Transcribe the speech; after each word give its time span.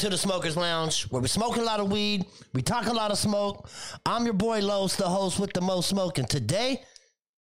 To 0.00 0.08
the 0.08 0.16
Smokers 0.16 0.56
Lounge, 0.56 1.02
where 1.10 1.20
we 1.20 1.28
smoke 1.28 1.56
a 1.56 1.60
lot 1.60 1.78
of 1.78 1.92
weed, 1.92 2.24
we 2.54 2.62
talk 2.62 2.86
a 2.86 2.92
lot 2.92 3.10
of 3.10 3.18
smoke. 3.18 3.68
I'm 4.06 4.24
your 4.24 4.32
boy 4.32 4.60
Los, 4.60 4.96
the 4.96 5.06
host 5.06 5.38
with 5.38 5.52
the 5.52 5.60
most 5.60 5.90
smoke, 5.90 6.16
and 6.16 6.26
today 6.26 6.82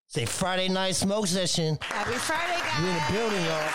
it's 0.09 0.19
a 0.19 0.27
Friday 0.27 0.69
night 0.69 0.97
smoke 0.97 1.29
session. 1.29 1.79
Happy 1.81 2.15
Friday, 2.15 2.59
guys. 2.59 2.83
We 2.83 2.89
in 2.89 2.95
the 2.95 3.03
building, 3.13 3.45
y'all. 3.45 3.69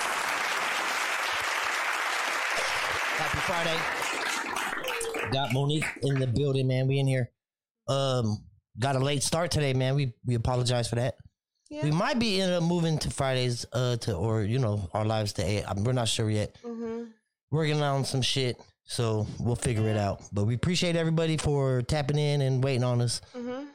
Happy 3.21 3.38
Friday. 3.47 5.31
Got 5.31 5.53
Monique 5.53 5.85
in 6.01 6.19
the 6.19 6.27
building, 6.27 6.67
man. 6.67 6.85
We 6.85 7.00
in 7.00 7.07
here. 7.07 7.31
Um, 7.88 8.44
got 8.77 8.97
a 8.97 9.00
late 9.00 9.23
start 9.23 9.50
today, 9.50 9.71
man. 9.71 9.95
We 9.95 10.13
we 10.25 10.35
apologize 10.35 10.89
for 10.89 10.95
that. 10.95 11.15
Yeah. 11.69 11.85
We 11.85 11.91
might 11.91 12.19
be 12.19 12.41
end 12.41 12.51
up 12.51 12.63
moving 12.63 13.00
to 13.00 13.09
Fridays, 13.09 13.65
uh, 13.71 13.95
to 13.95 14.13
or 14.13 14.44
you 14.44 14.59
know 14.59 14.89
our 14.94 15.05
lives 15.05 15.31
to 15.33 15.41
eight. 15.41 15.63
We're 15.77 15.94
not 15.94 16.09
sure 16.09 16.29
yet. 16.29 16.57
Mm-hmm. 16.65 17.03
Working 17.51 17.81
on 17.81 18.03
some 18.03 18.23
shit, 18.23 18.59
so 18.85 19.25
we'll 19.39 19.55
figure 19.55 19.88
it 19.89 19.97
out. 19.97 20.21
But 20.31 20.45
we 20.45 20.55
appreciate 20.55 20.95
everybody 20.95 21.38
for 21.38 21.81
tapping 21.83 22.17
in 22.17 22.41
and 22.41 22.63
waiting 22.63 22.83
on 22.83 23.01
us. 23.01 23.21
Mm-hmm. 23.35 23.66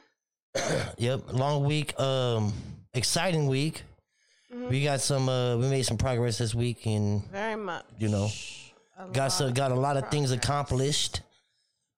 Yep, 0.97 1.33
long 1.33 1.63
week, 1.65 1.97
um, 1.99 2.53
exciting 2.93 3.47
week. 3.47 3.83
Mm-hmm. 4.53 4.69
We 4.69 4.83
got 4.83 4.99
some. 4.99 5.29
Uh, 5.29 5.55
we 5.57 5.67
made 5.69 5.83
some 5.83 5.97
progress 5.97 6.39
this 6.39 6.55
week, 6.55 6.85
and 6.85 7.23
Very 7.31 7.55
much. 7.55 7.85
you 7.99 8.09
know, 8.09 8.29
A 8.97 9.07
got 9.09 9.27
some, 9.29 9.53
got 9.53 9.71
a 9.71 9.75
lot 9.75 9.95
of 9.95 10.09
things 10.09 10.31
accomplished. 10.31 11.21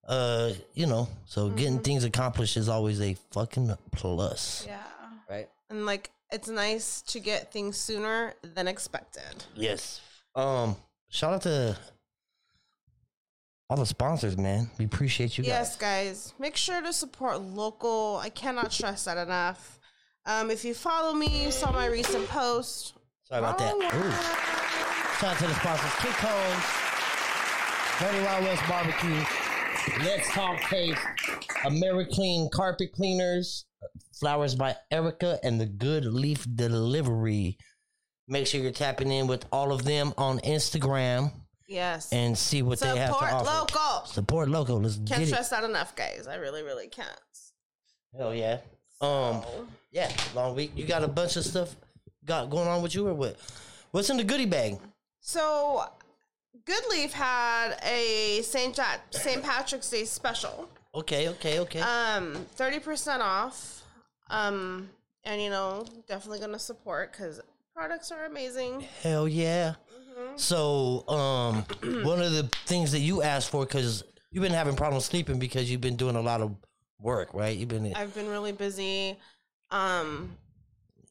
Uh, 0.07 0.51
you 0.73 0.85
know, 0.85 1.07
so 1.25 1.49
getting 1.49 1.75
Mm-hmm. 1.75 1.83
things 1.83 2.03
accomplished 2.03 2.57
is 2.57 2.67
always 2.67 2.99
a 3.01 3.15
fucking 3.31 3.71
plus, 3.93 4.65
Yeah. 4.67 4.81
right? 5.29 5.47
And 5.69 5.85
like, 5.85 6.11
it's 6.31 6.49
nice 6.49 7.01
to 7.03 7.19
get 7.21 7.51
things 7.53 7.77
sooner 7.77 8.33
than 8.43 8.67
expected. 8.67 9.45
Yes. 9.55 10.01
Um, 10.35 10.75
shout 11.09 11.33
out 11.35 11.41
to 11.43 11.77
all 13.71 13.77
the 13.77 13.85
sponsors, 13.85 14.37
man. 14.37 14.69
We 14.77 14.83
appreciate 14.83 15.37
you 15.37 15.45
guys. 15.45 15.47
Yes, 15.47 15.77
guys. 15.77 16.33
Make 16.37 16.57
sure 16.57 16.81
to 16.81 16.91
support 16.91 17.41
local. 17.41 18.19
I 18.21 18.27
cannot 18.27 18.73
stress 18.73 19.05
that 19.05 19.17
enough. 19.17 19.79
Um, 20.25 20.51
if 20.51 20.65
you 20.65 20.73
follow 20.73 21.13
me, 21.13 21.45
you 21.45 21.51
saw 21.51 21.71
my 21.71 21.85
recent 21.85 22.27
post. 22.27 22.95
Sorry 23.23 23.39
about 23.39 23.57
that. 23.59 23.73
Oh, 23.73 23.79
Ooh. 23.79 24.11
Shout 25.21 25.31
out 25.31 25.37
to 25.37 25.47
the 25.47 25.53
sponsors: 25.53 25.93
Kick 25.99 26.11
Homes, 26.19 26.65
Dirty 28.01 28.25
Wild 28.25 28.43
West 28.43 28.67
Barbecue, 28.67 30.05
Let's 30.05 30.29
Talk 30.33 30.59
Taste, 30.69 30.99
Americlean 31.63 32.51
Carpet 32.51 32.91
Cleaners, 32.91 33.65
Flowers 34.19 34.53
by 34.53 34.75
Erica, 34.91 35.39
and 35.43 35.61
the 35.61 35.65
Good 35.65 36.03
Leaf 36.03 36.45
Delivery. 36.55 37.57
Make 38.27 38.47
sure 38.47 38.59
you're 38.59 38.71
tapping 38.71 39.13
in 39.13 39.27
with 39.27 39.45
all 39.49 39.71
of 39.71 39.85
them 39.85 40.13
on 40.17 40.39
Instagram 40.39 41.31
Yes. 41.71 42.11
and 42.11 42.37
see 42.37 42.61
what 42.61 42.79
they 42.79 42.87
have 42.97 43.09
to 43.09 43.15
offer. 43.15 43.45
support 43.45 43.45
local. 43.73 44.05
Support 44.05 44.49
local. 44.49 44.81
Let's 44.81 44.95
Can't 44.97 45.07
get 45.07 45.21
it. 45.21 45.27
stress 45.27 45.49
that 45.49 45.63
enough, 45.63 45.95
guys. 45.95 46.27
I 46.27 46.35
really, 46.35 46.63
really 46.63 46.87
can't. 46.87 47.07
Hell 48.17 48.33
yeah. 48.35 48.57
Um. 48.99 49.41
So, 49.41 49.67
Yeah. 49.91 50.11
Long 50.35 50.55
week. 50.55 50.71
You 50.75 50.85
got 50.85 51.03
a 51.03 51.07
bunch 51.07 51.35
of 51.37 51.45
stuff 51.45 51.75
got 52.25 52.49
going 52.49 52.67
on 52.67 52.81
with 52.83 52.93
you 52.93 53.07
or 53.07 53.13
what? 53.13 53.37
What's 53.91 54.09
in 54.09 54.17
the 54.17 54.23
goodie 54.23 54.45
bag? 54.45 54.77
so 55.21 55.83
Goodleaf 56.65 57.11
had 57.11 57.77
a 57.83 58.41
St. 58.43 58.75
Jack, 58.75 59.01
St. 59.11 59.41
Patrick's 59.41 59.89
Day 59.89 60.05
special. 60.05 60.69
Okay. 60.93 61.29
Okay. 61.29 61.59
Okay. 61.59 61.79
Um, 61.79 62.45
thirty 62.55 62.79
percent 62.79 63.21
off. 63.21 63.83
Um, 64.29 64.89
and 65.23 65.41
you 65.41 65.49
know, 65.49 65.85
definitely 66.07 66.39
gonna 66.39 66.59
support 66.59 67.11
because 67.11 67.39
products 67.73 68.11
are 68.11 68.25
amazing. 68.25 68.81
Hell 69.01 69.27
yeah. 69.27 69.75
Mm-hmm. 70.21 70.37
So, 70.37 71.07
um, 71.07 71.65
one 72.03 72.21
of 72.21 72.31
the 72.31 72.49
things 72.65 72.91
that 72.91 72.99
you 72.99 73.21
asked 73.21 73.49
for, 73.49 73.65
because 73.65 74.03
you've 74.31 74.43
been 74.43 74.53
having 74.53 74.75
problems 74.75 75.05
sleeping 75.05 75.39
because 75.39 75.69
you've 75.69 75.81
been 75.81 75.95
doing 75.95 76.15
a 76.15 76.21
lot 76.21 76.41
of 76.41 76.55
work, 76.99 77.33
right? 77.33 77.57
You've 77.57 77.69
been, 77.69 77.93
I've 77.93 78.13
been 78.13 78.29
really 78.29 78.51
busy. 78.51 79.17
Um, 79.71 80.37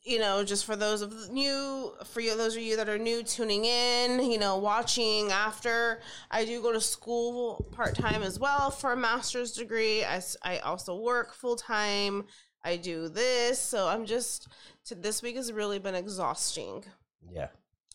you 0.02 0.18
know, 0.18 0.42
just 0.44 0.64
for 0.64 0.76
those 0.76 1.02
of 1.02 1.30
new, 1.30 1.92
for 2.04 2.20
you, 2.20 2.36
those 2.36 2.56
of 2.56 2.62
you 2.62 2.76
that 2.76 2.88
are 2.88 2.98
new 2.98 3.22
tuning 3.22 3.64
in, 3.64 4.30
you 4.30 4.38
know, 4.38 4.56
watching 4.56 5.30
after, 5.30 6.00
I 6.30 6.44
do 6.44 6.62
go 6.62 6.72
to 6.72 6.80
school 6.80 7.66
part 7.72 7.94
time 7.94 8.22
as 8.22 8.38
well 8.38 8.70
for 8.70 8.92
a 8.92 8.96
master's 8.96 9.52
degree. 9.52 10.04
I, 10.04 10.22
I 10.42 10.58
also 10.58 10.96
work 10.96 11.34
full 11.34 11.56
time. 11.56 12.24
I 12.62 12.76
do 12.76 13.08
this, 13.08 13.58
so 13.58 13.88
I'm 13.88 14.04
just. 14.06 14.48
To, 14.86 14.94
this 14.94 15.22
week 15.22 15.36
has 15.36 15.52
really 15.52 15.78
been 15.78 15.94
exhausting. 15.94 16.84
yeah. 17.30 17.48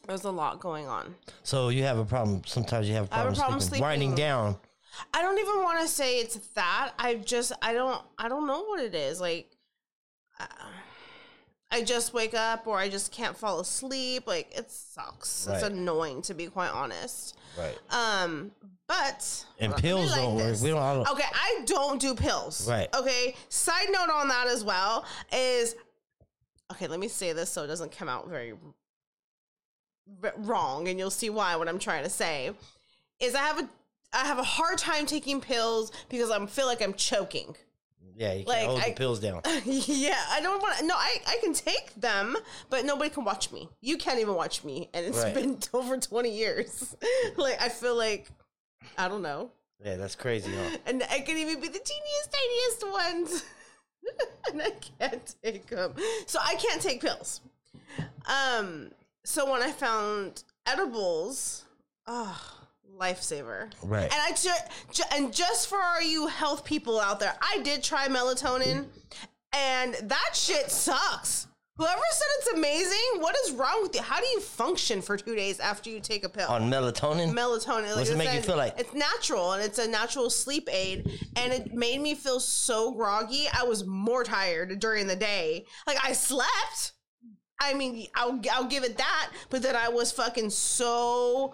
There's 0.08 0.24
a 0.24 0.32
lot 0.32 0.60
going 0.60 0.88
on. 0.88 1.16
So 1.44 1.70
you 1.70 1.84
have 1.84 1.98
a 1.98 2.06
problem. 2.06 2.42
Sometimes 2.46 2.88
you 2.88 2.96
have 2.96 3.10
a 3.12 3.16
I 3.16 3.18
have 3.20 3.34
a 3.34 3.36
problem 3.36 3.60
sleeping. 3.60 3.82
Winding 3.82 4.16
down. 4.16 4.58
I 5.14 5.22
don't 5.22 5.40
even 5.40 5.64
want 5.64 5.82
to 5.82 5.88
say 5.88 6.20
it's 6.20 6.36
that. 6.56 6.94
I 6.98 7.16
just 7.16 7.52
I 7.62 7.74
don't 7.74 8.02
I 8.18 8.30
don't 8.30 8.48
know 8.48 8.64
what 8.64 8.80
it 8.82 8.96
is. 8.96 9.20
Like 9.20 9.52
uh, 10.40 10.46
I 11.72 11.82
just 11.82 12.14
wake 12.14 12.34
up 12.34 12.68
or 12.68 12.78
I 12.78 12.90
just 12.90 13.12
can't 13.12 13.36
fall 13.36 13.60
asleep. 13.60 14.28
Like 14.28 14.58
it 14.58 14.72
sucks. 14.72 15.48
It's 15.48 15.64
annoying 15.64 16.22
to 16.24 16.34
be 16.34 16.48
quite 16.48 16.72
honest. 16.72 17.38
Right. 17.58 17.78
Um, 17.90 18.52
but 18.88 19.46
And 19.60 19.76
pills 19.76 20.12
like 20.12 20.22
don't 20.22 20.36
work. 20.36 20.62
We 20.62 20.70
don't. 20.70 20.82
I 20.82 20.94
don't 20.94 21.10
Okay, 21.10 21.28
I 21.34 21.62
don't 21.66 22.00
do 22.00 22.14
pills. 22.14 22.70
Right. 22.70 22.88
Okay. 22.96 23.36
Side 23.50 23.88
note 23.92 24.10
on 24.14 24.28
that 24.28 24.48
as 24.48 24.64
well 24.64 25.06
is 25.34 25.76
okay. 26.72 26.88
Let 26.88 27.00
me 27.00 27.08
say 27.08 27.34
this 27.34 27.50
so 27.50 27.64
it 27.64 27.68
doesn't 27.68 27.92
come 27.92 28.08
out 28.08 28.30
very 28.30 28.54
wrong, 30.38 30.88
and 30.88 30.98
you'll 31.00 31.10
see 31.12 31.30
why. 31.30 31.56
What 31.56 31.68
I'm 31.68 31.80
trying 31.80 32.04
to 32.04 32.10
say 32.10 32.52
is 33.20 33.36
I 33.36 33.40
have 33.40 33.60
a 33.60 33.70
I 34.14 34.26
have 34.26 34.40
a 34.40 34.44
hard 34.44 34.78
time 34.78 35.06
taking 35.06 35.42
pills 35.42 35.92
because 36.10 36.32
I 36.32 36.46
feel 36.46 36.68
like 36.68 36.82
I'm 36.82 36.94
choking. 36.94 37.56
yeah, 38.16 38.34
you 38.34 38.46
can't 38.46 38.48
like, 38.48 38.66
hold 38.66 38.80
I- 38.82 38.90
the 38.90 38.96
pills 38.96 39.20
down. 39.20 39.42
yeah, 39.66 40.20
I 40.30 40.40
don't 40.42 40.62
want. 40.62 40.86
No, 40.86 40.96
I, 40.96 41.18
I 41.28 41.38
can 41.44 41.54
take 41.54 41.94
them, 41.96 42.38
but 42.70 42.86
nobody 42.86 43.10
can 43.10 43.24
watch 43.26 43.52
me. 43.52 43.68
You 43.82 43.98
can't 43.98 44.20
even 44.20 44.36
watch 44.36 44.64
me, 44.64 44.90
and 44.94 45.06
it's 45.06 45.18
Right. 45.22 45.34
been 45.34 45.58
over 45.74 45.98
20 45.98 46.30
years. 46.30 46.96
like, 47.38 47.62
I 47.62 47.68
feel 47.70 47.96
like, 47.98 48.28
I 48.98 49.08
don't 49.10 49.22
know. 49.22 49.52
Yeah, 49.84 49.98
that's 49.98 50.16
crazy, 50.16 50.52
huh? 50.56 50.78
And 50.86 51.04
I 51.12 51.20
can 51.20 51.38
even 51.38 51.60
be 51.60 51.68
the 51.68 51.80
teeniest, 51.80 52.32
tiniest 52.32 52.92
ones. 52.92 53.44
and 54.52 54.62
I 54.62 54.72
can't 55.00 55.36
take 55.44 55.68
them. 55.68 55.94
So 56.28 56.40
I 56.42 56.56
can't 56.56 56.82
take 56.82 57.02
pills. 57.02 57.42
Um, 58.26 58.92
so 59.26 59.52
when 59.52 59.62
I 59.62 59.72
found 59.72 60.44
edibles, 60.66 61.66
oh, 62.08 62.40
lifesaver. 62.98 63.72
Right. 63.84 64.04
And 64.04 64.14
I 64.14 64.32
ju- 64.32 64.50
ju- 64.94 65.04
and 65.14 65.34
just 65.34 65.68
for 65.68 65.78
all 65.78 66.02
you 66.02 66.28
health 66.28 66.64
people 66.64 67.00
out 67.00 67.20
there, 67.20 67.36
I 67.42 67.60
did 67.64 67.84
try 67.84 68.08
melatonin, 68.08 68.86
and 69.54 69.96
that 70.04 70.32
shit 70.34 70.72
sucks. 70.72 71.48
Whoever 71.78 72.02
said 72.10 72.28
it's 72.38 72.48
amazing, 72.54 73.20
what 73.22 73.36
is 73.44 73.52
wrong 73.52 73.82
with 73.82 73.94
you? 73.96 74.02
How 74.02 74.22
do 74.22 74.26
you 74.28 74.40
function 74.40 75.02
for 75.02 75.18
two 75.18 75.36
days 75.36 75.60
after 75.60 75.90
you 75.90 76.00
take 76.00 76.24
a 76.24 76.30
pill? 76.30 76.48
On 76.48 76.72
melatonin. 76.72 77.34
melatonin. 77.34 77.88
Like 77.88 77.96
What's 77.98 78.10
it 78.12 78.18
make 78.18 78.34
you 78.34 78.42
feel 78.42 78.56
like? 78.56 78.80
It's 78.80 78.94
natural 78.94 79.52
and 79.52 79.62
it's 79.62 79.78
a 79.78 79.88
natural 79.88 80.30
sleep 80.30 80.70
aid, 80.72 81.20
and 81.36 81.52
it 81.52 81.74
made 81.74 82.00
me 82.00 82.16
feel 82.16 82.40
so 82.40 82.94
groggy. 82.94 83.48
I 83.52 83.64
was 83.64 83.86
more 83.86 84.24
tired 84.24 84.80
during 84.80 85.08
the 85.08 85.18
day. 85.18 85.66
Like 85.86 85.98
I 86.02 86.14
slept. 86.14 86.94
I 87.60 87.74
mean, 87.74 88.08
I'll 88.16 88.40
I'll 88.52 88.66
give 88.66 88.84
it 88.84 88.98
that, 88.98 89.30
but 89.50 89.62
then 89.62 89.76
I 89.76 89.90
was 89.90 90.12
fucking 90.12 90.50
so. 90.50 91.54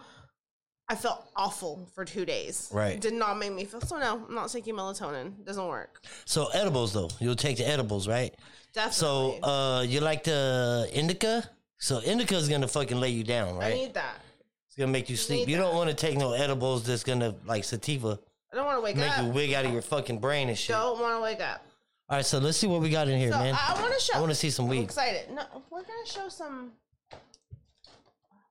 I 0.90 0.96
felt 0.96 1.26
awful 1.38 1.88
for 1.96 2.04
two 2.04 2.26
days. 2.26 2.70
Right. 2.74 3.00
Did 3.00 3.14
not 3.14 3.38
make 3.40 3.54
me 3.54 3.64
feel 3.64 3.80
so. 3.80 3.98
No, 3.98 4.26
I'm 4.28 4.36
not 4.36 4.50
taking 4.50 4.76
melatonin. 4.76 5.46
Doesn't 5.46 5.66
work. 5.68 6.02
so 6.26 6.48
edibles, 6.54 6.92
though, 6.92 7.10
you'll 7.20 7.36
take 7.36 7.58
the 7.58 7.68
edibles, 7.68 8.10
right? 8.10 8.36
So, 8.92 9.32
Definitely. 9.32 9.40
uh, 9.44 9.82
you 9.84 10.00
like 10.02 10.24
the 10.26 10.90
indica? 10.94 11.50
So 11.78 12.02
indica 12.02 12.36
is 12.36 12.50
gonna 12.50 12.68
fucking 12.68 13.00
lay 13.00 13.10
you 13.10 13.24
down, 13.24 13.56
right? 13.56 13.74
I 13.74 13.76
need 13.76 13.94
that. 13.94 14.18
It's 14.68 14.76
gonna 14.78 14.92
make 14.92 15.10
you 15.10 15.16
sleep. 15.18 15.48
need 15.48 15.52
You 15.52 15.58
don't 15.58 15.72
that. 15.72 15.78
want 15.78 15.90
to 15.90 15.96
take 15.96 16.18
no 16.18 16.34
edibles 16.34 16.84
that's 16.84 17.04
gonna 17.04 17.36
like 17.46 17.64
sativa 17.64 18.20
I 18.52 18.56
don't 18.58 18.66
want 18.66 18.78
to 18.78 18.82
wake 18.82 18.98
make 18.98 19.10
up. 19.10 19.18
Make 19.18 19.28
you 19.28 19.32
wig 19.34 19.54
out 19.54 19.66
of 19.66 19.72
your 19.72 19.82
fucking 19.82 20.20
brain 20.20 20.50
and 20.50 20.58
shit. 20.58 20.76
Don't 20.76 21.00
want 21.00 21.16
to 21.18 21.22
wake 21.22 21.40
up. 21.42 21.66
Right, 22.18 22.26
so 22.26 22.40
let's 22.40 22.58
see 22.58 22.68
what 22.68 22.82
we 22.82 22.90
got 22.90 23.08
in 23.08 23.18
here, 23.20 23.32
So 23.32 23.40
man. 23.40 23.56
I, 23.58 23.82
want 23.82 23.94
to 23.94 24.00
show. 24.00 24.18
I 24.18 24.20
want 24.20 24.32
to 24.32 24.36
see 24.36 24.50
some 24.50 24.70
I'm 24.70 24.78
excited. 24.80 25.32
No, 25.34 25.44
we're 25.70 25.82
gonna 25.82 26.06
show 26.06 26.28
some. 26.30 26.72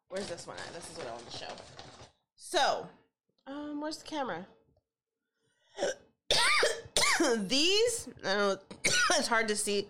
Where's 0.08 0.28
this 0.28 0.46
one 0.46 0.56
at? 0.56 0.74
This 0.74 0.90
is 0.90 0.98
what 0.98 1.08
I 1.08 1.12
want 1.12 1.30
to 1.30 1.36
show. 1.36 1.52
So, 2.36 2.88
um, 3.46 3.80
where's 3.80 3.98
the 3.98 4.06
camera? 4.06 4.46
These, 7.46 8.08
I 8.24 8.34
don't 8.34 8.38
know, 8.38 8.58
it's 9.18 9.28
hard 9.28 9.48
to 9.48 9.56
see 9.56 9.86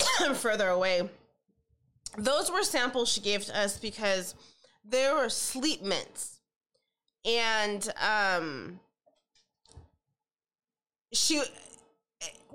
further 0.34 0.68
away. 0.68 1.08
Those 2.16 2.50
were 2.50 2.62
samples 2.62 3.10
she 3.12 3.20
gave 3.20 3.44
to 3.44 3.58
us 3.58 3.78
because 3.78 4.34
they 4.84 5.10
were 5.12 5.28
sleep 5.28 5.82
mints, 5.82 6.40
and 7.24 7.88
um, 8.00 8.80
she 11.12 11.42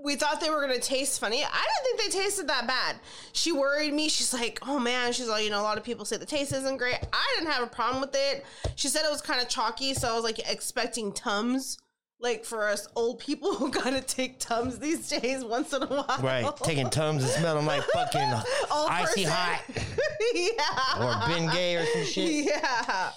we 0.02 0.16
thought 0.16 0.40
they 0.40 0.50
were 0.50 0.62
gonna 0.62 0.80
taste 0.80 1.20
funny. 1.20 1.44
I 1.44 1.48
didn't 1.84 2.00
think 2.00 2.14
they 2.14 2.20
tasted 2.22 2.48
that 2.48 2.66
bad. 2.68 2.98
She 3.34 3.52
worried 3.52 3.94
me. 3.94 4.08
She's 4.10 4.34
like, 4.34 4.60
"Oh 4.62 4.80
man," 4.80 5.12
she's 5.12 5.28
like, 5.28 5.44
"You 5.44 5.50
know, 5.50 5.60
a 5.60 5.64
lot 5.64 5.78
of 5.78 5.84
people 5.84 6.06
say 6.06 6.18
the 6.18 6.26
taste 6.26 6.54
isn't 6.54 6.78
great." 6.78 6.98
I 7.12 7.34
didn't 7.36 7.52
have 7.52 7.64
a 7.64 7.68
problem 7.68 8.00
with 8.02 8.16
it. 8.16 8.46
She 8.76 8.88
said 8.88 9.04
it 9.06 9.12
was 9.12 9.22
kind 9.22 9.42
of 9.42 9.50
chalky, 9.50 9.94
so 9.94 10.10
I 10.10 10.14
was 10.16 10.24
like 10.24 10.40
expecting 10.52 11.12
tums. 11.12 11.78
Like 12.22 12.44
for 12.44 12.68
us 12.68 12.86
old 12.98 13.20
people 13.20 13.54
who 13.56 13.72
gotta 13.72 14.02
take 14.02 14.40
tums 14.40 14.78
these 14.80 15.08
days 15.08 15.44
once 15.44 15.72
in 15.74 15.84
a 15.84 15.86
while, 15.88 16.20
Right, 16.22 16.50
taking 16.64 16.90
tums 16.90 17.24
and 17.24 17.32
smelling 17.32 17.66
like 17.66 17.82
fucking 17.94 18.20
icy 18.72 19.24
person. 19.26 19.32
hot 19.32 19.62
yeah, 20.34 21.24
or 21.26 21.28
Ben 21.30 21.50
Gay 21.54 21.76
or 21.78 21.86
some 21.86 22.04
shit. 22.04 22.46
yeah. 22.46 23.12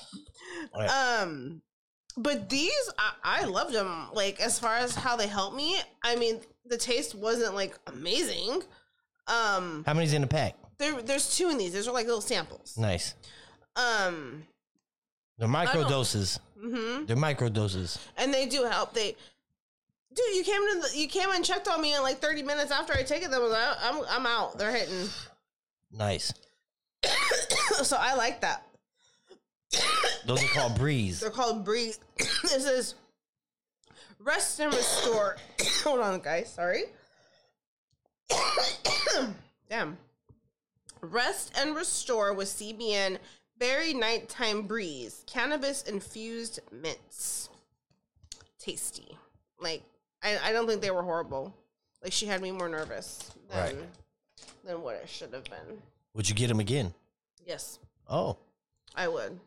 Right. 0.76 0.87
Um, 0.88 1.62
but 2.16 2.48
these 2.48 2.90
I, 2.98 3.42
I 3.42 3.44
loved 3.44 3.74
them. 3.74 4.08
Like 4.12 4.40
as 4.40 4.58
far 4.58 4.76
as 4.76 4.94
how 4.94 5.16
they 5.16 5.26
helped 5.26 5.56
me, 5.56 5.76
I 6.02 6.16
mean, 6.16 6.40
the 6.66 6.76
taste 6.76 7.14
wasn't 7.14 7.54
like 7.54 7.78
amazing. 7.86 8.62
Um, 9.28 9.84
How 9.86 9.94
many's 9.94 10.12
in 10.12 10.22
the 10.22 10.26
pack? 10.28 10.56
there 10.78 11.00
there's 11.02 11.36
two 11.36 11.48
in 11.50 11.58
these. 11.58 11.72
These 11.72 11.88
are 11.88 11.92
like 11.92 12.06
little 12.06 12.20
samples. 12.20 12.76
Nice. 12.76 13.14
Um, 13.76 14.44
They're 15.38 15.48
micro 15.48 15.88
doses. 15.88 16.38
Mm-hmm. 16.62 17.06
They're 17.06 17.16
micro 17.16 17.48
doses. 17.48 17.98
and 18.16 18.32
they 18.32 18.46
do 18.46 18.64
help. 18.64 18.92
They. 18.94 19.16
Dude, 20.14 20.34
you 20.34 20.44
came 20.44 20.60
in. 20.72 20.81
The, 20.81 20.90
you 20.94 21.08
came 21.08 21.31
and 21.31 21.42
checked 21.44 21.69
on 21.69 21.81
me 21.81 21.94
in 21.94 22.02
like 22.02 22.19
thirty 22.19 22.42
minutes 22.42 22.70
after 22.70 22.92
I 22.92 23.02
take 23.02 23.22
it. 23.22 23.31
That 23.31 23.40
was 23.40 23.52
like, 23.52 23.76
I'm 23.82 24.02
I'm 24.10 24.26
out. 24.26 24.58
They're 24.58 24.72
hitting. 24.72 25.08
Nice. 25.90 26.32
so 27.82 27.96
I 27.98 28.14
like 28.14 28.40
that. 28.42 28.66
Those 30.26 30.43
are 30.44 30.48
called 30.48 30.76
breeze. 30.79 31.20
They're 31.20 31.31
called 31.31 31.64
breeze. 31.64 31.98
this 32.43 32.67
is 32.67 32.94
rest 34.20 34.60
and 34.60 34.72
restore. 34.72 35.36
Hold 35.84 36.00
on, 36.00 36.20
guys. 36.20 36.52
Sorry. 36.52 36.84
Damn. 39.69 39.96
Rest 41.00 41.52
and 41.58 41.74
restore 41.74 42.32
with 42.34 42.48
CBN 42.48 43.19
berry 43.58 43.93
nighttime 43.94 44.62
breeze 44.62 45.24
cannabis 45.26 45.82
infused 45.82 46.60
mints. 46.70 47.48
Tasty. 48.58 49.17
Like 49.60 49.82
I, 50.22 50.38
I 50.44 50.52
don't 50.52 50.69
think 50.69 50.81
they 50.81 50.91
were 50.93 51.02
horrible. 51.02 51.55
Like 52.02 52.12
she 52.12 52.26
had 52.26 52.41
me 52.41 52.52
more 52.52 52.69
nervous 52.69 53.31
than 53.50 53.76
Right. 53.76 53.76
than 54.64 54.82
what 54.82 54.94
it 54.96 55.08
should 55.08 55.32
have 55.32 55.44
been. 55.44 55.81
Would 56.14 56.29
you 56.29 56.34
get 56.34 56.48
them 56.48 56.60
again? 56.60 56.94
Yes, 57.44 57.79
Oh, 58.08 58.36
I 58.94 59.08
would. 59.08 59.38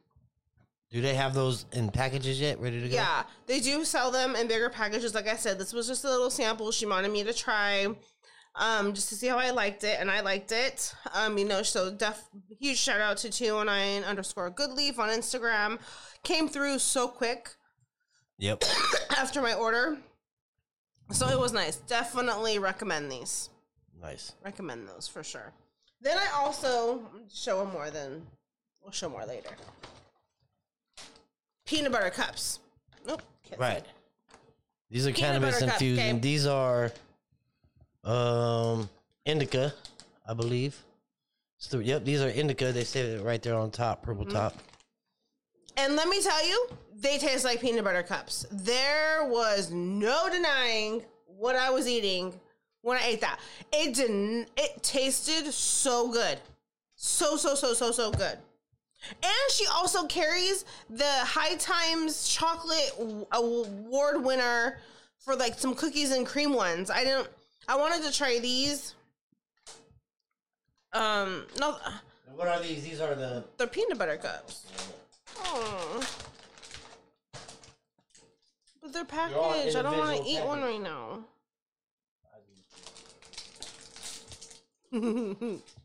Do 0.92 1.01
they 1.01 1.15
have 1.15 1.34
those 1.34 1.65
in 1.74 1.89
packages 1.89 2.39
yet, 2.39 2.60
ready 2.60 2.82
to 2.82 2.88
go? 2.88 2.94
Yeah, 2.96 3.24
they 3.48 3.60
do 3.60 3.84
sell 3.84 4.12
them 4.12 4.36
in 4.36 4.48
bigger 4.48 4.70
packages. 4.70 5.13
Like 5.13 5.27
I 5.27 5.36
said, 5.36 5.58
this 5.60 5.74
was 5.74 5.88
just 5.88 6.06
a 6.06 6.10
little 6.10 6.30
sample 6.30 6.72
she 6.72 6.86
wanted 6.86 7.12
me 7.12 7.24
to 7.24 7.34
try, 7.34 7.88
um, 8.56 8.94
just 8.94 9.10
to 9.10 9.15
see 9.15 9.27
how 9.27 9.38
I 9.38 9.50
liked 9.51 9.84
it, 9.84 9.98
and 10.00 10.10
I 10.10 10.22
liked 10.22 10.51
it. 10.51 10.94
Um, 11.13 11.38
you 11.38 11.46
know, 11.46 11.63
so 11.63 11.92
def 11.92 12.24
huge 12.60 12.77
shout 12.77 13.01
out 13.01 13.18
to 13.18 13.30
two 13.30 13.56
one 13.56 13.65
nine 13.65 14.04
underscore 14.04 14.50
good 14.50 14.72
leaf 14.72 15.00
on 15.00 15.10
Instagram. 15.10 15.80
Came 16.24 16.48
through 16.48 16.80
so 16.80 17.08
quick 17.08 17.50
Yep. 18.38 18.63
after 19.18 19.42
my 19.42 19.54
order, 19.54 19.98
so 21.12 21.27
it 21.30 21.39
was 21.39 21.51
nice. 21.51 21.77
Definitely 21.77 22.60
recommend 22.60 23.12
these. 23.12 23.50
nice. 24.01 24.34
Recommend 24.44 24.88
those 24.88 25.08
for 25.08 25.24
sure. 25.24 25.51
Then 26.01 26.18
I 26.18 26.27
also 26.36 27.01
show 27.34 27.60
them 27.60 27.72
more. 27.74 27.89
Then 27.89 28.25
we'll 28.82 28.92
show 28.92 29.10
more 29.10 29.25
later. 29.25 29.50
Peanut 31.65 31.91
butter 31.91 32.10
cups. 32.10 32.60
Nope. 33.07 33.22
can't 33.48 33.60
Right. 33.60 33.77
it. 33.77 33.86
These 34.89 35.07
are 35.07 35.12
Peanut 35.12 35.19
cannabis 35.19 35.55
butter 35.55 35.65
cups, 35.72 35.81
infused. 35.81 36.00
okay. 36.00 36.10
and 36.10 36.22
These 36.22 36.45
are 36.45 36.91
um 38.03 38.89
indica, 39.25 39.74
I 40.27 40.34
believe. 40.34 40.77
It's 41.57 41.67
the- 41.67 41.84
yep, 41.84 42.03
these 42.05 42.22
are 42.22 42.29
indica. 42.29 42.72
They 42.72 42.84
say 42.84 43.01
it 43.01 43.24
right 43.24 43.41
there 43.41 43.55
on 43.55 43.72
top, 43.72 44.03
purple 44.03 44.25
Mm-hmm. 44.25 44.34
top. 44.36 44.55
And 45.77 45.95
let 45.95 46.07
me 46.07 46.22
tell 46.22 46.45
you, 46.48 46.67
they 46.95 47.17
taste 47.17 47.43
like 47.43 47.60
peanut 47.62 47.84
butter 47.84 48.03
cups. 48.03 48.45
There 48.51 49.25
was 49.25 49.72
no 49.72 50.29
denying 50.29 51.03
what 51.25 51.55
I 51.55 51.69
was 51.72 51.88
eating 51.88 52.39
when 52.81 52.98
I 52.98 53.05
ate 53.07 53.22
that. 53.22 53.39
It 53.74 53.93
didn't. 53.95 54.48
It 54.55 54.81
tasted 54.84 55.51
so 55.51 56.10
good, 56.12 56.39
so 56.95 57.36
so 57.38 57.55
so 57.55 57.74
so 57.74 57.91
so 57.91 58.12
good. 58.12 58.38
And 59.21 59.51
she 59.51 59.65
also 59.67 60.05
carries 60.05 60.65
the 60.89 61.03
High 61.03 61.55
Times 61.55 62.27
chocolate 62.27 62.91
award 63.31 64.24
winner 64.24 64.79
for 65.19 65.35
like 65.35 65.57
some 65.59 65.75
cookies 65.75 66.12
and 66.12 66.25
cream 66.25 66.53
ones. 66.53 66.89
I 66.89 67.03
didn't. 67.03 67.27
I 67.67 67.75
wanted 67.75 68.03
to 68.03 68.12
try 68.15 68.39
these. 68.39 68.95
Um, 70.93 71.45
no, 71.59 71.77
What 72.35 72.47
are 72.47 72.62
these? 72.62 72.83
These 72.83 73.01
are 73.01 73.15
the 73.15 73.43
they're 73.57 73.67
peanut 73.67 73.97
butter 73.97 74.17
cups. 74.17 74.65
Oh. 75.39 76.07
But 78.81 78.93
they're 78.93 79.03
packaged. 79.03 79.75
I 79.75 79.81
don't 79.81 79.97
want 79.97 80.24
to 80.24 80.29
eat 80.29 80.43
one 80.43 80.62
right 80.62 80.81
now. 80.81 81.25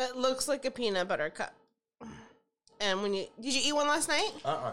it 0.00 0.16
looks 0.16 0.48
like 0.48 0.64
a 0.64 0.70
peanut 0.70 1.08
butter 1.08 1.30
cup. 1.30 1.54
And 2.80 3.02
when 3.02 3.12
you 3.12 3.26
did 3.40 3.54
you 3.54 3.60
eat 3.64 3.74
one 3.74 3.86
last 3.88 4.08
night? 4.08 4.30
uh-uh. 4.44 4.72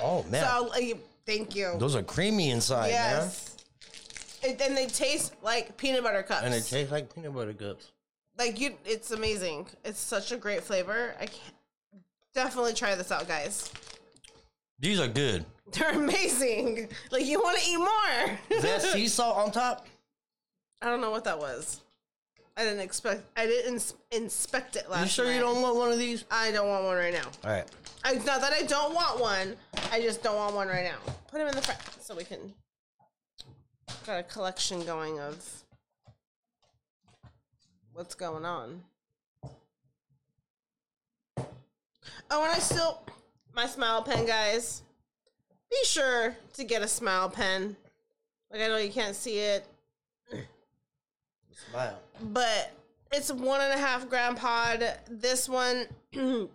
Oh 0.00 0.24
man. 0.24 0.44
So 0.44 0.66
like, 0.68 0.98
thank 1.26 1.54
you. 1.54 1.74
Those 1.78 1.96
are 1.96 2.02
creamy 2.02 2.50
inside, 2.50 2.88
yes. 2.88 3.56
It, 4.42 4.60
and 4.60 4.76
they 4.76 4.86
taste 4.86 5.34
like 5.42 5.76
peanut 5.76 6.02
butter 6.02 6.22
cups. 6.22 6.42
And 6.44 6.52
they 6.52 6.60
taste 6.60 6.90
like 6.92 7.14
peanut 7.14 7.34
butter 7.34 7.54
cups. 7.54 7.92
like 8.38 8.60
you, 8.60 8.74
it's 8.84 9.10
amazing. 9.10 9.66
It's 9.84 9.98
such 9.98 10.32
a 10.32 10.36
great 10.36 10.62
flavor. 10.62 11.14
I 11.18 11.26
can't 11.26 11.54
definitely 12.34 12.74
try 12.74 12.94
this 12.94 13.10
out, 13.10 13.26
guys. 13.26 13.72
These 14.78 15.00
are 15.00 15.08
good. 15.08 15.46
They're 15.72 15.92
amazing. 15.92 16.88
Like 17.10 17.24
you 17.24 17.40
want 17.40 17.58
to 17.58 17.70
eat 17.70 17.78
more. 17.78 18.38
Is 18.50 18.62
that 18.62 18.82
sea 18.82 19.08
salt 19.08 19.36
on 19.36 19.50
top? 19.50 19.86
I 20.82 20.86
don't 20.90 21.00
know 21.00 21.10
what 21.10 21.24
that 21.24 21.38
was. 21.38 21.80
I 22.56 22.62
didn't 22.62 22.80
expect. 22.80 23.22
I 23.36 23.46
didn't 23.46 23.74
ins- 23.74 23.94
inspect 24.12 24.76
it 24.76 24.88
last. 24.88 25.02
You 25.02 25.08
sure 25.08 25.24
night. 25.26 25.34
you 25.34 25.40
don't 25.40 25.60
want 25.60 25.76
one 25.76 25.90
of 25.90 25.98
these? 25.98 26.24
I 26.30 26.52
don't 26.52 26.68
want 26.68 26.84
one 26.84 26.96
right 26.96 27.12
now. 27.12 27.28
All 27.44 27.50
right. 27.50 27.64
I, 28.04 28.12
it's 28.14 28.26
not 28.26 28.40
that 28.42 28.52
I 28.52 28.62
don't 28.62 28.94
want 28.94 29.20
one. 29.20 29.56
I 29.90 30.00
just 30.00 30.22
don't 30.22 30.36
want 30.36 30.54
one 30.54 30.68
right 30.68 30.84
now. 30.84 30.98
Put 31.28 31.38
them 31.38 31.48
in 31.48 31.54
the 31.54 31.62
front 31.62 31.80
so 32.00 32.14
we 32.14 32.24
can. 32.24 32.54
Got 34.06 34.20
a 34.20 34.22
collection 34.22 34.84
going 34.84 35.18
of 35.18 35.44
what's 37.92 38.14
going 38.14 38.44
on. 38.44 38.82
Oh, 42.30 42.42
and 42.42 42.52
I 42.52 42.58
still 42.58 43.02
my 43.54 43.66
smile 43.66 44.02
pen, 44.02 44.26
guys. 44.26 44.82
Be 45.70 45.76
sure 45.84 46.36
to 46.54 46.64
get 46.64 46.82
a 46.82 46.88
smile 46.88 47.28
pen. 47.28 47.76
Like 48.50 48.62
I 48.62 48.68
know 48.68 48.76
you 48.76 48.92
can't 48.92 49.16
see 49.16 49.38
it, 49.38 49.66
Smile. 51.70 51.98
but 52.20 52.72
it's 53.12 53.32
one 53.32 53.60
and 53.60 53.72
a 53.72 53.76
half 53.78 54.08
gram 54.08 54.34
pod. 54.34 54.84
This 55.08 55.48
one 55.48 55.86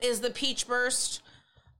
is 0.00 0.20
the 0.20 0.30
peach 0.30 0.66
burst. 0.66 1.22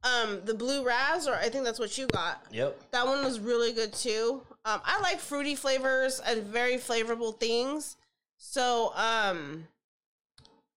Um, 0.05 0.43
the 0.45 0.55
blue 0.55 0.85
raz, 0.85 1.27
or 1.27 1.35
I 1.35 1.49
think 1.49 1.65
that's 1.65 1.81
what 1.81 1.99
you 1.99 2.07
got. 2.07 2.45
Yep. 2.53 2.79
That 2.93 3.07
one 3.07 3.25
was 3.25 3.41
really 3.41 3.73
good 3.73 3.93
too. 3.93 4.41
Um, 4.65 4.81
I 4.85 5.01
like 5.01 5.19
fruity 5.19 5.57
flavors 5.57 6.21
and 6.25 6.45
very 6.45 6.77
flavorful 6.77 7.39
things. 7.41 7.97
So, 8.37 8.93
um, 8.95 9.67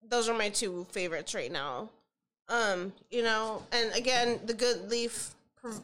those 0.08 0.30
are 0.30 0.34
my 0.34 0.50
two 0.50 0.88
favorites 0.92 1.36
right 1.36 1.52
now. 1.52 1.90
Um, 2.48 2.92
you 3.12 3.22
know, 3.22 3.62
and 3.72 3.94
again, 3.94 4.40
the 4.46 4.54
Good 4.54 4.90
Leaf 4.90 5.36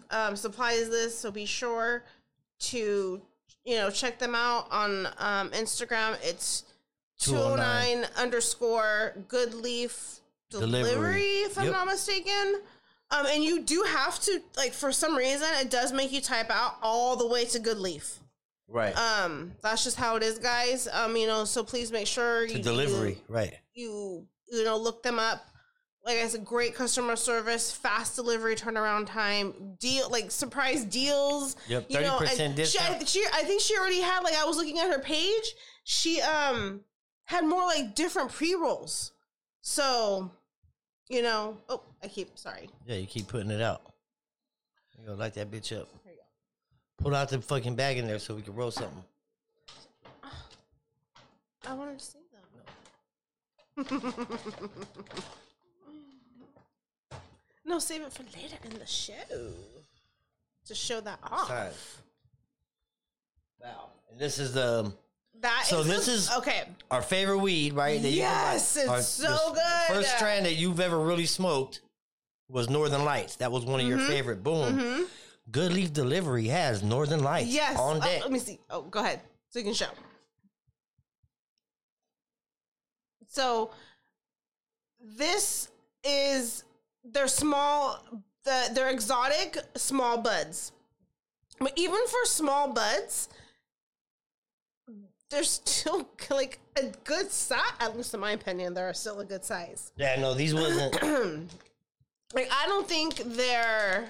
um, 0.09 0.35
supplies 0.35 0.89
this, 0.89 1.15
so 1.15 1.29
be 1.29 1.45
sure 1.45 2.03
to 2.59 3.21
you 3.65 3.75
know 3.75 3.89
check 3.89 4.19
them 4.19 4.35
out 4.35 4.67
on 4.71 5.07
um, 5.17 5.49
Instagram. 5.51 6.17
It's 6.23 6.63
two 7.19 7.33
hundred 7.33 7.57
209 7.57 8.01
nine 8.01 8.09
underscore 8.17 9.13
Good 9.27 9.53
Leaf 9.53 10.19
delivery, 10.49 10.83
Delivery. 10.83 11.21
if 11.41 11.57
I'm 11.57 11.71
not 11.71 11.87
mistaken. 11.87 12.61
Um, 13.11 13.27
and 13.27 13.43
you 13.43 13.61
do 13.61 13.83
have 13.83 14.19
to 14.21 14.41
like 14.57 14.73
for 14.73 14.91
some 14.91 15.15
reason 15.15 15.47
it 15.61 15.69
does 15.69 15.93
make 15.93 16.11
you 16.11 16.21
type 16.21 16.49
out 16.49 16.77
all 16.81 17.15
the 17.15 17.27
way 17.27 17.45
to 17.45 17.59
Good 17.59 17.77
Leaf. 17.77 18.19
Right. 18.67 18.97
Um, 18.97 19.51
that's 19.61 19.83
just 19.83 19.95
how 19.95 20.15
it 20.15 20.23
is, 20.23 20.39
guys. 20.39 20.87
Um, 20.91 21.15
you 21.15 21.27
know, 21.27 21.45
so 21.45 21.63
please 21.63 21.91
make 21.91 22.07
sure 22.07 22.47
to 22.47 22.57
you 22.57 22.63
delivery. 22.63 23.19
right. 23.27 23.53
You, 23.73 24.25
you 24.49 24.59
you 24.59 24.63
know 24.63 24.77
look 24.77 25.03
them 25.03 25.19
up. 25.19 25.45
Like 26.05 26.17
I 26.19 26.27
said, 26.27 26.45
great 26.45 26.75
customer 26.75 27.15
service, 27.15 27.71
fast 27.71 28.15
delivery 28.15 28.55
turnaround 28.55 29.07
time, 29.07 29.75
deal 29.79 30.07
like 30.11 30.29
surprise 30.29 30.85
deals. 30.85 31.55
Yep, 31.67 31.87
you 31.89 32.01
know, 32.01 32.19
30% 32.19 32.39
and 32.39 32.55
She, 32.67 32.77
I, 32.77 32.99
discount. 32.99 33.07
she, 33.07 33.25
I 33.33 33.43
think 33.43 33.59
she 33.59 33.75
already 33.75 34.01
had 34.01 34.19
like 34.19 34.35
I 34.35 34.45
was 34.45 34.55
looking 34.55 34.77
at 34.77 34.91
her 34.91 34.99
page. 34.99 35.55
She 35.83 36.21
um 36.21 36.81
had 37.23 37.43
more 37.43 37.63
like 37.63 37.95
different 37.95 38.31
pre 38.31 38.53
rolls. 38.53 39.13
So, 39.61 40.29
you 41.09 41.23
know, 41.23 41.57
oh, 41.69 41.81
I 42.03 42.07
keep 42.07 42.37
sorry. 42.37 42.69
Yeah, 42.85 42.97
you 42.97 43.07
keep 43.07 43.27
putting 43.27 43.49
it 43.49 43.61
out. 43.61 43.81
You 44.99 45.07
gonna 45.07 45.17
light 45.17 45.33
that 45.33 45.49
bitch 45.49 45.75
up. 45.75 45.89
Here 46.03 46.13
you 46.13 46.19
Pull 46.99 47.15
out 47.15 47.29
the 47.29 47.41
fucking 47.41 47.73
bag 47.73 47.97
in 47.97 48.05
there 48.05 48.19
so 48.19 48.35
we 48.35 48.43
can 48.43 48.53
roll 48.53 48.69
something. 48.69 49.03
I 51.67 51.73
wanted 51.73 51.97
to 51.97 52.05
see 52.05 52.19
them. 53.75 54.11
no, 57.65 57.79
save 57.79 58.01
it 58.03 58.13
for 58.13 58.23
later 58.37 58.57
in 58.63 58.77
the 58.79 58.85
show. 58.85 59.13
To 60.67 60.75
show 60.75 60.99
that 61.01 61.19
off. 61.23 62.01
Wow. 63.61 63.89
And 64.09 64.19
this 64.19 64.39
is 64.39 64.53
the 64.53 64.91
That 65.41 65.65
So 65.67 65.81
is 65.81 65.87
this 65.87 66.05
the- 66.05 66.11
is- 66.13 66.31
okay. 66.37 66.69
our 66.89 67.01
favorite 67.01 67.39
weed, 67.39 67.73
right? 67.73 68.01
that 68.01 68.09
you. 68.09 68.19
Yes, 68.19 68.77
it's 68.77 68.87
Our- 68.87 69.01
so 69.01 69.53
good. 69.53 69.87
First 69.87 70.15
strand 70.15 70.45
that 70.45 70.53
you've 70.53 70.79
ever 70.79 70.97
really 70.99 71.25
smoked 71.25 71.81
was 72.47 72.69
Northern 72.69 73.03
Lights. 73.03 73.35
That 73.37 73.51
was 73.51 73.65
one 73.65 73.79
of 73.81 73.85
your 73.87 73.97
Mm-hmm. 73.97 74.07
favorite. 74.07 74.43
Boom. 74.43 75.09
Good 75.51 75.73
Leaf 75.73 75.91
Delivery 75.93 76.47
has 76.47 76.81
Northern 76.83 77.21
Lights 77.23 77.49
Yes. 77.49 77.77
on 77.77 77.97
Oh, 77.97 77.99
deck. 77.99 78.21
let 78.21 78.31
me 78.31 78.39
see. 78.39 78.59
Oh, 78.69 78.83
go 78.83 78.99
ahead. 79.01 79.21
So 79.49 79.59
you 79.59 79.65
can 79.65 79.73
show. 79.73 79.89
So 83.27 83.71
this 84.99 85.69
is 86.03 86.63
they're 87.11 87.27
small 87.27 88.03
the 88.43 88.69
they're 88.73 88.89
exotic 88.89 89.57
small 89.75 90.17
buds. 90.17 90.71
But 91.59 91.73
even 91.75 92.05
for 92.07 92.25
small 92.25 92.73
buds, 92.73 93.29
they're 95.29 95.43
still 95.43 96.07
like 96.29 96.59
a 96.77 96.85
good 97.03 97.31
size. 97.31 97.61
At 97.79 97.95
least 97.95 98.13
in 98.13 98.19
my 98.19 98.31
opinion, 98.31 98.73
they're 98.73 98.93
still 98.93 99.19
a 99.19 99.25
good 99.25 99.43
size. 99.43 99.91
yeah, 99.95 100.19
no, 100.19 100.33
these 100.33 100.53
wasn't. 100.53 101.51
Like 102.33 102.49
I 102.51 102.65
don't 102.67 102.87
think 102.87 103.15
they're 103.37 104.09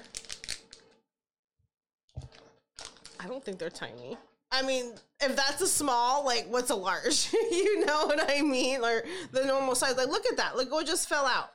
I 3.20 3.28
don't 3.28 3.44
think 3.44 3.58
they're 3.58 3.70
tiny. 3.70 4.16
I 4.50 4.62
mean, 4.62 4.94
if 5.20 5.36
that's 5.36 5.60
a 5.60 5.66
small, 5.66 6.24
like 6.24 6.46
what's 6.48 6.70
a 6.70 6.74
large? 6.74 7.32
you 7.32 7.84
know 7.84 8.06
what 8.06 8.18
I 8.28 8.42
mean? 8.42 8.82
Or 8.82 9.04
the 9.32 9.44
normal 9.44 9.74
size. 9.74 9.96
Like 9.96 10.08
look 10.08 10.26
at 10.26 10.38
that. 10.38 10.56
Look 10.56 10.72
what 10.72 10.86
just 10.86 11.08
fell 11.08 11.26
out. 11.26 11.52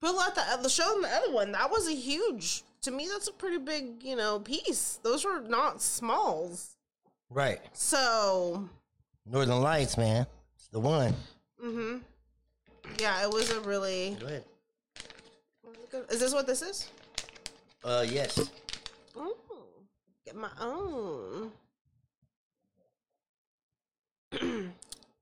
Pull 0.00 0.18
out 0.18 0.34
the 0.34 0.42
the 0.62 0.68
show 0.70 0.94
and 0.94 1.04
the 1.04 1.08
other 1.08 1.32
one. 1.32 1.52
That 1.52 1.70
was 1.70 1.86
a 1.88 1.94
huge 1.94 2.62
to 2.82 2.90
me 2.90 3.06
that's 3.10 3.28
a 3.28 3.32
pretty 3.32 3.58
big, 3.58 4.02
you 4.02 4.16
know, 4.16 4.40
piece. 4.40 4.98
Those 5.02 5.24
were 5.24 5.40
not 5.40 5.82
smalls. 5.82 6.76
right. 7.28 7.60
So 7.72 8.68
Northern 9.26 9.60
Lights, 9.60 9.96
man. 9.98 10.26
It's 10.56 10.68
the 10.68 10.80
one. 10.80 11.14
mm-hmm. 11.62 11.98
Yeah, 12.98 13.22
it 13.22 13.30
was 13.30 13.50
a 13.50 13.60
really 13.60 14.16
Go 14.18 14.26
ahead. 14.26 14.44
is 16.10 16.20
this 16.20 16.32
what 16.32 16.46
this 16.46 16.62
is? 16.62 16.88
Uh, 17.84 18.04
yes. 18.08 18.38
Ooh, 19.16 19.36
get 20.24 20.34
my 20.36 20.50
own. 20.60 21.52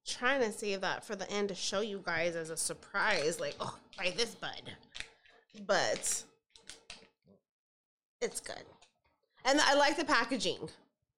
Trying 0.07 0.41
to 0.41 0.53
save 0.53 0.81
that 0.81 1.05
for 1.05 1.15
the 1.17 1.31
end 1.31 1.49
to 1.49 1.55
show 1.55 1.81
you 1.81 2.01
guys 2.05 2.35
as 2.37 2.51
a 2.51 2.57
surprise, 2.57 3.39
like, 3.41 3.55
oh, 3.61 3.77
buy 3.99 4.13
this 4.17 4.35
bud. 4.35 4.63
But 5.67 6.25
it's 8.21 8.41
good. 8.41 8.63
And 9.45 9.61
I 9.61 9.75
like 9.75 9.97
the 9.97 10.05
packaging. 10.05 10.69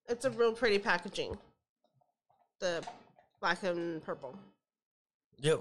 It's 0.08 0.24
a 0.24 0.30
real 0.30 0.52
pretty 0.52 0.78
packaging. 0.78 1.36
The 2.58 2.82
black 3.40 3.62
and 3.62 4.02
purple. 4.02 4.34
Yep. 5.38 5.60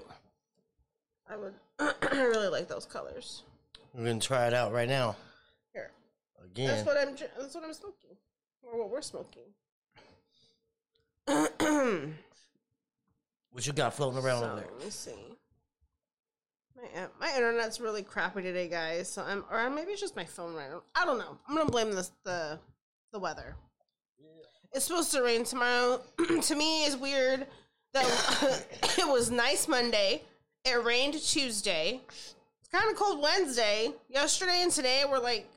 I 1.28 1.36
would 1.36 1.54
I 1.78 2.22
really 2.22 2.48
like 2.48 2.68
those 2.68 2.86
colors. 2.86 3.42
We're 3.94 4.04
gonna 4.04 4.20
try 4.20 4.46
it 4.46 4.54
out 4.54 4.72
right 4.72 4.88
now. 4.88 5.16
Here. 5.72 5.90
Again. 6.44 6.68
That's 6.68 6.86
what 6.86 6.96
I'm. 6.96 7.14
That's 7.38 7.54
what 7.54 7.64
I'm 7.64 7.72
smoking, 7.72 8.16
or 8.62 8.78
what 8.78 8.90
we're 8.90 9.02
smoking. 9.02 9.44
What 13.52 13.66
you 13.66 13.72
got 13.72 13.94
floating 13.94 14.22
around 14.22 14.40
so, 14.40 14.46
over 14.46 14.60
there? 14.60 14.70
let 14.76 14.84
me 14.84 14.90
see. 14.90 15.36
My 16.80 17.00
uh, 17.00 17.06
my 17.18 17.32
internet's 17.34 17.80
really 17.80 18.02
crappy 18.02 18.42
today, 18.42 18.68
guys. 18.68 19.08
So 19.08 19.22
I'm, 19.22 19.44
or 19.50 19.68
maybe 19.70 19.92
it's 19.92 20.00
just 20.00 20.16
my 20.16 20.24
phone 20.24 20.54
right 20.54 20.70
now. 20.70 20.82
I 20.94 21.04
don't 21.04 21.18
know. 21.18 21.38
I'm 21.48 21.56
gonna 21.56 21.70
blame 21.70 21.92
this 21.92 22.12
the 22.24 22.58
the 23.12 23.18
weather. 23.18 23.56
It's 24.72 24.84
supposed 24.84 25.10
to 25.12 25.22
rain 25.22 25.44
tomorrow. 25.44 26.00
to 26.42 26.54
me, 26.54 26.84
is 26.84 26.96
weird 26.96 27.46
that 27.92 28.66
it 28.98 29.08
was 29.08 29.30
nice 29.30 29.66
Monday. 29.66 30.22
It 30.64 30.84
rained 30.84 31.14
Tuesday. 31.14 32.00
It's 32.08 32.68
kind 32.70 32.90
of 32.90 32.96
cold 32.96 33.20
Wednesday. 33.20 33.92
Yesterday 34.08 34.62
and 34.62 34.70
today 34.70 35.02
were 35.10 35.18
like, 35.18 35.48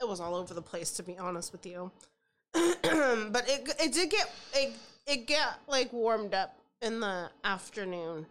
it 0.00 0.08
was 0.08 0.20
all 0.20 0.34
over 0.34 0.54
the 0.54 0.62
place. 0.62 0.90
To 0.92 1.02
be 1.02 1.16
honest 1.18 1.52
with 1.52 1.64
you, 1.64 1.90
but 2.52 3.48
it 3.48 3.74
it 3.80 3.92
did 3.92 4.10
get 4.10 4.30
it 4.54 4.74
it 5.06 5.26
got 5.26 5.60
like 5.68 5.92
warmed 5.92 6.34
up 6.34 6.58
in 6.82 7.00
the 7.00 7.30
afternoon. 7.44 8.26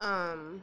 Um, 0.00 0.62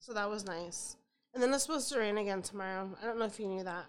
so 0.00 0.12
that 0.12 0.28
was 0.28 0.44
nice. 0.44 0.96
And 1.34 1.42
then 1.42 1.52
it's 1.54 1.62
supposed 1.64 1.90
to 1.92 1.98
rain 1.98 2.18
again 2.18 2.42
tomorrow. 2.42 2.90
I 3.02 3.06
don't 3.06 3.18
know 3.18 3.24
if 3.24 3.38
you 3.40 3.46
knew 3.46 3.62
that. 3.64 3.86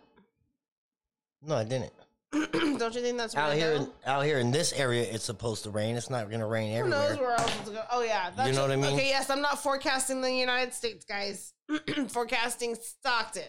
No, 1.41 1.55
I 1.55 1.63
didn't. 1.63 1.91
don't 2.31 2.95
you 2.95 3.01
think 3.01 3.17
that's 3.17 3.35
Out 3.35 3.53
here, 3.53 3.77
though? 3.79 3.89
out 4.07 4.25
here 4.25 4.39
in 4.39 4.49
this 4.51 4.73
area, 4.73 5.03
it's 5.03 5.23
supposed 5.25 5.63
to 5.65 5.69
rain. 5.69 5.95
It's 5.95 6.09
not 6.09 6.31
gonna 6.31 6.47
rain 6.47 6.75
Who 6.81 6.89
knows 6.89 7.11
everywhere. 7.11 7.27
where 7.29 7.39
else 7.39 7.59
to 7.65 7.71
go? 7.71 7.81
Oh 7.91 8.01
yeah, 8.01 8.31
that's 8.35 8.55
know 8.55 8.63
what 8.63 8.71
I 8.71 8.75
mean? 8.75 8.93
Okay, 8.95 9.09
yes, 9.09 9.29
I'm 9.29 9.41
not 9.41 9.61
forecasting 9.61 10.21
the 10.21 10.31
United 10.33 10.73
States, 10.73 11.05
guys. 11.05 11.53
forecasting 12.07 12.75
Stockton. 12.75 13.43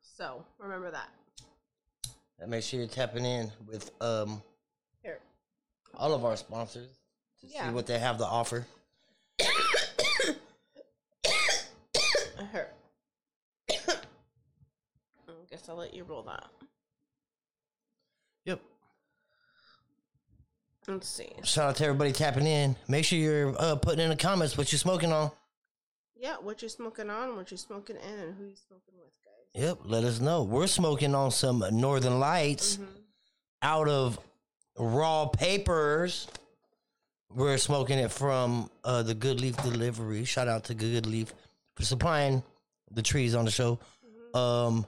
So 0.00 0.44
remember 0.58 0.90
that. 0.90 1.08
And 2.40 2.50
make 2.50 2.64
sure 2.64 2.80
you're 2.80 2.88
tapping 2.88 3.24
in 3.24 3.52
with 3.66 3.90
um 4.00 4.42
Here, 5.02 5.18
all 5.94 6.14
of 6.14 6.24
our 6.24 6.36
sponsors 6.36 6.88
to 7.42 7.46
Yeah. 7.46 7.68
see 7.68 7.74
what 7.74 7.86
they 7.86 7.98
have 7.98 8.18
to 8.18 8.24
offer. 8.26 8.66
Here. 12.52 12.68
I 13.70 15.32
guess 15.50 15.68
I'll 15.68 15.76
let 15.76 15.94
you 15.94 16.04
roll 16.04 16.22
that. 16.22 16.44
Yep. 18.44 18.60
Let's 20.88 21.08
see. 21.08 21.28
Shout 21.44 21.70
out 21.70 21.76
to 21.76 21.84
everybody 21.84 22.12
tapping 22.12 22.46
in. 22.46 22.76
Make 22.88 23.04
sure 23.04 23.18
you're 23.18 23.54
uh, 23.60 23.76
putting 23.76 24.00
in 24.00 24.10
the 24.10 24.16
comments 24.16 24.56
what 24.56 24.70
you're 24.72 24.78
smoking 24.78 25.12
on. 25.12 25.30
Yeah, 26.18 26.36
what 26.40 26.62
you're 26.62 26.68
smoking 26.68 27.10
on, 27.10 27.36
what 27.36 27.50
you're 27.50 27.58
smoking 27.58 27.96
in, 27.96 28.18
and 28.20 28.34
who 28.36 28.44
you 28.46 28.54
smoking 28.56 28.94
with, 28.98 29.12
guys. 29.24 29.62
Yep, 29.62 29.78
let 29.84 30.04
us 30.04 30.20
know. 30.20 30.42
We're 30.44 30.66
smoking 30.66 31.14
on 31.14 31.30
some 31.30 31.62
Northern 31.72 32.18
Lights 32.18 32.76
Mhm. 32.78 32.86
out 33.62 33.88
of 33.88 34.18
raw 34.78 35.26
papers. 35.26 36.26
We're 37.34 37.58
smoking 37.58 37.98
it 37.98 38.10
from 38.12 38.70
uh, 38.84 39.02
the 39.02 39.14
Good 39.14 39.40
Leaf 39.40 39.56
Delivery. 39.58 40.24
Shout 40.24 40.48
out 40.48 40.64
to 40.64 40.74
Good 40.74 41.04
Leaf 41.06 41.34
for 41.76 41.84
supplying 41.84 42.42
the 42.90 43.02
trees 43.02 43.34
on 43.34 43.44
the 43.44 43.50
show. 43.50 43.78
Um, 44.34 44.84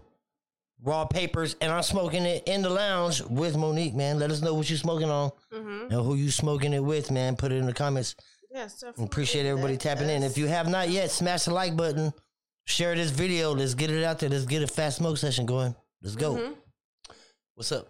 raw 0.83 1.05
papers, 1.05 1.57
and 1.61 1.71
I'm 1.71 1.83
smoking 1.83 2.25
it 2.25 2.45
in 2.49 2.63
the 2.63 2.71
lounge 2.71 3.23
with 3.23 3.57
Monique. 3.57 3.95
Man, 3.95 4.19
let 4.19 4.31
us 4.31 4.41
know 4.43 4.55
what 4.55 4.69
you're 4.69 4.79
smoking 4.79 5.11
on 5.11 5.31
Mhm. 5.53 5.83
and 5.85 5.93
who 5.93 6.15
you 6.15 6.31
smoking 6.31 6.73
it 6.73 6.81
with. 6.81 7.11
Man, 7.11 7.37
put 7.37 7.53
it 7.53 7.57
in 7.57 7.67
the 7.67 7.73
comments. 7.75 8.15
Yes, 8.51 8.81
definitely. 8.81 9.05
Appreciate 9.05 9.47
everybody 9.47 9.77
tapping 9.77 10.09
in. 10.09 10.23
If 10.23 10.39
you 10.39 10.47
have 10.49 10.69
not 10.69 10.89
yet, 10.89 11.11
smash 11.11 11.45
the 11.45 11.53
like 11.55 11.77
button. 11.77 12.13
Share 12.65 12.95
this 12.95 13.11
video. 13.11 13.55
Let's 13.55 13.75
get 13.75 13.91
it 13.91 14.05
out 14.05 14.19
there. 14.19 14.29
Let's 14.29 14.45
get 14.47 14.63
a 14.63 14.67
fast 14.67 14.99
smoke 14.99 15.17
session 15.19 15.47
going. 15.47 15.75
Let's 16.03 16.17
go. 16.17 16.35
Mhm. 16.35 16.57
What's 17.55 17.73
up? 17.73 17.89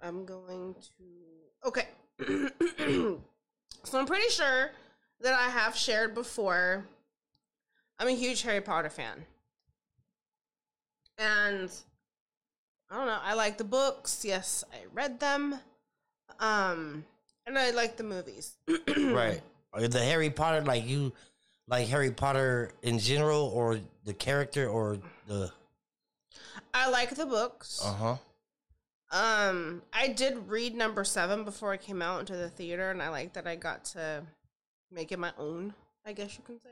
I'm 0.00 0.24
going 0.24 0.74
to. 0.74 1.68
Okay. 1.68 1.88
so 3.84 3.98
I'm 3.98 4.06
pretty 4.06 4.28
sure 4.28 4.70
that 5.20 5.34
I 5.34 5.48
have 5.48 5.76
shared 5.76 6.14
before. 6.14 6.84
I'm 8.02 8.08
a 8.08 8.10
huge 8.10 8.42
Harry 8.42 8.60
Potter 8.60 8.90
fan. 8.90 9.24
And 11.18 11.70
I 12.90 12.96
don't 12.96 13.06
know, 13.06 13.20
I 13.22 13.34
like 13.34 13.58
the 13.58 13.64
books. 13.64 14.24
Yes, 14.24 14.64
I 14.72 14.78
read 14.92 15.20
them. 15.20 15.54
Um 16.40 17.04
and 17.46 17.56
I 17.56 17.70
like 17.70 17.96
the 17.96 18.02
movies. 18.02 18.56
right. 18.96 19.40
Are 19.72 19.86
the 19.86 20.00
Harry 20.00 20.30
Potter 20.30 20.62
like 20.62 20.84
you 20.84 21.12
like 21.68 21.86
Harry 21.86 22.10
Potter 22.10 22.72
in 22.82 22.98
general 22.98 23.52
or 23.54 23.78
the 24.04 24.14
character 24.14 24.68
or 24.68 24.98
the 25.28 25.52
I 26.74 26.90
like 26.90 27.14
the 27.14 27.26
books. 27.26 27.82
uh-huh. 27.84 28.16
Um, 29.12 29.82
I 29.92 30.08
did 30.08 30.48
read 30.48 30.74
number 30.74 31.04
seven 31.04 31.44
before 31.44 31.70
I 31.70 31.76
came 31.76 32.02
out 32.02 32.20
into 32.20 32.34
the 32.34 32.48
theater, 32.48 32.90
and 32.90 33.02
I 33.02 33.10
like 33.10 33.34
that 33.34 33.46
I 33.46 33.56
got 33.56 33.84
to 33.86 34.22
make 34.90 35.12
it 35.12 35.18
my 35.18 35.32
own. 35.36 35.74
I 36.06 36.14
guess 36.14 36.38
you 36.38 36.42
can 36.44 36.58
say. 36.58 36.70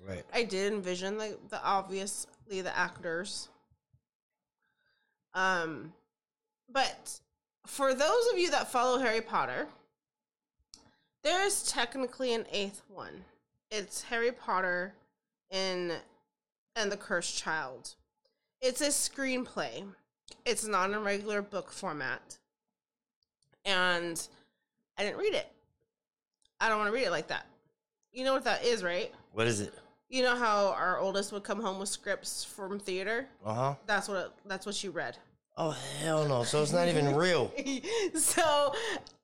Right. 0.00 0.24
I 0.32 0.42
did 0.42 0.72
envision 0.72 1.18
like 1.18 1.48
the 1.48 1.62
obviously 1.62 2.60
the 2.60 2.76
actors. 2.76 3.48
Um, 5.34 5.92
but 6.70 7.20
for 7.66 7.94
those 7.94 8.26
of 8.32 8.38
you 8.38 8.50
that 8.50 8.70
follow 8.70 8.98
Harry 8.98 9.20
Potter, 9.20 9.68
there 11.22 11.46
is 11.46 11.62
technically 11.62 12.34
an 12.34 12.46
eighth 12.50 12.82
one. 12.88 13.24
It's 13.70 14.02
Harry 14.02 14.32
Potter 14.32 14.94
in 15.50 15.92
and 16.74 16.90
the 16.90 16.96
Cursed 16.96 17.38
Child. 17.38 17.94
It's 18.60 18.80
a 18.80 18.88
screenplay. 18.88 19.84
It's 20.44 20.66
not 20.66 20.90
in 20.90 21.02
regular 21.02 21.42
book 21.42 21.70
format. 21.70 22.38
And 23.64 24.20
I 24.98 25.04
didn't 25.04 25.18
read 25.18 25.34
it. 25.34 25.50
I 26.60 26.68
don't 26.68 26.78
want 26.78 26.88
to 26.88 26.94
read 26.94 27.06
it 27.06 27.10
like 27.10 27.28
that. 27.28 27.46
You 28.12 28.24
know 28.24 28.34
what 28.34 28.44
that 28.44 28.64
is, 28.64 28.82
right? 28.82 29.12
What 29.32 29.46
is 29.46 29.60
it? 29.60 29.74
You 30.12 30.22
know 30.22 30.36
how 30.36 30.74
our 30.78 30.98
oldest 30.98 31.32
would 31.32 31.42
come 31.42 31.58
home 31.58 31.78
with 31.78 31.88
scripts 31.88 32.44
from 32.44 32.78
theater? 32.78 33.26
Uh 33.42 33.54
huh. 33.54 33.74
That's 33.86 34.08
what 34.08 34.18
it, 34.18 34.30
that's 34.44 34.66
what 34.66 34.74
she 34.74 34.90
read. 34.90 35.16
Oh 35.56 35.70
hell 36.00 36.28
no! 36.28 36.44
So 36.44 36.62
it's 36.62 36.70
not 36.70 36.86
even 36.88 37.16
real. 37.16 37.50
so 38.14 38.74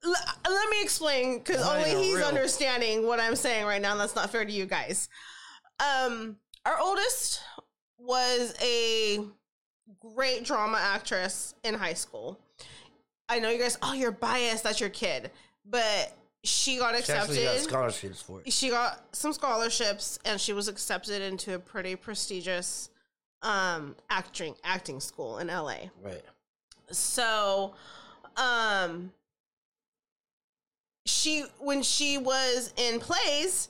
l- 0.04 0.14
let 0.48 0.70
me 0.70 0.80
explain 0.82 1.38
because 1.38 1.60
only 1.60 1.90
he's 1.90 2.16
real. 2.16 2.24
understanding 2.24 3.06
what 3.06 3.20
I'm 3.20 3.36
saying 3.36 3.66
right 3.66 3.82
now. 3.82 3.92
And 3.92 4.00
that's 4.00 4.16
not 4.16 4.30
fair 4.30 4.46
to 4.46 4.50
you 4.50 4.64
guys. 4.64 5.10
Um, 5.78 6.36
our 6.64 6.80
oldest 6.80 7.42
was 7.98 8.54
a 8.62 9.20
great 10.00 10.44
drama 10.44 10.78
actress 10.80 11.54
in 11.64 11.74
high 11.74 11.94
school. 11.94 12.40
I 13.28 13.40
know 13.40 13.50
you 13.50 13.58
guys. 13.58 13.76
Oh, 13.82 13.92
you're 13.92 14.10
biased. 14.10 14.64
That's 14.64 14.80
your 14.80 14.88
kid, 14.88 15.30
but 15.66 16.14
she 16.48 16.78
got 16.78 16.94
She 16.96 17.06
got 17.12 17.24
accepted. 17.28 17.60
scholarships 17.60 18.22
for 18.22 18.40
it. 18.44 18.52
she 18.52 18.70
got 18.70 19.04
some 19.14 19.32
scholarships, 19.32 20.18
and 20.24 20.40
she 20.40 20.52
was 20.52 20.68
accepted 20.68 21.22
into 21.22 21.54
a 21.54 21.58
pretty 21.58 21.94
prestigious 21.96 22.90
um 23.42 23.94
acting 24.10 24.54
acting 24.64 24.98
school 24.98 25.38
in 25.38 25.46
LA 25.46 25.76
Right. 26.02 26.22
so 26.90 27.74
um 28.36 29.12
she 31.06 31.44
when 31.60 31.82
she 31.82 32.18
was 32.18 32.72
in 32.76 32.98
plays 33.00 33.68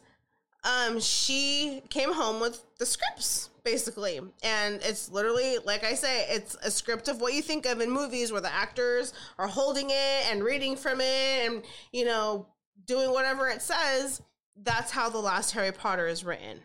um 0.65 0.99
she 1.01 1.83
came 1.91 2.13
home 2.13 2.41
with 2.41 2.65
the 2.79 2.87
scripts 2.87 3.51
basically 3.63 4.19
and 4.43 4.81
it's 4.83 5.11
literally 5.11 5.57
like 5.65 5.85
i 5.85 5.93
say 5.95 6.25
it's 6.31 6.57
a 6.63 6.71
script 6.71 7.07
of 7.09 7.21
what 7.21 7.33
you 7.35 7.43
think 7.43 7.67
of 7.67 7.81
in 7.81 7.91
movies 7.91 8.33
where 8.33 8.41
the 8.41 8.53
actors 8.53 9.13
are 9.39 9.47
holding 9.47 9.91
it 9.91 10.31
and 10.31 10.43
reading 10.43 10.75
from 10.75 11.01
it 11.01 11.47
and 11.47 11.63
you 11.93 12.05
know 12.05 12.47
doing 12.87 13.11
whatever 13.13 13.49
it 13.49 13.63
says 13.63 14.23
that's 14.63 14.91
how 14.91 15.09
the 15.09 15.19
last 15.19 15.53
harry 15.53 15.73
potter 15.73 16.07
is 16.07 16.25
written. 16.25 16.61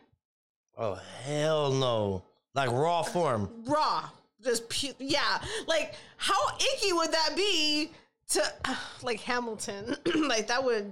Oh 0.77 0.99
hell 1.25 1.71
no! 1.71 2.23
Like 2.55 2.71
raw 2.71 3.03
form. 3.03 3.49
raw. 3.65 4.09
Just 4.43 4.67
pu- 4.69 4.95
yeah. 4.99 5.39
Like 5.67 5.93
how 6.17 6.39
icky 6.75 6.91
would 6.93 7.11
that 7.11 7.31
be 7.35 7.91
to 8.29 8.43
like 9.03 9.19
hamilton? 9.21 9.95
Like 10.15 10.47
that 10.47 10.63
would 10.63 10.85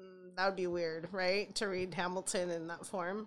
mm, 0.00 0.36
that 0.36 0.46
would 0.46 0.56
be 0.56 0.66
weird 0.68 1.08
right? 1.12 1.52
To 1.56 1.66
read 1.66 1.92
hamilton 1.94 2.50
in 2.50 2.68
that 2.68 2.86
form 2.86 3.26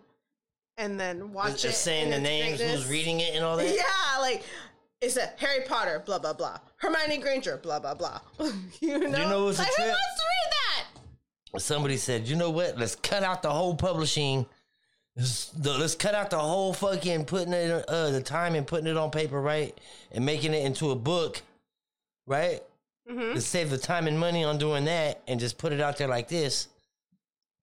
and 0.77 0.99
then 0.99 1.33
watch 1.33 1.51
Just, 1.51 1.65
it 1.65 1.67
just 1.69 1.81
saying 1.83 2.09
the 2.09 2.19
names, 2.19 2.59
who's 2.61 2.87
reading 2.87 3.19
it, 3.19 3.35
and 3.35 3.43
all 3.43 3.57
that. 3.57 3.67
yeah 3.67 4.19
like 4.21 4.43
it's 5.01 5.17
a 5.17 5.27
harry 5.37 5.65
potter 5.67 6.01
blah 6.05 6.19
blah 6.19 6.33
blah. 6.33 6.57
Hermione 6.77 7.17
granger 7.17 7.57
blah 7.57 7.79
blah 7.79 7.93
blah. 7.93 8.21
You 8.79 8.97
know, 8.99 9.05
you 9.19 9.25
know? 9.25 9.43
what's 9.45 9.59
a 9.59 9.63
like, 9.63 9.69
who 9.69 9.83
trip? 9.83 9.87
wants 9.89 10.19
to 10.19 10.23
read 10.23 10.51
that 10.51 10.85
Somebody 11.57 11.97
said, 11.97 12.27
you 12.27 12.35
know 12.35 12.49
what? 12.49 12.77
Let's 12.77 12.95
cut 12.95 13.23
out 13.23 13.43
the 13.43 13.51
whole 13.51 13.75
publishing. 13.75 14.45
Let's, 15.15 15.51
let's 15.63 15.93
cut 15.95 16.15
out 16.15 16.31
the 16.31 16.39
whole 16.39 16.73
fucking 16.73 17.25
putting 17.25 17.53
it 17.53 17.85
uh 17.87 18.09
the 18.09 18.21
time 18.21 18.55
and 18.55 18.65
putting 18.65 18.87
it 18.87 18.97
on 18.97 19.11
paper, 19.11 19.39
right? 19.39 19.77
And 20.11 20.25
making 20.25 20.53
it 20.53 20.65
into 20.65 20.89
a 20.89 20.95
book, 20.95 21.41
right? 22.25 22.61
Mhm. 23.09 23.35
Let's 23.35 23.45
save 23.45 23.69
the 23.69 23.77
time 23.77 24.07
and 24.07 24.19
money 24.19 24.43
on 24.43 24.57
doing 24.57 24.85
that 24.85 25.21
and 25.27 25.39
just 25.39 25.59
put 25.59 25.71
it 25.71 25.81
out 25.81 25.97
there 25.97 26.07
like 26.07 26.29
this. 26.29 26.67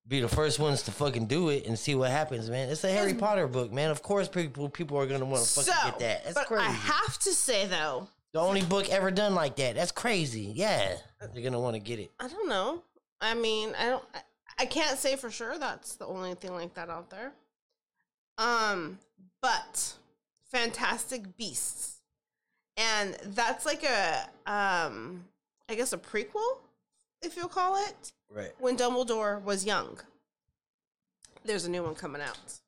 Be 0.06 0.20
the 0.20 0.28
first 0.28 0.58
ones 0.58 0.82
to 0.84 0.92
fucking 0.92 1.26
do 1.26 1.48
it 1.48 1.66
and 1.66 1.78
see 1.78 1.94
what 1.94 2.10
happens, 2.10 2.48
man. 2.48 2.68
It's 2.68 2.84
a 2.84 2.90
Harry 2.90 3.14
Potter 3.14 3.46
book, 3.46 3.72
man. 3.72 3.90
Of 3.90 4.02
course, 4.02 4.28
people 4.28 4.68
people 4.68 4.96
are 4.98 5.06
gonna 5.06 5.24
want 5.24 5.42
to 5.44 5.48
fucking 5.50 5.72
so 5.72 5.90
get 5.90 5.98
that. 5.98 6.24
That's 6.24 6.34
but 6.34 6.46
crazy. 6.46 6.64
i 6.64 6.70
have 6.70 7.18
to 7.18 7.32
say 7.32 7.66
though 7.66 8.08
the 8.32 8.40
only 8.40 8.62
book 8.62 8.88
ever 8.90 9.10
done 9.10 9.34
like 9.34 9.56
that. 9.56 9.74
That's 9.74 9.92
crazy. 9.92 10.52
Yeah, 10.54 10.96
they're 11.34 11.42
gonna 11.42 11.60
want 11.60 11.74
to 11.74 11.80
get 11.80 11.98
it. 11.98 12.12
I 12.20 12.28
don't 12.28 12.48
know. 12.48 12.82
I 13.20 13.34
mean, 13.34 13.74
I 13.78 13.88
don't. 13.88 14.04
I, 14.14 14.20
I 14.58 14.66
can't 14.66 14.98
say 14.98 15.16
for 15.16 15.30
sure 15.30 15.58
that's 15.58 15.94
the 15.94 16.06
only 16.06 16.34
thing 16.34 16.52
like 16.52 16.74
that 16.74 16.90
out 16.90 17.10
there. 17.10 17.32
Um, 18.38 18.98
but 19.40 19.94
Fantastic 20.50 21.36
Beasts, 21.36 22.00
and 22.76 23.14
that's 23.24 23.64
like 23.64 23.84
a 23.84 24.28
um, 24.46 25.24
I 25.68 25.74
guess 25.74 25.92
a 25.92 25.98
prequel, 25.98 26.58
if 27.22 27.36
you'll 27.36 27.48
call 27.48 27.76
it. 27.76 28.12
Right. 28.34 28.52
When 28.58 28.76
Dumbledore 28.76 29.42
was 29.42 29.64
young. 29.64 29.98
There's 31.44 31.64
a 31.64 31.70
new 31.70 31.82
one 31.82 31.94
coming 31.94 32.20
out 32.20 32.60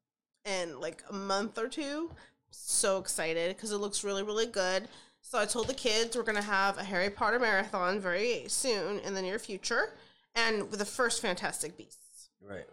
in 0.45 0.81
like 0.81 1.03
a 1.11 1.13
month 1.13 1.59
or 1.59 1.69
two. 1.69 2.11
So 2.51 2.99
excited 2.99 3.55
because 3.55 3.73
it 3.73 3.79
looks 3.79 4.05
really, 4.05 4.23
really 4.23 4.47
good. 4.47 4.89
So 5.21 5.39
I 5.39 5.47
told 5.47 5.69
the 5.69 5.75
kids 5.75 6.17
we're 6.17 6.23
gonna 6.23 6.43
have 6.43 6.79
a 6.79 6.85
Harry 6.85 7.11
Potter 7.11 7.39
marathon 7.39 8.01
very 8.01 8.45
soon 8.49 8.99
in 9.01 9.15
the 9.15 9.23
near 9.23 9.39
future, 9.39 9.95
and 10.35 10.71
with 10.71 10.79
the 10.79 10.85
first 10.85 11.21
Fantastic 11.23 11.77
Beasts 11.77 12.31
Right. 12.41 12.67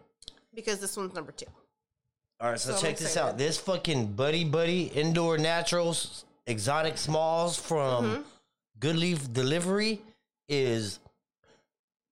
because 0.54 0.78
this 0.80 0.96
one's 0.96 1.14
number 1.14 1.32
two. 1.32 1.46
All 2.40 2.50
right, 2.50 2.58
so, 2.60 2.70
So 2.70 2.76
I'm 2.76 2.82
check 2.82 2.96
this 2.96 3.08
excited. 3.08 3.28
out. 3.32 3.38
This 3.38 3.58
fucking 3.58 4.12
Buddy 4.14 4.44
Buddy 4.44 4.84
Indoor 4.86 5.36
Naturals 5.38 6.24
Exotic 6.46 6.96
Smalls 6.98 7.56
from 7.58 8.04
Mm-hmm. 8.04 8.22
Good 8.80 8.96
Leaf 8.96 9.30
Delivery 9.32 10.00
is 10.48 10.98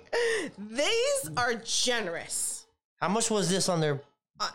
These 0.58 1.30
are 1.38 1.54
generous. 1.54 2.66
How 3.00 3.08
much 3.08 3.30
was 3.30 3.48
this 3.48 3.68
on 3.68 3.80
their 3.80 4.02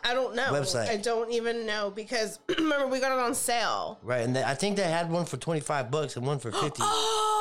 I, 0.02 0.14
don't 0.14 0.34
know. 0.34 0.44
Website. 0.44 0.88
I 0.88 0.96
don't 0.96 1.30
even 1.32 1.66
know 1.66 1.90
because 1.90 2.38
remember 2.58 2.86
we 2.86 3.00
got 3.00 3.12
it 3.12 3.18
on 3.18 3.34
sale. 3.34 3.98
right? 4.02 4.22
And 4.22 4.36
they, 4.36 4.42
I 4.42 4.54
think 4.54 4.76
they 4.76 4.84
had 4.84 5.10
one 5.10 5.26
for 5.26 5.36
25 5.36 5.90
bucks 5.90 6.16
and 6.16 6.26
one 6.26 6.38
for 6.38 6.52
50. 6.52 6.82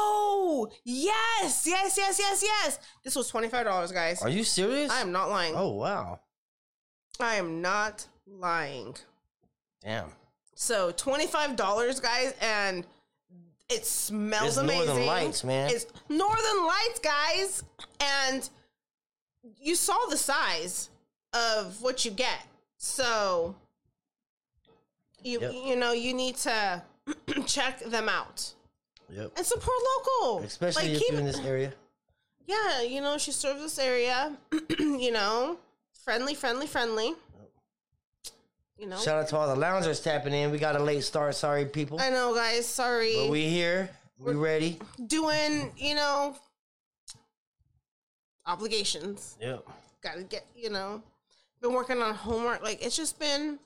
Oh 0.53 0.69
yes, 0.83 1.65
yes, 1.65 1.97
yes, 1.97 2.19
yes, 2.19 2.43
yes. 2.43 2.79
This 3.03 3.15
was 3.15 3.27
twenty 3.27 3.47
five 3.49 3.65
dollars, 3.65 3.91
guys. 3.91 4.21
Are 4.21 4.29
you 4.29 4.43
serious? 4.43 4.91
I 4.91 5.01
am 5.01 5.11
not 5.11 5.29
lying. 5.29 5.53
Oh 5.55 5.69
wow. 5.71 6.19
I 7.19 7.35
am 7.35 7.61
not 7.61 8.05
lying. 8.27 8.95
Damn. 9.83 10.09
So 10.55 10.91
twenty 10.91 11.25
five 11.27 11.55
dollars, 11.55 11.99
guys, 11.99 12.33
and 12.41 12.85
it 13.69 13.85
smells 13.85 14.49
It's 14.49 14.57
amazing. 14.57 14.85
Northern 14.85 15.05
Lights, 15.07 15.43
man. 15.43 15.69
It's 15.71 15.85
Northern 16.09 16.65
Lights, 16.65 16.99
guys, 16.99 17.63
and 17.99 18.49
you 19.59 19.75
saw 19.75 19.97
the 20.09 20.17
size 20.17 20.89
of 21.33 21.81
what 21.81 22.05
you 22.05 22.11
get. 22.11 22.45
So 22.77 23.55
you 25.23 25.39
Yep. 25.41 25.53
you 25.65 25.75
know 25.75 25.93
you 25.93 26.13
need 26.13 26.35
to 26.37 26.83
check 27.47 27.79
them 27.79 28.07
out 28.09 28.53
Yep. 29.15 29.31
and 29.37 29.45
support 29.45 29.77
local, 29.97 30.43
Especially 30.43 30.83
Like, 30.83 30.91
if 30.93 30.99
keep- 30.99 31.11
you're 31.11 31.19
in 31.19 31.25
this 31.25 31.39
area. 31.39 31.73
Yeah, 32.47 32.81
you 32.81 32.99
know 33.01 33.17
she 33.17 33.31
serves 33.31 33.61
this 33.61 33.79
area. 33.79 34.35
you 34.79 35.11
know, 35.11 35.57
friendly, 36.03 36.35
friendly, 36.35 36.67
friendly. 36.67 37.13
You 38.77 38.87
know, 38.89 38.97
Shout 38.97 39.21
out 39.23 39.27
to 39.29 39.37
all 39.37 39.47
the 39.47 39.55
loungers 39.55 40.01
tapping 40.01 40.33
in. 40.33 40.51
We 40.51 40.57
got 40.57 40.75
a 40.75 40.83
late 40.83 41.03
start. 41.03 41.35
Sorry, 41.35 41.63
people. 41.63 42.01
I 42.01 42.09
know, 42.09 42.33
guys. 42.35 42.65
Sorry. 42.67 43.15
But 43.15 43.29
we 43.29 43.47
here. 43.47 43.89
We 44.17 44.33
ready. 44.33 44.79
doing, 45.07 45.71
you 45.77 45.95
know, 45.95 46.35
obligations. 48.45 49.37
Yep. 49.41 49.65
Got 50.01 50.15
to 50.15 50.23
get, 50.23 50.45
you 50.55 50.69
know, 50.69 51.01
been 51.61 51.73
working 51.73 52.01
on 52.01 52.13
homework. 52.13 52.61
Like 52.63 52.83
it's 52.85 52.95
just 52.97 53.19
been, 53.19 53.59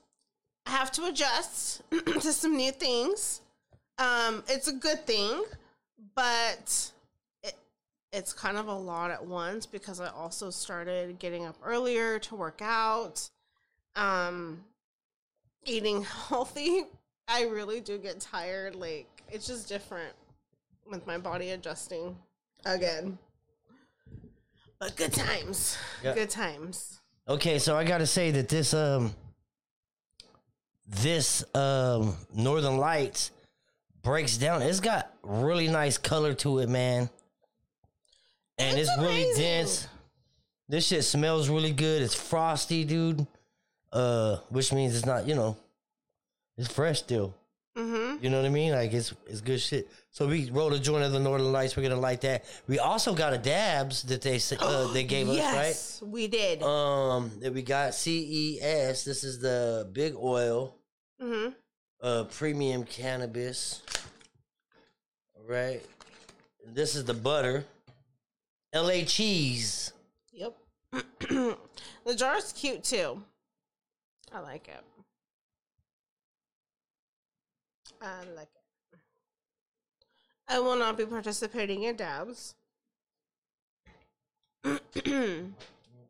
I 0.66 0.70
have 0.70 0.92
to 0.92 1.04
adjust 1.06 1.82
to 1.90 2.32
some 2.32 2.56
new 2.56 2.70
things. 2.72 3.40
Um, 3.98 4.44
it's 4.48 4.68
a 4.68 4.72
good 4.72 5.06
thing, 5.06 5.42
but 6.14 6.92
it 7.42 7.56
it's 8.12 8.32
kind 8.32 8.56
of 8.56 8.68
a 8.68 8.74
lot 8.74 9.10
at 9.10 9.24
once 9.24 9.66
because 9.66 10.00
I 10.00 10.08
also 10.08 10.50
started 10.50 11.18
getting 11.18 11.46
up 11.46 11.56
earlier 11.64 12.18
to 12.20 12.34
work 12.34 12.60
out. 12.62 13.28
Um, 13.96 14.64
eating 15.64 16.02
healthy. 16.28 16.84
I 17.26 17.42
really 17.44 17.80
do 17.80 17.98
get 17.98 18.20
tired. 18.20 18.76
Like 18.76 19.06
it's 19.30 19.46
just 19.46 19.68
different 19.68 20.14
with 20.90 21.06
my 21.06 21.18
body 21.18 21.50
adjusting 21.50 22.16
again. 22.64 23.18
But 24.78 24.96
good 24.96 25.12
times. 25.12 25.76
Yeah. 26.04 26.14
Good 26.14 26.30
times. 26.30 27.00
Okay, 27.28 27.58
so 27.58 27.76
I 27.76 27.84
gotta 27.84 28.06
say 28.06 28.30
that 28.30 28.48
this 28.48 28.72
um 28.72 29.14
this 30.86 31.44
um 31.54 32.16
Northern 32.32 32.78
Lights 32.78 33.32
breaks 34.08 34.38
down. 34.38 34.62
It's 34.62 34.80
got 34.80 35.12
really 35.22 35.68
nice 35.68 35.98
color 35.98 36.32
to 36.32 36.60
it, 36.60 36.68
man. 36.70 37.10
And 38.56 38.78
It's 38.78 38.88
it's, 38.88 38.98
really 38.98 39.26
dense. 39.36 39.86
This 40.66 40.86
shit 40.86 41.04
smells 41.04 41.50
really 41.50 41.72
good. 41.72 42.00
It's 42.00 42.14
frosty, 42.14 42.84
dude. 42.84 43.26
Uh, 43.92 44.36
which 44.48 44.72
means 44.72 44.96
it's 44.96 45.04
not, 45.04 45.28
you 45.28 45.34
know, 45.34 45.58
it's 46.56 46.72
fresh 46.72 47.00
still. 47.00 47.34
Mm-hmm. 47.76 48.24
You 48.24 48.30
know 48.30 48.38
what 48.38 48.46
I 48.46 48.48
mean? 48.48 48.72
Like 48.72 48.94
it's 48.94 49.14
it's 49.26 49.42
good 49.42 49.60
shit. 49.60 49.88
So 50.10 50.26
we 50.26 50.50
rolled 50.50 50.72
a 50.72 50.78
joint 50.78 51.04
of 51.04 51.12
the 51.12 51.20
Northern 51.20 51.52
Lights. 51.52 51.76
We're 51.76 51.82
gonna 51.82 52.00
light 52.00 52.22
that. 52.22 52.46
We 52.66 52.78
also 52.78 53.14
got 53.14 53.34
a 53.34 53.38
dabs 53.38 54.02
that 54.04 54.22
they 54.22 54.40
uh, 54.58 54.92
they 54.92 55.04
gave 55.04 55.28
us, 55.28 55.36
right? 55.36 55.66
yes, 55.68 56.02
we 56.04 56.28
did. 56.28 56.62
Um, 56.62 57.30
that 57.40 57.52
we 57.52 57.62
got 57.62 57.94
CES. 57.94 59.04
This 59.04 59.22
is 59.22 59.38
the 59.38 59.88
big 59.92 60.14
oil, 60.16 60.74
mm-hmm. 61.22 61.50
Uh, 62.00 62.24
premium 62.24 62.84
cannabis. 62.84 63.82
All 65.36 65.44
right. 65.46 65.82
This 66.66 66.94
is 66.94 67.04
the 67.04 67.14
butter. 67.14 67.64
LA 68.74 69.02
cheese. 69.06 69.92
Yep. 70.32 70.56
the 70.92 72.14
jar's 72.16 72.52
cute 72.52 72.84
too. 72.84 73.22
I 74.32 74.40
like 74.40 74.68
it. 74.68 74.84
I 78.00 78.24
like 78.36 78.48
it. 78.54 78.98
I 80.48 80.60
will 80.60 80.76
not 80.76 80.96
be 80.96 81.04
participating 81.04 81.82
in 81.82 81.96
dabs. 81.96 82.54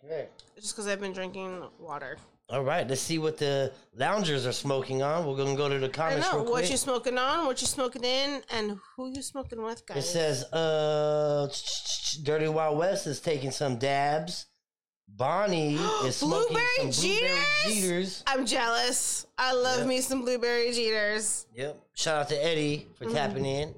Okay. 0.04 0.28
Just 0.56 0.74
because 0.74 0.86
I've 0.86 1.00
been 1.00 1.12
drinking 1.12 1.62
water. 1.78 2.16
All 2.50 2.64
right. 2.64 2.88
Let's 2.88 3.02
see 3.02 3.18
what 3.18 3.36
the 3.36 3.72
loungers 3.94 4.46
are 4.46 4.52
smoking 4.52 5.02
on. 5.02 5.26
We're 5.26 5.36
gonna 5.36 5.54
go 5.56 5.68
to 5.68 5.78
the 5.78 5.86
I 5.86 5.90
comments 5.90 6.26
know 6.32 6.38
real 6.38 6.44
what 6.50 6.60
quick. 6.60 6.70
you 6.70 6.76
smoking 6.78 7.18
on, 7.18 7.46
what 7.46 7.60
you 7.60 7.66
smoking 7.66 8.04
in, 8.04 8.42
and 8.50 8.78
who 8.96 9.10
you 9.14 9.20
smoking 9.20 9.62
with, 9.62 9.84
guys. 9.84 9.96
It 9.96 10.00
guys. 10.00 10.10
says, 10.10 10.44
uh, 10.52 11.48
Dirty 12.22 12.48
Wild 12.48 12.78
West 12.78 13.06
is 13.06 13.20
taking 13.20 13.50
some 13.50 13.76
dabs. 13.76 14.46
Bonnie 15.06 15.74
is 16.04 16.16
smoking 16.16 16.48
Blueberry 16.56 16.92
some 16.92 17.02
blueberry 17.02 17.28
Jeeters? 17.30 17.64
Jeeters. 17.66 18.24
I'm 18.26 18.46
jealous. 18.46 19.26
I 19.36 19.52
love 19.52 19.78
Yep. 19.80 19.86
me 19.86 20.00
some 20.00 20.22
blueberry 20.22 20.72
jeeters. 20.72 21.46
Yep. 21.54 21.80
Shout 21.94 22.20
out 22.22 22.28
to 22.30 22.44
Eddie 22.44 22.86
for 22.94 23.04
Mm-hmm. 23.04 23.14
tapping 23.14 23.44
in. 23.46 23.74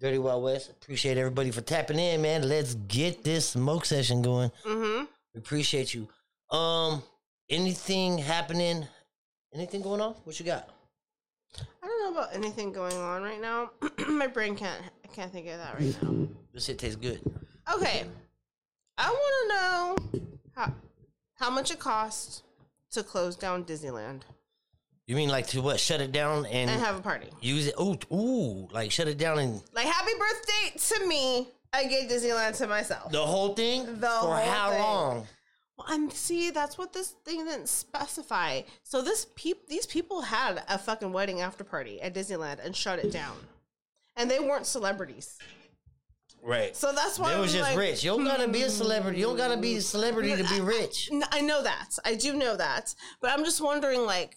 Dirty 0.00 0.18
Wild 0.18 0.44
West. 0.44 0.70
Appreciate 0.70 1.18
everybody 1.18 1.50
for 1.50 1.60
tapping 1.60 1.98
in, 1.98 2.22
man. 2.22 2.48
Let's 2.48 2.74
get 2.74 3.24
this 3.24 3.50
smoke 3.50 3.84
session 3.84 4.22
going. 4.22 4.50
Mm-hmm. 4.64 5.04
We 5.34 5.38
appreciate 5.38 5.92
you. 5.94 6.08
Um, 6.56 7.02
anything 7.50 8.18
happening? 8.18 8.86
Anything 9.54 9.82
going 9.82 10.00
on? 10.00 10.14
What 10.24 10.38
you 10.38 10.46
got? 10.46 10.68
I 11.82 11.86
don't 11.86 12.14
know 12.14 12.20
about 12.20 12.34
anything 12.34 12.72
going 12.72 12.94
on 12.96 13.22
right 13.22 13.40
now. 13.40 13.70
My 14.08 14.26
brain 14.26 14.54
can't. 14.54 14.82
I 15.04 15.08
can't 15.08 15.32
think 15.32 15.46
of 15.48 15.56
that 15.58 15.74
right 15.80 16.02
now. 16.02 16.28
This 16.52 16.66
shit 16.66 16.78
tastes 16.78 16.96
good. 16.96 17.20
Okay, 17.74 18.04
I 18.96 19.10
want 19.10 19.98
to 20.10 20.14
know 20.18 20.20
how 20.54 20.72
how 21.34 21.50
much 21.50 21.70
it 21.70 21.78
costs 21.78 22.42
to 22.92 23.02
close 23.02 23.36
down 23.36 23.64
Disneyland 23.64 24.22
You 25.06 25.14
mean 25.16 25.28
like 25.28 25.46
to 25.48 25.60
what? 25.60 25.78
Shut 25.78 26.00
it 26.00 26.12
down 26.12 26.46
and, 26.46 26.70
and 26.70 26.80
have 26.80 26.96
a 26.98 27.00
party. 27.02 27.28
use 27.40 27.66
it? 27.66 27.74
Ooh, 27.80 27.98
ooh, 28.14 28.68
like 28.72 28.90
shut 28.90 29.08
it 29.08 29.18
down 29.18 29.38
and 29.38 29.62
Like 29.74 29.86
happy 29.86 30.12
birthday 30.18 30.78
to 30.96 31.06
me. 31.06 31.48
I 31.72 31.84
gave 31.86 32.08
Disneyland 32.10 32.56
to 32.58 32.66
myself. 32.66 33.12
the 33.12 33.24
whole 33.24 33.54
thing 33.54 33.84
The 34.00 34.06
for 34.06 34.06
whole 34.06 34.32
how 34.34 34.70
thing. 34.70 34.80
long? 34.82 35.26
Well, 35.78 35.86
I'm 35.88 36.10
see 36.10 36.50
that's 36.50 36.76
what 36.76 36.92
this 36.92 37.14
thing 37.24 37.44
didn't 37.44 37.68
specify. 37.68 38.62
So 38.82 39.00
this 39.00 39.28
peop 39.36 39.68
these 39.68 39.86
people 39.86 40.22
had 40.22 40.62
a 40.68 40.76
fucking 40.76 41.12
wedding 41.12 41.40
after 41.40 41.62
party 41.62 42.02
at 42.02 42.14
Disneyland 42.14 42.64
and 42.64 42.74
shut 42.74 42.98
it 42.98 43.12
down, 43.12 43.36
and 44.16 44.28
they 44.30 44.40
weren't 44.40 44.66
celebrities. 44.66 45.38
Right. 46.42 46.76
So 46.76 46.92
that's 46.92 47.18
why 47.18 47.30
They 47.30 47.36
I 47.36 47.40
was 47.40 47.52
just 47.52 47.62
like, 47.62 47.78
rich. 47.78 48.04
You 48.04 48.10
don't 48.10 48.24
gotta 48.24 48.48
be 48.48 48.62
a 48.62 48.70
celebrity. 48.70 49.18
You 49.18 49.26
don't 49.26 49.36
gotta 49.36 49.56
be 49.56 49.76
a 49.76 49.80
celebrity 49.80 50.36
to 50.36 50.44
be 50.48 50.60
rich. 50.60 51.10
I 51.30 51.40
know 51.40 51.62
that. 51.62 51.98
I 52.04 52.14
do 52.14 52.34
know 52.34 52.56
that. 52.56 52.94
But 53.20 53.32
I'm 53.32 53.44
just 53.44 53.60
wondering, 53.60 54.04
like, 54.04 54.36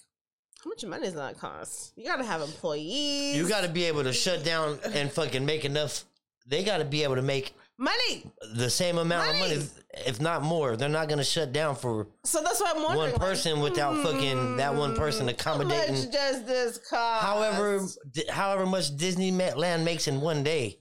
how 0.64 0.70
much 0.70 0.84
money 0.86 1.06
does 1.06 1.14
that 1.16 1.40
cost? 1.40 1.94
You 1.96 2.06
gotta 2.06 2.24
have 2.24 2.42
employees. 2.42 3.36
You 3.36 3.48
gotta 3.48 3.70
be 3.70 3.86
able 3.86 4.04
to 4.04 4.14
shut 4.14 4.44
down 4.44 4.80
and 4.94 5.12
fucking 5.12 5.46
make 5.46 5.66
enough. 5.66 6.06
They 6.48 6.64
gotta 6.64 6.86
be 6.86 7.04
able 7.04 7.16
to 7.16 7.22
make 7.22 7.54
money. 7.82 8.32
the 8.56 8.70
same 8.70 8.98
amount 8.98 9.28
Money. 9.40 9.54
of 9.56 9.60
money, 9.60 9.70
if 10.08 10.22
not 10.22 10.42
more. 10.44 10.78
They're 10.78 10.88
not 10.90 11.10
gonna 11.10 11.24
shut 11.24 11.52
down 11.52 11.76
for 11.76 12.08
So 12.24 12.42
that's 12.42 12.62
why 12.62 12.72
I'm 12.76 12.84
wondering. 12.84 13.12
one 13.12 13.20
person 13.20 13.60
without 13.60 13.98
fucking 14.04 14.58
that 14.58 14.74
one 14.76 14.96
person 14.96 15.26
like, 15.26 15.42
How 15.42 15.54
accommodating. 15.54 15.96
much 15.96 16.12
does 16.12 16.44
this 16.46 16.78
cost? 16.78 17.26
However, 17.26 17.82
di- 18.12 18.30
however 18.30 18.66
much 18.66 18.96
Disneyland 18.96 19.84
makes 19.84 20.08
in 20.08 20.22
one 20.22 20.44
day, 20.44 20.80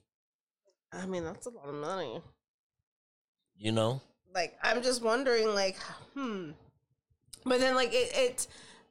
I 0.92 1.06
mean, 1.06 1.24
that's 1.24 1.46
a 1.46 1.50
lot 1.50 1.68
of 1.68 1.74
money. 1.74 2.20
you 3.56 3.72
know. 3.72 4.00
Like, 4.34 4.56
I'm 4.62 4.82
just 4.82 5.02
wondering, 5.02 5.54
like, 5.54 5.76
hmm. 6.14 6.50
But 7.44 7.58
then, 7.60 7.74
like, 7.74 7.90
it, 7.92 8.10
it, 8.14 8.46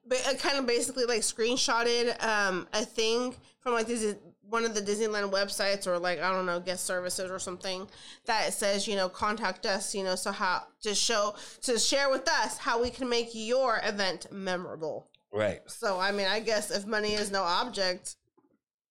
but 0.06 0.17
it 0.28 0.39
kind 0.39 0.58
of 0.58 0.65
basically 0.65 1.06
like 1.06 1.22
screenshotted 1.22 2.22
um 2.24 2.67
a 2.74 2.84
thing 2.84 3.36
from 3.62 3.74
like 3.74 3.86
this 3.88 4.15
one 4.49 4.65
of 4.65 4.73
the 4.73 4.81
Disneyland 4.81 5.31
websites 5.31 5.88
or 5.88 5.97
like 5.99 6.19
I 6.19 6.31
don't 6.31 6.45
know 6.45 6.59
guest 6.59 6.85
services 6.85 7.29
or 7.31 7.39
something 7.39 7.88
that 8.25 8.47
it 8.47 8.53
says 8.53 8.88
you 8.88 8.95
know 8.95 9.09
contact 9.09 9.65
us 9.65 9.93
you 9.93 10.03
know 10.03 10.15
so 10.15 10.31
how 10.31 10.63
to 10.81 10.95
show 10.95 11.35
to 11.62 11.77
share 11.77 12.09
with 12.09 12.27
us 12.27 12.57
how 12.57 12.81
we 12.81 12.89
can 12.89 13.09
make 13.09 13.29
your 13.33 13.79
event 13.83 14.27
memorable. 14.31 15.07
Right. 15.31 15.62
So 15.67 15.99
I 15.99 16.12
mean 16.12 16.27
I 16.27 16.39
guess 16.39 16.71
if 16.71 16.85
money 16.85 17.13
is 17.13 17.31
no 17.31 17.43
object, 17.43 18.15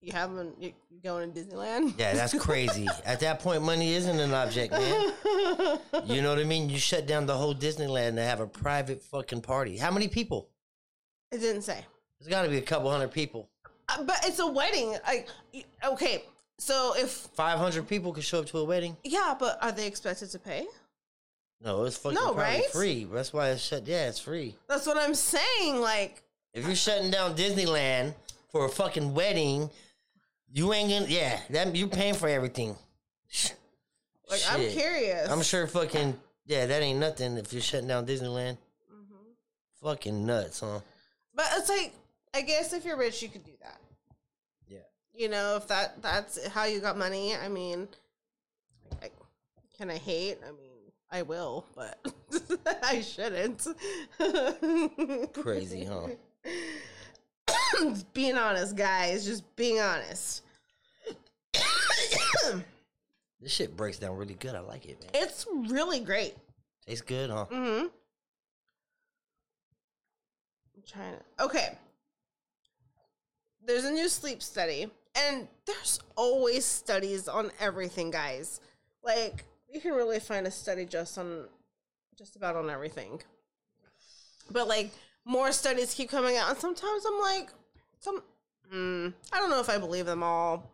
you 0.01 0.12
haven't 0.12 0.62
you 0.62 0.73
going 1.03 1.33
to 1.33 1.40
Disneyland. 1.40 1.99
Yeah, 1.99 2.14
that's 2.14 2.38
crazy. 2.38 2.87
At 3.05 3.21
that 3.21 3.40
point, 3.40 3.62
money 3.62 3.94
isn't 3.94 4.18
an 4.18 4.33
object, 4.33 4.73
man. 4.73 5.12
You 6.05 6.23
know 6.23 6.31
what 6.31 6.38
I 6.38 6.44
mean? 6.44 6.71
You 6.71 6.79
shut 6.79 7.07
down 7.07 7.27
the 7.27 7.37
whole 7.37 7.55
Disneyland 7.55 8.14
to 8.14 8.23
have 8.23 8.40
a 8.40 8.47
private 8.47 9.03
fucking 9.03 9.42
party. 9.42 9.77
How 9.77 9.90
many 9.90 10.09
people? 10.09 10.49
it 11.31 11.38
didn't 11.38 11.62
say. 11.62 11.85
There's 12.18 12.31
got 12.31 12.42
to 12.42 12.49
be 12.49 12.59
a 12.59 12.62
couple 12.62 12.90
hundred 12.90 13.12
people. 13.12 13.49
Uh, 13.88 14.03
but 14.05 14.16
it's 14.24 14.38
a 14.38 14.46
wedding. 14.46 14.96
Like, 15.07 15.29
okay, 15.85 16.24
so 16.59 16.94
if 16.96 17.11
500 17.11 17.88
people 17.88 18.12
could 18.12 18.24
show 18.24 18.40
up 18.40 18.46
to 18.46 18.59
a 18.59 18.64
wedding. 18.64 18.96
yeah, 19.05 19.35
but 19.38 19.59
are 19.62 19.72
they 19.72 19.87
expected 19.87 20.31
to 20.31 20.38
pay? 20.38 20.66
No, 21.61 21.85
it's 21.85 21.96
fucking 21.96 22.14
No, 22.14 22.35
right? 22.35 22.64
free. 22.66 23.05
That's 23.05 23.33
why 23.33 23.51
it's 23.51 23.62
shut. 23.62 23.87
Yeah, 23.87 24.09
it's 24.09 24.20
free. 24.20 24.55
That's 24.68 24.87
what 24.87 24.96
I'm 24.96 25.14
saying. 25.14 25.81
Like, 25.81 26.22
If 26.55 26.66
you're 26.66 26.77
shutting 26.77 27.11
down 27.11 27.35
Disneyland 27.37 28.14
for 28.51 28.66
a 28.66 28.68
fucking 28.68 29.12
wedding, 29.14 29.68
you 30.53 30.72
ain't 30.72 30.90
gonna. 30.90 31.07
Yeah, 31.09 31.40
that 31.51 31.74
you're 31.74 31.88
paying 31.88 32.14
for 32.14 32.29
everything. 32.29 32.77
like 34.31 34.40
I'm 34.51 34.68
curious. 34.70 35.29
I'm 35.29 35.42
sure 35.42 35.66
fucking 35.66 36.18
yeah, 36.46 36.66
that 36.66 36.83
ain't 36.83 36.98
nothing 36.98 37.37
if 37.38 37.53
you're 37.53 37.61
shutting 37.62 37.88
down 37.88 38.07
Disneyland. 38.07 38.57
Mhm. 38.92 39.16
Fucking 39.83 40.24
nuts, 40.27 40.61
huh? 40.61 40.81
But 41.35 41.46
it's 41.57 41.68
like, 41.68 41.92
I 42.38 42.42
guess 42.42 42.72
if 42.72 42.85
you're 42.85 42.96
rich, 42.96 43.20
you 43.20 43.29
could 43.29 43.42
do 43.42 43.51
that. 43.62 43.81
Yeah. 44.68 44.79
You 45.12 45.29
know, 45.29 45.57
if 45.57 45.66
that 45.66 46.01
that's 46.01 46.46
how 46.46 46.66
you 46.66 46.79
got 46.79 46.96
money. 46.96 47.35
I 47.35 47.48
mean, 47.48 47.88
I, 49.03 49.11
can 49.77 49.90
I 49.90 49.96
hate? 49.96 50.38
I 50.46 50.53
mean, 50.53 50.79
I 51.11 51.22
will, 51.22 51.66
but 51.74 51.98
I 52.85 53.01
shouldn't. 53.01 53.66
Crazy, 55.35 55.85
huh? 55.85 56.11
Being 58.14 58.37
honest, 58.37 58.77
guys. 58.77 59.27
Just 59.27 59.57
being 59.57 59.81
honest. 59.81 60.42
This 63.40 63.53
shit 63.53 63.77
breaks 63.77 63.98
down 64.01 64.16
really 64.16 64.35
good. 64.35 64.57
I 64.57 64.61
like 64.61 64.85
it, 64.87 65.01
man. 65.01 65.11
It's 65.14 65.46
really 65.68 66.01
great. 66.01 66.35
Tastes 66.85 67.03
good, 67.03 67.31
huh? 67.31 67.46
Mm-hmm. 67.53 67.87
I'm 70.74 70.83
trying 70.85 71.14
to. 71.14 71.44
Okay. 71.44 71.79
There's 73.69 73.85
a 73.85 73.91
new 73.91 74.09
sleep 74.09 74.43
study, 74.43 74.91
and 75.15 75.47
there's 75.67 76.01
always 76.17 76.65
studies 76.65 77.29
on 77.29 77.53
everything, 77.61 78.11
guys. 78.11 78.63
Like 79.05 79.45
you 79.71 79.79
can 79.79 79.93
really 79.93 80.21
find 80.21 80.47
a 80.47 80.51
study 80.51 80.87
just 80.87 81.19
on, 81.19 81.45
just 82.17 82.35
about 82.35 82.57
on 82.57 82.71
everything. 82.71 83.21
But 84.51 84.69
like 84.69 84.91
more 85.27 85.53
studies 85.53 85.93
keep 85.93 86.09
coming 86.09 86.39
out, 86.39 86.49
and 86.49 86.59
sometimes 86.59 87.05
I'm 87.05 87.21
like, 87.21 87.51
some, 88.01 88.23
mm, 88.73 89.13
I 89.35 89.39
don't 89.39 89.51
know 89.51 89.61
if 89.61 89.69
I 89.69 89.77
believe 89.77 90.07
them 90.07 90.23
all, 90.23 90.73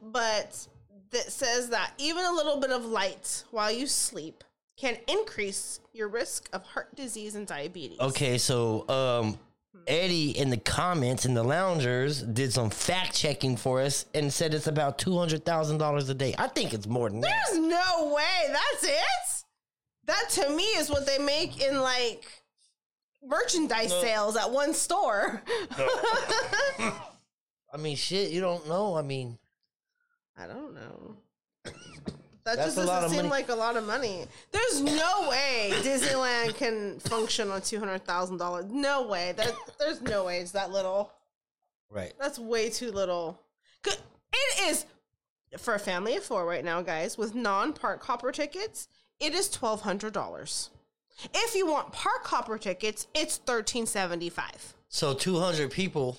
but 0.00 0.64
that 1.10 1.32
says 1.32 1.70
that 1.70 1.92
even 1.98 2.24
a 2.24 2.32
little 2.32 2.60
bit 2.60 2.70
of 2.70 2.84
light 2.84 3.42
while 3.50 3.72
you 3.72 3.88
sleep 3.88 4.44
can 4.76 4.96
increase 5.08 5.80
your 5.92 6.06
risk 6.06 6.48
of 6.52 6.62
heart 6.62 6.94
disease 6.94 7.34
and 7.34 7.48
diabetes. 7.48 7.98
Okay, 7.98 8.38
so 8.38 8.88
um 8.88 9.40
Mm-hmm. 9.76 9.84
Eddie 9.86 10.30
in 10.38 10.50
the 10.50 10.56
comments 10.56 11.26
in 11.26 11.34
the 11.34 11.42
loungers 11.42 12.22
did 12.22 12.52
some 12.52 12.70
fact 12.70 13.14
checking 13.14 13.56
for 13.56 13.80
us 13.82 14.06
and 14.14 14.32
said 14.32 14.54
it's 14.54 14.66
about 14.66 14.98
two 14.98 15.16
hundred 15.18 15.44
thousand 15.44 15.78
dollars 15.78 16.08
a 16.08 16.14
day. 16.14 16.34
I 16.38 16.48
think 16.48 16.72
it's 16.72 16.86
more 16.86 17.10
than 17.10 17.20
that. 17.20 17.32
There's 17.52 17.58
no 17.66 18.12
way. 18.14 18.48
That's 18.52 18.84
it. 18.84 19.44
That 20.06 20.30
to 20.30 20.50
me 20.56 20.62
is 20.64 20.88
what 20.88 21.04
they 21.06 21.18
make 21.18 21.60
in 21.62 21.80
like 21.82 22.24
merchandise 23.22 23.90
No. 23.90 24.00
sales 24.00 24.36
at 24.36 24.50
one 24.50 24.72
store. 24.72 25.42
I 27.70 27.76
mean, 27.78 27.96
shit, 27.96 28.30
you 28.30 28.40
don't 28.40 28.66
know. 28.68 28.96
I 28.96 29.02
mean, 29.02 29.38
I 30.36 30.46
don't 30.46 30.74
know. 30.74 31.16
That 32.48 32.56
That's 32.56 32.74
just 32.76 32.86
doesn't 32.88 33.10
seem 33.10 33.16
money. 33.18 33.28
like 33.28 33.48
a 33.50 33.54
lot 33.54 33.76
of 33.76 33.86
money. 33.86 34.24
There's 34.52 34.80
no 34.80 35.28
way 35.28 35.70
Disneyland 35.82 36.56
can 36.56 36.98
function 36.98 37.50
on 37.50 37.60
two 37.60 37.78
hundred 37.78 38.04
thousand 38.06 38.38
dollars. 38.38 38.64
No 38.70 39.06
way. 39.06 39.32
That 39.36 39.52
there's 39.78 40.00
no 40.00 40.24
way 40.24 40.38
it's 40.38 40.52
that 40.52 40.70
little. 40.72 41.12
right? 41.90 42.14
That's 42.18 42.38
way 42.38 42.70
too 42.70 42.90
little. 42.90 43.38
It 43.86 43.98
is 44.70 44.86
for 45.58 45.74
a 45.74 45.78
family 45.78 46.16
of 46.16 46.24
four 46.24 46.46
right 46.46 46.64
now, 46.64 46.80
guys, 46.80 47.18
with 47.18 47.34
non-park 47.34 48.02
hopper 48.02 48.32
tickets. 48.32 48.88
It 49.20 49.34
is 49.34 49.50
twelve 49.50 49.82
hundred 49.82 50.14
dollars. 50.14 50.70
If 51.34 51.54
you 51.54 51.66
want 51.66 51.92
park 51.92 52.24
hopper 52.26 52.56
tickets, 52.56 53.08
it's 53.14 53.36
thirteen 53.36 53.84
seventy 53.84 54.30
five. 54.30 54.74
So 54.88 55.12
two 55.12 55.38
hundred 55.38 55.70
people 55.70 56.16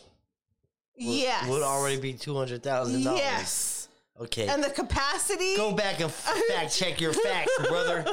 would, 0.96 1.06
Yes, 1.08 1.50
would 1.50 1.64
already 1.64 2.00
be 2.00 2.14
two 2.14 2.36
hundred 2.36 2.62
thousand 2.62 3.04
dollars. 3.04 3.20
yes. 3.20 3.79
Okay. 4.22 4.48
And 4.48 4.64
the 4.64 4.70
capacity. 4.70 5.56
Go 5.56 5.72
back 5.74 6.00
and 6.02 6.12
fact 6.12 6.76
check 6.76 7.00
your 7.00 7.14
facts, 7.14 7.52
brother. 7.68 8.06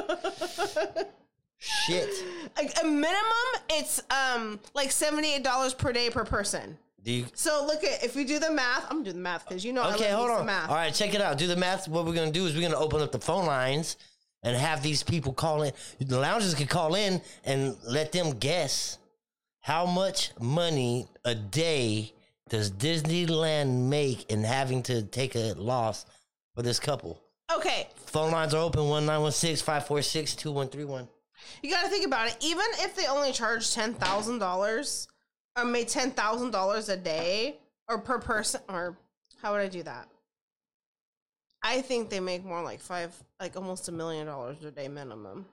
Shit. 1.59 2.09
a, 2.57 2.81
a 2.81 2.85
minimum 2.85 3.49
it's 3.71 3.99
um 4.11 4.59
like 4.75 4.89
$78 4.89 5.75
per 5.77 5.91
day 5.91 6.11
per 6.11 6.23
person 6.23 6.77
Do 7.03 7.11
you? 7.11 7.25
so 7.33 7.65
look 7.65 7.83
at 7.83 8.03
if 8.03 8.15
we 8.15 8.25
do 8.25 8.37
the 8.37 8.51
math 8.51 8.85
i'm 8.91 9.01
doing 9.03 9.15
the 9.15 9.21
math 9.23 9.47
because 9.47 9.65
you 9.65 9.73
know 9.73 9.89
Okay, 9.93 10.11
hold 10.11 10.29
on. 10.29 10.45
math 10.45 10.69
All 10.69 10.75
right, 10.75 10.93
check 10.93 11.15
it 11.15 11.21
out. 11.21 11.39
Do 11.39 11.47
the 11.47 11.55
math. 11.55 11.87
What 11.87 12.05
we're 12.05 12.13
gonna 12.13 12.31
do 12.31 12.45
is 12.45 12.53
we're 12.55 12.61
gonna 12.61 12.79
open 12.79 13.01
up 13.01 13.11
the 13.11 13.19
phone 13.19 13.47
lines 13.47 13.97
and 14.43 14.55
have 14.55 14.83
these 14.83 15.01
people 15.01 15.33
call 15.33 15.63
in. 15.63 15.73
The 15.99 16.19
lounges 16.19 16.53
can 16.53 16.67
call 16.67 16.93
in 16.93 17.21
and 17.43 17.75
let 17.83 18.11
them 18.11 18.37
guess 18.37 18.99
how 19.59 19.87
much 19.87 20.31
money 20.39 21.07
a 21.25 21.33
day 21.33 22.13
does 22.49 22.71
Disneyland 22.71 23.87
make 23.89 24.29
in 24.31 24.43
having 24.43 24.83
to 24.83 25.01
take 25.03 25.35
a 25.35 25.53
loss 25.53 26.05
for 26.55 26.61
this 26.63 26.79
couple. 26.79 27.21
okay 27.55 27.87
Phone 28.05 28.31
lines 28.31 28.53
are 28.53 28.63
open 28.63 28.81
1916-546-2131. 28.81 31.07
you 31.61 31.69
got 31.69 31.83
to 31.83 31.89
think 31.89 32.05
about 32.05 32.27
it 32.29 32.37
even 32.41 32.65
if 32.79 32.95
they 32.95 33.05
only 33.07 33.31
charge 33.31 33.63
$10000 33.63 35.07
or 35.57 35.65
made 35.65 35.87
$10000 35.87 36.89
a 36.89 36.97
day 36.97 37.57
or 37.89 37.99
per 37.99 38.19
person 38.19 38.61
or 38.69 38.97
how 39.41 39.51
would 39.53 39.61
i 39.61 39.67
do 39.67 39.83
that 39.83 40.07
i 41.63 41.81
think 41.81 42.09
they 42.09 42.19
make 42.19 42.43
more 42.43 42.61
like 42.63 42.79
five 42.79 43.13
like 43.39 43.55
almost 43.55 43.87
a 43.87 43.91
million 43.91 44.25
dollars 44.27 44.63
a 44.65 44.71
day 44.71 44.87
minimum 44.87 45.45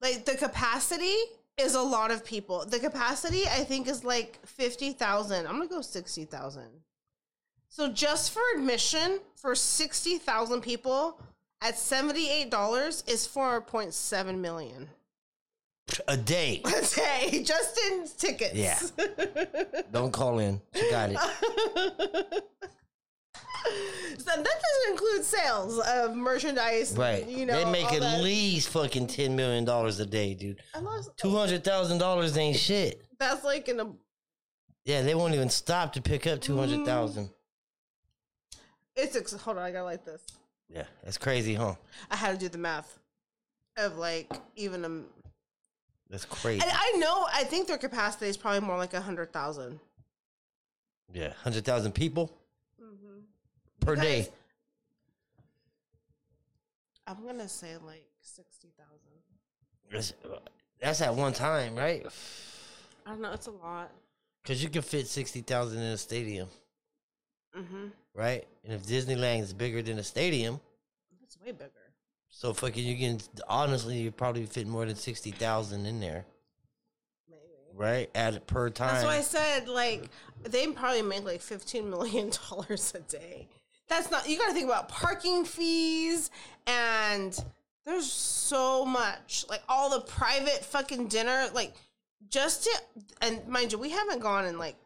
like 0.00 0.24
the 0.24 0.34
capacity 0.36 1.14
is 1.58 1.74
a 1.74 1.82
lot 1.82 2.10
of 2.10 2.24
people. 2.24 2.64
The 2.64 2.78
capacity 2.78 3.46
I 3.46 3.64
think 3.64 3.88
is 3.88 4.04
like 4.04 4.38
50,000. 4.46 5.46
I'm 5.46 5.56
going 5.56 5.68
to 5.68 5.74
go 5.74 5.80
60,000. 5.80 6.62
So 7.68 7.88
just 7.90 8.32
for 8.32 8.42
admission 8.56 9.20
for 9.36 9.54
60,000 9.54 10.60
people 10.60 11.20
at 11.60 11.74
$78 11.74 13.08
is 13.08 13.26
4.7 13.26 14.38
million. 14.38 14.88
A 16.08 16.16
day. 16.16 16.62
A 16.64 16.70
day 16.70 17.42
just 17.42 17.78
in 17.90 18.06
tickets. 18.16 18.54
Yeah. 18.54 18.78
Don't 19.92 20.12
call 20.12 20.38
in. 20.38 20.60
She 20.74 20.90
got 20.90 21.10
it. 21.12 22.44
so 24.18 24.24
that 24.24 24.44
doesn't 24.44 24.90
include 24.90 25.24
sales 25.24 25.78
of 25.78 26.14
merchandise. 26.16 26.94
Right. 26.96 27.26
You 27.26 27.46
know, 27.46 27.64
they 27.64 27.70
make 27.70 27.92
at 27.92 28.00
that. 28.00 28.22
least 28.22 28.68
fucking 28.70 29.06
ten 29.08 29.36
million 29.36 29.64
dollars 29.64 30.00
a 30.00 30.06
day, 30.06 30.34
dude. 30.34 30.60
Two 31.16 31.36
hundred 31.36 31.64
thousand 31.64 31.98
dollars 31.98 32.36
ain't 32.36 32.56
shit. 32.56 33.02
That's 33.18 33.44
like 33.44 33.68
in 33.68 33.80
a 33.80 33.86
Yeah, 34.84 35.02
they 35.02 35.14
won't 35.14 35.34
even 35.34 35.48
stop 35.50 35.92
to 35.94 36.02
pick 36.02 36.26
up 36.26 36.40
two 36.40 36.56
hundred 36.56 36.84
thousand. 36.84 37.26
Mm. 37.26 37.32
it's 38.96 39.16
ex- 39.16 39.32
hold 39.32 39.58
on, 39.58 39.62
I 39.64 39.70
gotta 39.70 39.84
like 39.84 40.04
this. 40.04 40.22
Yeah, 40.68 40.84
that's 41.04 41.18
crazy, 41.18 41.54
huh? 41.54 41.74
I 42.10 42.16
had 42.16 42.32
to 42.32 42.38
do 42.38 42.48
the 42.48 42.58
math 42.58 42.98
of 43.76 43.96
like 43.96 44.32
even 44.56 44.84
a 44.84 45.02
That's 46.10 46.24
crazy. 46.24 46.62
And 46.62 46.72
I 46.74 46.92
know, 46.98 47.26
I 47.32 47.44
think 47.44 47.68
their 47.68 47.78
capacity 47.78 48.26
is 48.26 48.36
probably 48.36 48.60
more 48.60 48.76
like 48.78 48.94
a 48.94 49.00
hundred 49.00 49.32
thousand 49.32 49.80
Yeah, 51.12 51.32
hundred 51.42 51.64
thousand 51.64 51.92
people 51.92 52.32
per 53.82 53.96
day. 53.96 54.28
I'm 57.06 57.24
gonna 57.26 57.48
say 57.48 57.76
like 57.84 58.06
sixty 58.20 58.68
thousand. 58.76 58.98
That's, 59.90 60.14
that's 60.80 61.00
at 61.02 61.14
one 61.14 61.32
time, 61.32 61.74
right? 61.76 62.06
I 63.06 63.10
don't 63.10 63.20
know. 63.20 63.32
It's 63.32 63.46
a 63.48 63.50
lot. 63.50 63.90
Because 64.42 64.62
you 64.62 64.68
can 64.70 64.82
fit 64.82 65.06
sixty 65.06 65.40
thousand 65.40 65.78
in 65.78 65.92
a 65.92 65.98
stadium, 65.98 66.48
Mm-hmm. 67.58 67.86
right? 68.14 68.46
And 68.64 68.72
if 68.72 68.86
Disneyland 68.86 69.42
is 69.42 69.52
bigger 69.52 69.82
than 69.82 69.98
a 69.98 70.02
stadium, 70.02 70.60
It's 71.22 71.38
way 71.44 71.52
bigger. 71.52 71.70
so 72.28 72.54
fucking 72.54 72.84
you 72.84 72.96
can 72.96 73.20
honestly 73.48 73.98
you 73.98 74.10
probably 74.10 74.46
fit 74.46 74.66
more 74.66 74.86
than 74.86 74.96
sixty 74.96 75.32
thousand 75.32 75.84
in 75.86 76.00
there, 76.00 76.24
Maybe. 77.28 77.42
right? 77.74 78.10
At 78.14 78.46
per 78.46 78.70
time. 78.70 78.94
That's 78.94 79.04
why 79.04 79.16
I 79.16 79.20
said 79.20 79.68
like 79.68 80.08
they 80.44 80.66
probably 80.68 81.02
make 81.02 81.24
like 81.24 81.40
fifteen 81.40 81.90
million 81.90 82.30
dollars 82.50 82.94
a 82.94 83.00
day. 83.00 83.48
That's 83.92 84.10
not. 84.10 84.28
You 84.28 84.38
got 84.38 84.46
to 84.48 84.52
think 84.54 84.66
about 84.66 84.88
parking 84.88 85.44
fees 85.44 86.30
and 86.66 87.38
there's 87.84 88.10
so 88.10 88.84
much 88.84 89.44
like 89.50 89.62
all 89.68 89.90
the 89.90 90.00
private 90.02 90.64
fucking 90.64 91.08
dinner 91.08 91.48
like 91.52 91.74
just 92.30 92.64
to 92.64 92.70
and 93.20 93.46
mind 93.48 93.72
you 93.72 93.78
we 93.78 93.90
haven't 93.90 94.20
gone 94.20 94.46
in 94.46 94.56
like 94.56 94.76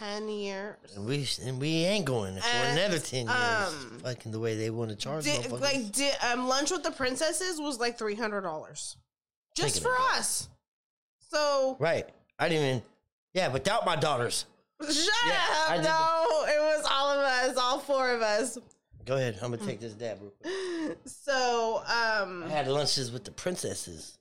10 0.00 0.28
years 0.28 0.76
And 0.96 1.06
we 1.06 1.26
and 1.44 1.60
we 1.60 1.84
ain't 1.84 2.04
going 2.04 2.36
for 2.36 2.46
And, 2.46 2.78
another 2.78 2.98
ten 2.98 3.26
years. 3.26 3.36
um, 3.38 4.00
fucking 4.02 4.30
the 4.32 4.38
way 4.40 4.56
they 4.56 4.70
want 4.70 4.90
to 4.90 4.96
charge. 4.96 5.24
Di- 5.24 5.46
like 5.48 5.90
di- 5.92 6.10
um, 6.30 6.46
lunch 6.48 6.70
with 6.70 6.82
the 6.82 6.90
princesses 6.90 7.60
was 7.60 7.78
like 7.80 7.96
three 7.98 8.14
hundred 8.14 8.42
dollars, 8.42 8.96
just 9.56 9.74
Thinking 9.76 9.90
for 9.92 10.16
us. 10.18 10.48
So 11.30 11.76
right? 11.80 12.08
I 12.38 12.48
didn't 12.48 12.66
even. 12.66 12.82
Yeah, 13.34 13.48
without 13.48 13.84
my 13.86 13.94
daughters. 13.96 14.44
shut 14.82 15.08
Yeah, 15.26 15.74
up! 15.76 15.82
No, 15.82 16.44
it 16.52 16.60
was 16.60 16.86
all 16.88 17.07
us, 17.48 17.56
all 17.56 17.78
four 17.78 18.10
of 18.10 18.22
us. 18.22 18.58
Go 19.04 19.16
ahead. 19.16 19.38
I'm 19.42 19.50
gonna 19.50 19.64
take 19.64 19.80
this 19.80 19.94
dab. 19.94 20.18
Real 20.20 20.32
quick. 20.42 20.98
So 21.06 21.82
um, 21.86 22.44
I 22.44 22.50
had 22.50 22.68
lunches 22.68 23.10
with 23.10 23.24
the 23.24 23.30
princesses. 23.30 24.18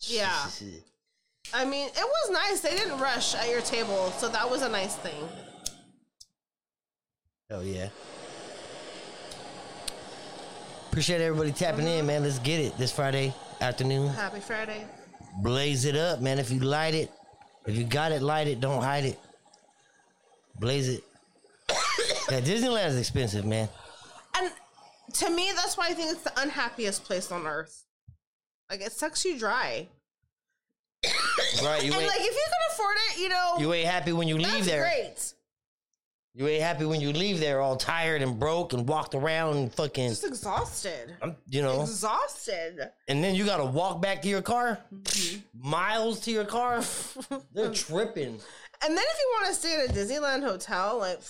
Yeah. 0.00 0.46
I 1.52 1.64
mean, 1.64 1.88
it 1.88 1.94
was 1.96 2.30
nice. 2.30 2.60
They 2.60 2.74
didn't 2.74 2.98
rush 2.98 3.34
at 3.34 3.48
your 3.48 3.60
table, 3.60 4.10
so 4.12 4.28
that 4.28 4.48
was 4.48 4.62
a 4.62 4.68
nice 4.68 4.96
thing. 4.96 5.28
Oh 7.50 7.60
yeah. 7.60 7.88
Appreciate 10.88 11.20
everybody 11.20 11.52
tapping 11.52 11.86
in, 11.86 12.06
man. 12.06 12.22
Let's 12.22 12.38
get 12.38 12.60
it 12.60 12.78
this 12.78 12.92
Friday 12.92 13.34
afternoon. 13.60 14.08
Happy 14.08 14.40
Friday. 14.40 14.86
Blaze 15.42 15.84
it 15.84 15.96
up, 15.96 16.20
man. 16.20 16.38
If 16.38 16.50
you 16.50 16.60
light 16.60 16.94
it, 16.94 17.10
if 17.66 17.76
you 17.76 17.84
got 17.84 18.12
it, 18.12 18.22
light 18.22 18.46
it. 18.46 18.60
Don't 18.60 18.82
hide 18.82 19.04
it. 19.04 19.18
Blaze 20.58 20.88
it. 20.88 21.04
Yeah, 22.30 22.40
Disneyland 22.40 22.88
is 22.88 22.98
expensive, 22.98 23.44
man. 23.44 23.68
And 24.36 24.50
to 25.14 25.30
me, 25.30 25.52
that's 25.54 25.76
why 25.76 25.88
I 25.88 25.94
think 25.94 26.12
it's 26.12 26.22
the 26.22 26.32
unhappiest 26.40 27.04
place 27.04 27.30
on 27.30 27.46
earth. 27.46 27.84
Like 28.70 28.80
it 28.80 28.92
sucks 28.92 29.24
you 29.24 29.38
dry. 29.38 29.88
Right? 31.62 31.82
You 31.84 31.92
and 31.92 32.00
ain't, 32.02 32.08
like 32.08 32.20
if 32.20 32.34
you 32.34 32.46
can 32.46 32.72
afford 32.72 32.96
it, 33.10 33.20
you 33.20 33.28
know, 33.28 33.54
you 33.58 33.72
ain't 33.74 33.88
happy 33.88 34.12
when 34.12 34.26
you 34.26 34.36
leave 34.36 34.46
that's 34.46 34.66
there. 34.66 34.82
great. 34.82 35.34
You 36.36 36.48
ain't 36.48 36.62
happy 36.62 36.84
when 36.84 37.00
you 37.00 37.12
leave 37.12 37.38
there 37.38 37.60
all 37.60 37.76
tired 37.76 38.20
and 38.20 38.40
broke 38.40 38.72
and 38.72 38.88
walked 38.88 39.14
around 39.14 39.56
and 39.56 39.72
fucking, 39.72 40.08
Just 40.08 40.24
exhausted. 40.24 41.14
I'm- 41.22 41.36
you 41.48 41.62
know. 41.62 41.82
Exhausted. 41.82 42.90
And 43.06 43.22
then 43.22 43.36
you 43.36 43.44
gotta 43.44 43.64
walk 43.64 44.02
back 44.02 44.20
to 44.22 44.28
your 44.28 44.42
car, 44.42 44.80
mm-hmm. 44.92 45.40
miles 45.70 46.18
to 46.20 46.32
your 46.32 46.44
car. 46.44 46.82
They're 47.52 47.72
tripping. 47.72 48.40
And 48.82 48.96
then 48.96 49.04
if 49.04 49.18
you 49.18 49.32
want 49.34 49.46
to 49.46 49.54
stay 49.54 49.76
at 49.76 49.90
a 49.90 49.92
Disneyland 49.92 50.42
hotel, 50.42 50.98
like 50.98 51.20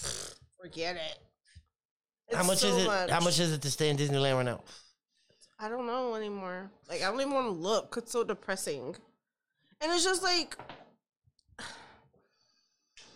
forget 0.65 0.97
it. 0.97 2.35
how 2.35 2.43
much 2.43 2.59
so 2.59 2.69
is 2.69 2.85
it? 2.85 3.11
How 3.11 3.21
much 3.21 3.39
is 3.39 3.53
it 3.53 3.61
to 3.63 3.71
stay 3.71 3.91
in 3.91 3.99
Disneyland 3.99 4.37
right 4.37 4.47
now? 4.47 4.61
I 5.59 5.69
don't 5.69 5.87
know 5.87 6.15
anymore. 6.15 6.71
Like 6.89 7.03
I 7.03 7.11
don't 7.11 7.21
even 7.21 7.35
want 7.35 7.47
to 7.49 7.53
look. 7.53 7.95
It's 7.99 8.13
so 8.13 8.25
depressing. 8.25 8.97
And 9.83 9.93
it's 9.93 10.05
just 10.05 10.23
like 10.23 10.57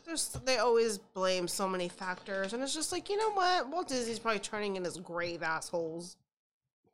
there's 0.04 0.28
they 0.44 0.58
always 0.58 0.98
blame 0.98 1.48
so 1.48 1.66
many 1.66 1.88
factors, 1.88 2.52
and 2.52 2.62
it's 2.62 2.74
just 2.74 2.92
like 2.92 3.08
you 3.08 3.16
know 3.16 3.32
what? 3.32 3.70
Walt 3.70 3.88
Disney's 3.88 4.18
probably 4.18 4.40
turning 4.40 4.76
in 4.76 4.84
his 4.84 4.98
grave 4.98 5.42
assholes. 5.42 6.16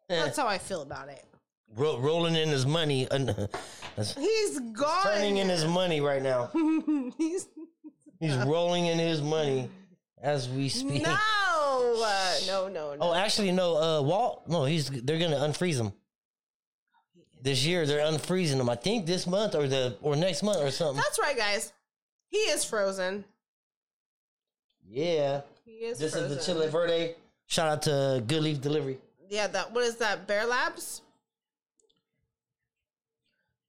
Eh. 0.09 0.23
That's 0.23 0.39
how 0.39 0.47
I 0.47 0.59
feel 0.59 0.83
about 0.83 1.09
it. 1.09 1.25
Ro- 1.77 1.99
rolling 1.99 2.37
in 2.37 2.49
his 2.49 2.65
money, 2.65 3.09
He's 3.97 4.61
gone. 4.61 5.03
turning 5.03 5.39
in 5.39 5.49
his 5.49 5.65
money 5.65 6.01
right 6.01 6.23
now. 6.23 6.51
He's 7.19 7.49
He's 8.21 8.37
rolling 8.37 8.87
in 8.87 8.99
his 8.99 9.21
money 9.21 9.69
as 10.25 10.49
we 10.49 10.69
speak. 10.69 11.03
no, 11.03 11.17
uh, 12.05 12.35
no, 12.47 12.69
no, 12.69 12.95
no. 12.95 12.99
Oh, 13.01 13.15
actually, 13.15 13.53
no. 13.53 13.77
Uh, 13.77 14.03
Walt, 14.03 14.43
no, 14.49 14.65
he's 14.65 14.89
they're 14.91 15.19
gonna 15.19 15.37
unfreeze 15.37 15.79
him 15.79 15.93
this 17.43 17.65
year. 17.65 17.87
They're 17.87 18.05
unfreezing 18.05 18.57
him. 18.57 18.69
I 18.71 18.75
think 18.75 19.07
this 19.07 19.27
month 19.27 19.55
or 19.55 19.69
the 19.69 19.97
or 20.03 20.17
next 20.17 20.43
month 20.43 20.59
or 20.59 20.71
something. 20.71 20.97
That's 20.97 21.19
right, 21.21 21.37
guys. 21.37 21.73
He 22.29 22.39
is 22.39 22.65
frozen. 22.65 23.25
Yeah. 24.89 25.43
He 25.65 25.73
is 25.73 25.99
This 25.99 26.13
frozen. 26.13 26.33
is 26.33 26.47
the 26.47 26.53
Chile 26.53 26.69
Verde. 26.69 27.15
Shout 27.47 27.69
out 27.69 27.83
to 27.83 28.23
Good 28.27 28.43
Leaf 28.43 28.61
Delivery. 28.61 28.99
Yeah, 29.29 29.47
that 29.49 29.73
what 29.73 29.85
is 29.85 29.97
that? 29.97 30.27
Bear 30.27 30.47
Labs? 30.47 31.03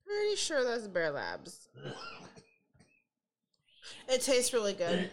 Pretty 0.06 0.36
sure 0.36 0.64
that's 0.64 0.88
Bear 0.88 1.12
Labs. 1.12 1.68
It 4.08 4.22
tastes 4.22 4.54
really 4.54 4.74
good. 4.74 5.10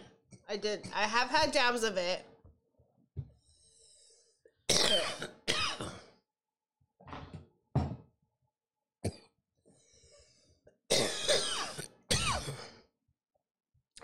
I 0.49 0.57
did. 0.57 0.87
I 0.93 1.03
have 1.03 1.29
had 1.29 1.51
dabs 1.51 1.83
of 1.83 1.97
it. 1.97 2.25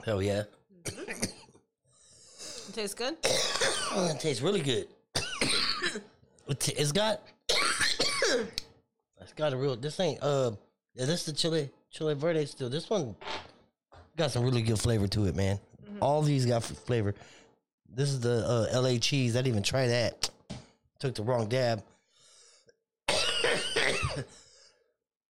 Hell 0.05 0.21
yeah. 0.23 0.43
It 0.85 2.73
tastes 2.73 2.95
good. 2.95 3.17
Oh, 3.91 4.09
it 4.11 4.19
tastes 4.19 4.41
really 4.41 4.61
good. 4.61 4.87
It's 6.47 6.91
got. 6.91 7.21
it's 7.49 9.33
got 9.35 9.53
a 9.53 9.57
real. 9.57 9.75
This 9.75 9.99
ain't. 9.99 10.19
Uh, 10.21 10.51
yeah, 10.95 11.05
this 11.05 11.25
the 11.25 11.33
chili 11.33 11.69
chili 11.91 12.15
verde 12.15 12.45
still. 12.45 12.69
This 12.69 12.89
one 12.89 13.15
got 14.17 14.31
some 14.31 14.43
really 14.43 14.61
good 14.61 14.79
flavor 14.79 15.07
to 15.07 15.25
it, 15.25 15.35
man. 15.35 15.59
All 16.01 16.21
these 16.21 16.45
got 16.45 16.63
flavor. 16.63 17.13
This 17.93 18.09
is 18.09 18.19
the 18.19 18.69
uh, 18.73 18.81
LA 18.81 18.97
cheese. 18.99 19.35
I 19.35 19.39
didn't 19.39 19.47
even 19.53 19.63
try 19.63 19.87
that. 19.87 20.29
Took 20.99 21.15
the 21.15 21.23
wrong 21.23 21.47
dab. 21.47 21.83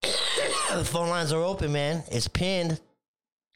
the 0.01 0.85
phone 0.85 1.09
lines 1.09 1.31
are 1.31 1.41
open, 1.43 1.71
man. 1.71 2.03
It's 2.11 2.27
pinned. 2.27 2.79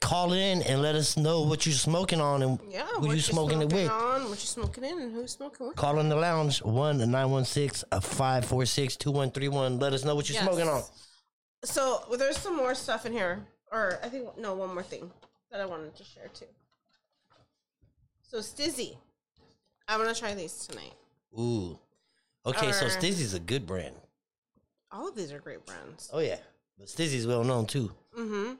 Call 0.02 0.34
in 0.34 0.62
and 0.63 0.82
let 0.82 0.95
us 0.95 1.15
know 1.15 1.43
what 1.43 1.65
you're 1.65 1.73
smoking 1.73 2.19
on 2.19 2.43
and 2.43 2.60
Yeah. 2.69 2.86
who 2.88 3.13
you 3.13 3.21
smoking 3.21 3.62
it 3.62 3.71
with. 3.71 3.89
On, 3.89 4.23
what 4.23 4.32
you 4.32 4.36
smoking 4.47 4.84
in, 4.84 4.99
and 5.02 5.13
who's 5.13 5.32
smoking 5.32 5.67
with? 5.67 5.78
Call 5.78 5.99
in 5.99 6.10
the 6.10 6.15
lounge 6.17 6.62
1 6.62 6.97
916 6.97 7.88
546 8.02 8.97
2131. 8.97 9.80
Let 9.80 9.93
us 9.93 10.04
know 10.04 10.13
what 10.13 10.28
you're 10.28 10.36
Yes. 10.36 10.43
smoking 10.43 10.67
on. 10.67 10.84
So 11.63 12.04
well, 12.10 12.19
there's 12.19 12.38
some 12.38 12.58
more 12.58 12.76
stuff 12.76 13.06
in 13.06 13.13
here, 13.13 13.45
or 13.71 13.97
I 14.04 14.10
think 14.10 14.38
no, 14.38 14.54
one 14.56 14.73
more 14.73 14.84
thing 14.84 15.10
that 15.52 15.62
I 15.62 15.65
wanted 15.65 15.95
to 15.95 16.04
share 16.04 16.28
too. 16.34 16.47
So 18.34 18.39
Stizzy, 18.39 18.98
I'm 19.88 20.00
gonna 20.00 20.15
try 20.15 20.34
these 20.34 20.65
tonight. 20.65 20.96
Ooh. 21.40 21.77
Okay, 22.48 22.71
so 22.71 22.88
Or- 22.88 22.90
Stizzy's 22.90 23.36
a 23.36 23.40
good 23.40 23.67
brand. 23.67 23.96
All 24.92 25.08
of 25.08 25.15
these 25.15 25.31
are 25.31 25.38
great 25.38 25.63
brands. 25.67 26.10
Oh, 26.12 26.17
yeah. 26.17 26.40
But 26.79 26.88
Stizzy's 26.88 27.27
well 27.27 27.44
known 27.44 27.67
too. 27.67 27.92
Mm-hmm. 28.17 28.54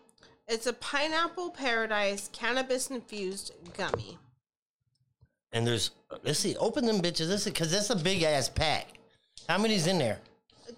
It's 0.47 0.67
a 0.67 0.74
pineapple 0.74 1.49
paradise 1.49 2.30
cannabis 2.32 2.91
infused 2.91 3.53
gummy. 3.76 4.19
And 5.51 5.65
there's, 5.65 5.89
let's 6.24 6.38
see, 6.38 6.55
open 6.57 6.86
them 6.86 7.01
bitches. 7.01 7.30
Let's 7.30 7.43
see, 7.45 7.49
because 7.49 7.71
that's 7.71 7.89
a 7.89 7.95
big 7.95 8.21
ass 8.21 8.49
pack. 8.49 8.89
How 9.49 9.57
many's 9.57 9.88
in 9.88 9.97
there? 9.97 10.19
It 10.67 10.78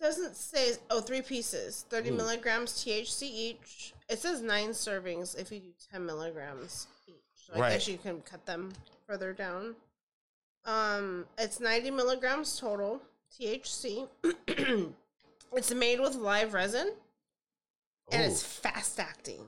doesn't 0.00 0.36
say 0.36 0.74
oh 0.88 1.00
three 1.00 1.22
pieces, 1.22 1.84
30 1.90 2.10
Ooh. 2.10 2.14
milligrams 2.14 2.74
THC 2.74 3.22
each. 3.22 3.92
It 4.08 4.20
says 4.20 4.40
nine 4.40 4.68
servings 4.68 5.36
if 5.36 5.50
you 5.50 5.58
do 5.58 5.72
ten 5.90 6.06
milligrams 6.06 6.86
So 7.46 7.60
I 7.60 7.70
guess 7.70 7.88
you 7.88 7.98
can 7.98 8.20
cut 8.22 8.46
them 8.46 8.72
further 9.06 9.32
down. 9.32 9.74
Um, 10.64 11.26
it's 11.38 11.58
ninety 11.58 11.90
milligrams 11.90 12.58
total 12.58 13.02
THC. 13.36 14.06
it's 15.52 15.74
made 15.74 16.00
with 16.00 16.14
live 16.14 16.54
resin 16.54 16.92
and 18.12 18.22
it's 18.22 18.42
fast 18.42 19.00
acting. 19.00 19.40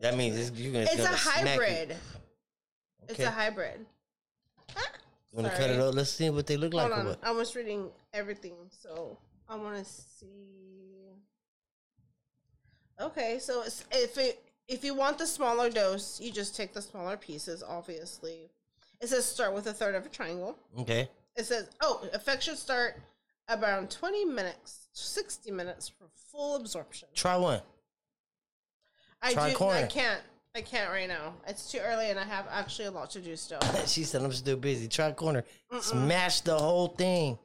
That 0.00 0.16
means 0.16 0.38
it's, 0.38 0.58
you're 0.58 0.72
gonna, 0.72 0.84
It's 0.84 0.94
a 0.94 1.04
gonna 1.04 1.16
hybrid. 1.16 1.96
It's 3.02 3.12
Okay. 3.12 3.24
a 3.24 3.30
hybrid. 3.30 3.84
Ah, 4.76 4.80
You 5.30 5.36
wanna 5.42 5.50
cut 5.50 5.68
it 5.70 5.78
up? 5.78 5.94
Let's 5.94 6.10
see 6.10 6.30
what 6.30 6.46
they 6.46 6.56
look 6.56 6.72
like 6.72 6.90
Hold 6.90 7.06
or 7.06 7.10
on. 7.10 7.16
I 7.22 7.32
was 7.32 7.54
reading 7.54 7.90
everything, 8.14 8.54
so 8.70 9.18
I 9.48 9.56
want 9.56 9.76
to 9.76 9.84
see. 9.84 11.10
Okay, 12.98 13.38
so 13.38 13.62
it's, 13.62 13.84
if 13.92 14.16
it 14.16 14.42
if 14.70 14.84
you 14.84 14.94
want 14.94 15.18
the 15.18 15.26
smaller 15.26 15.68
dose, 15.68 16.20
you 16.20 16.30
just 16.30 16.56
take 16.56 16.72
the 16.72 16.80
smaller 16.80 17.16
pieces. 17.16 17.62
Obviously, 17.66 18.48
it 19.00 19.08
says 19.08 19.26
start 19.26 19.52
with 19.52 19.66
a 19.66 19.72
third 19.72 19.96
of 19.96 20.06
a 20.06 20.08
triangle. 20.08 20.56
Okay. 20.78 21.08
It 21.36 21.44
says 21.44 21.68
oh, 21.82 22.08
effect 22.14 22.44
should 22.44 22.56
start 22.56 22.96
around 23.48 23.90
twenty 23.90 24.24
minutes, 24.24 24.88
sixty 24.92 25.50
minutes 25.50 25.88
for 25.88 26.06
full 26.30 26.54
absorption. 26.56 27.08
Try 27.14 27.36
one. 27.36 27.60
I 29.20 29.32
Try 29.32 29.52
do. 29.52 29.64
I 29.64 29.82
can't. 29.82 30.20
I 30.54 30.62
can't 30.62 30.90
right 30.90 31.08
now. 31.08 31.34
It's 31.46 31.70
too 31.70 31.78
early, 31.78 32.10
and 32.10 32.18
I 32.18 32.24
have 32.24 32.46
actually 32.50 32.86
a 32.86 32.90
lot 32.90 33.10
to 33.10 33.20
do 33.20 33.36
still. 33.36 33.60
she 33.86 34.02
said, 34.02 34.22
I'm 34.22 34.32
still 34.32 34.56
busy. 34.56 34.88
Try 34.88 35.08
a 35.08 35.12
corner. 35.12 35.44
Smash 35.80 36.40
the 36.40 36.58
whole 36.58 36.88
thing. 36.88 37.38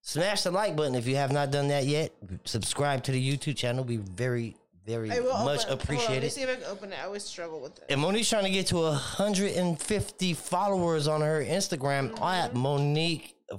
Smash 0.00 0.44
the 0.44 0.50
like 0.50 0.74
button 0.74 0.94
if 0.94 1.06
you 1.06 1.16
have 1.16 1.30
not 1.30 1.50
done 1.50 1.68
that 1.68 1.84
yet. 1.84 2.12
Subscribe 2.44 3.04
to 3.04 3.12
the 3.12 3.36
YouTube 3.36 3.56
channel. 3.56 3.84
We 3.84 3.96
very, 3.96 4.56
very 4.88 5.08
much 5.08 5.66
open, 5.68 5.96
on, 5.96 6.04
Let 6.08 6.22
me 6.22 6.28
see 6.30 6.42
if 6.42 6.48
I 6.48 6.54
can 6.56 6.64
open 6.64 6.92
it. 6.92 6.98
I 7.00 7.04
always 7.06 7.22
struggle 7.22 7.60
with 7.60 7.76
it. 7.78 7.84
And 7.90 8.00
Monique's 8.00 8.28
trying 8.28 8.44
to 8.44 8.50
get 8.50 8.66
to 8.68 8.76
150 8.76 10.34
followers 10.34 11.06
on 11.06 11.20
her 11.20 11.44
Instagram 11.44 12.10
Mm-hmm. 12.10 12.22
at 12.24 12.54
Monique 12.54 13.36
uh, 13.52 13.56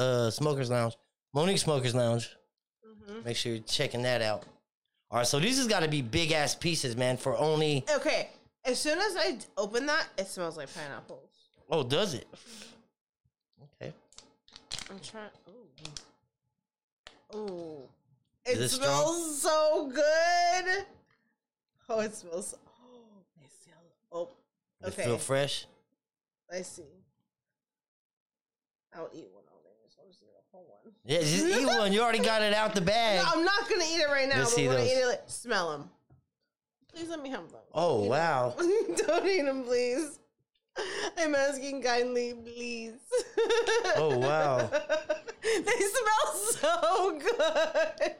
uh, 0.00 0.30
Smokers 0.30 0.68
Lounge. 0.70 0.96
Monique 1.34 1.58
Smokers 1.58 1.94
Lounge. 1.94 2.30
Mm-hmm. 2.86 3.24
Make 3.24 3.36
sure 3.36 3.52
you're 3.52 3.62
checking 3.62 4.02
that 4.02 4.20
out. 4.22 4.44
All 5.10 5.18
right, 5.18 5.26
so 5.26 5.40
these 5.40 5.56
has 5.58 5.66
got 5.66 5.80
to 5.82 5.88
be 5.88 6.02
big 6.02 6.30
ass 6.32 6.54
pieces, 6.54 6.96
man. 6.96 7.16
For 7.16 7.36
only 7.36 7.84
Okay, 7.96 8.28
as 8.64 8.78
soon 8.78 8.98
as 8.98 9.16
I 9.16 9.38
open 9.56 9.86
that, 9.86 10.06
it 10.18 10.28
smells 10.28 10.56
like 10.56 10.68
pineapples. 10.74 11.28
oh, 11.70 11.82
does 11.82 12.14
it? 12.14 12.26
Okay. 13.82 13.92
I'm 14.90 15.00
trying. 15.00 15.30
Ooh. 17.34 17.38
Ooh. 17.38 17.82
It 18.58 18.68
smells 18.68 19.40
so 19.42 19.90
good. 19.94 20.86
Oh, 21.88 22.00
it 22.00 22.14
smells. 22.14 22.54
Oh. 22.54 22.66
Oh, 24.12 24.28
Does 24.82 24.94
it 24.94 24.98
okay. 25.00 25.08
feel 25.08 25.18
fresh? 25.18 25.66
I 26.52 26.62
see. 26.62 26.82
I'll 28.94 29.08
eat 29.12 29.28
one. 29.32 29.44
I'll 29.52 29.60
just 29.84 29.98
want 29.98 30.10
to 30.10 30.16
see 30.18 30.26
the 30.26 30.40
whole 30.50 30.66
one. 30.82 30.92
Yeah, 31.04 31.20
just 31.20 31.46
eat 31.46 31.66
one. 31.78 31.92
You 31.92 32.00
already 32.00 32.18
got 32.18 32.42
it 32.42 32.54
out 32.54 32.74
the 32.74 32.80
bag. 32.80 33.22
No, 33.22 33.30
I'm 33.34 33.44
not 33.44 33.68
gonna 33.68 33.84
eat 33.84 33.98
it 34.00 34.08
right 34.08 34.28
now. 34.28 34.38
Let's 34.38 34.50
but 34.52 34.56
see 34.56 34.68
I 34.68 34.72
those. 34.72 34.88
eat 34.88 34.92
it, 34.92 35.06
like, 35.06 35.22
smell 35.26 35.70
them. 35.72 35.90
Please 36.92 37.08
let 37.08 37.22
me 37.22 37.28
have 37.30 37.50
them. 37.50 37.60
Oh 37.74 38.04
wow. 38.04 38.54
Don't 38.58 39.26
eat 39.28 39.42
them, 39.44 39.64
please. 39.64 40.18
I'm 41.18 41.34
asking 41.34 41.82
kindly, 41.82 42.34
please. 42.34 42.94
Oh, 43.96 44.16
wow. 44.18 44.68
they 45.42 45.62
smell 45.62 46.34
so 46.34 47.18
good. 47.18 48.14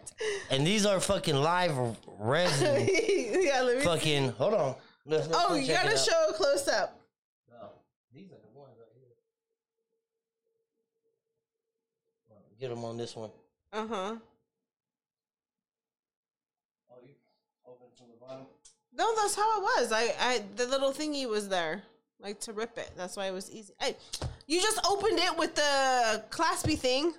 And 0.50 0.66
these 0.66 0.84
are 0.86 1.00
fucking 1.00 1.36
live 1.36 1.76
resin. 2.18 2.88
yeah, 2.90 3.62
let 3.62 3.78
me. 3.78 3.84
fucking 3.84 4.32
hold 4.32 4.54
on. 4.54 4.74
Let's- 5.06 5.28
let's 5.28 5.44
oh, 5.48 5.54
you 5.54 5.68
gotta 5.72 5.96
show 5.96 6.26
a 6.28 6.32
close 6.34 6.68
up. 6.68 7.00
No, 7.50 7.70
these 8.12 8.26
are 8.30 8.40
the 8.42 8.58
ones 8.58 8.74
right 8.78 8.88
here. 8.94 9.16
Get 12.58 12.68
them 12.68 12.84
on 12.84 12.96
this 12.98 13.16
one. 13.16 13.30
Uh 13.72 13.86
huh. 13.86 14.16
Oh, 16.90 16.96
you 17.02 17.14
open 17.66 17.86
from 17.96 18.06
the 18.10 18.16
bottom. 18.20 18.46
No, 18.92 19.14
that's 19.16 19.34
how 19.34 19.58
it 19.58 19.62
was. 19.62 19.92
I, 19.92 20.14
I, 20.20 20.42
the 20.56 20.66
little 20.66 20.92
thingy 20.92 21.26
was 21.26 21.48
there, 21.48 21.82
like 22.22 22.40
to 22.40 22.52
rip 22.52 22.76
it. 22.78 22.90
That's 22.96 23.16
why 23.16 23.26
it 23.26 23.32
was 23.32 23.50
easy. 23.50 23.72
Hey, 23.80 23.96
you 24.46 24.60
just 24.60 24.78
opened 24.86 25.18
it 25.18 25.36
with 25.38 25.54
the 25.54 26.22
claspy 26.30 26.78
thing. 26.78 27.14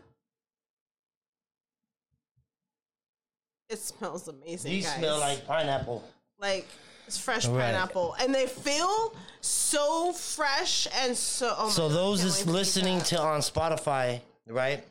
It 3.69 3.79
smells 3.79 4.27
amazing. 4.27 4.71
These 4.71 4.85
guys. 4.85 4.97
smell 4.97 5.19
like 5.19 5.45
pineapple. 5.47 6.03
like 6.39 6.67
it's 7.07 7.17
fresh 7.17 7.45
Right. 7.47 7.65
pineapple, 7.73 8.15
and 8.19 8.33
they 8.33 8.47
feel 8.47 9.15
so 9.41 10.11
fresh 10.13 10.87
and 11.01 11.15
so. 11.15 11.53
Oh 11.57 11.69
So 11.69 11.87
God, 11.87 11.95
those 11.97 12.23
is 12.23 12.37
wait 12.39 12.45
to 12.45 12.51
listening 12.51 13.01
to 13.01 13.19
on 13.19 13.39
Spotify, 13.41 14.21
right? 14.47 14.83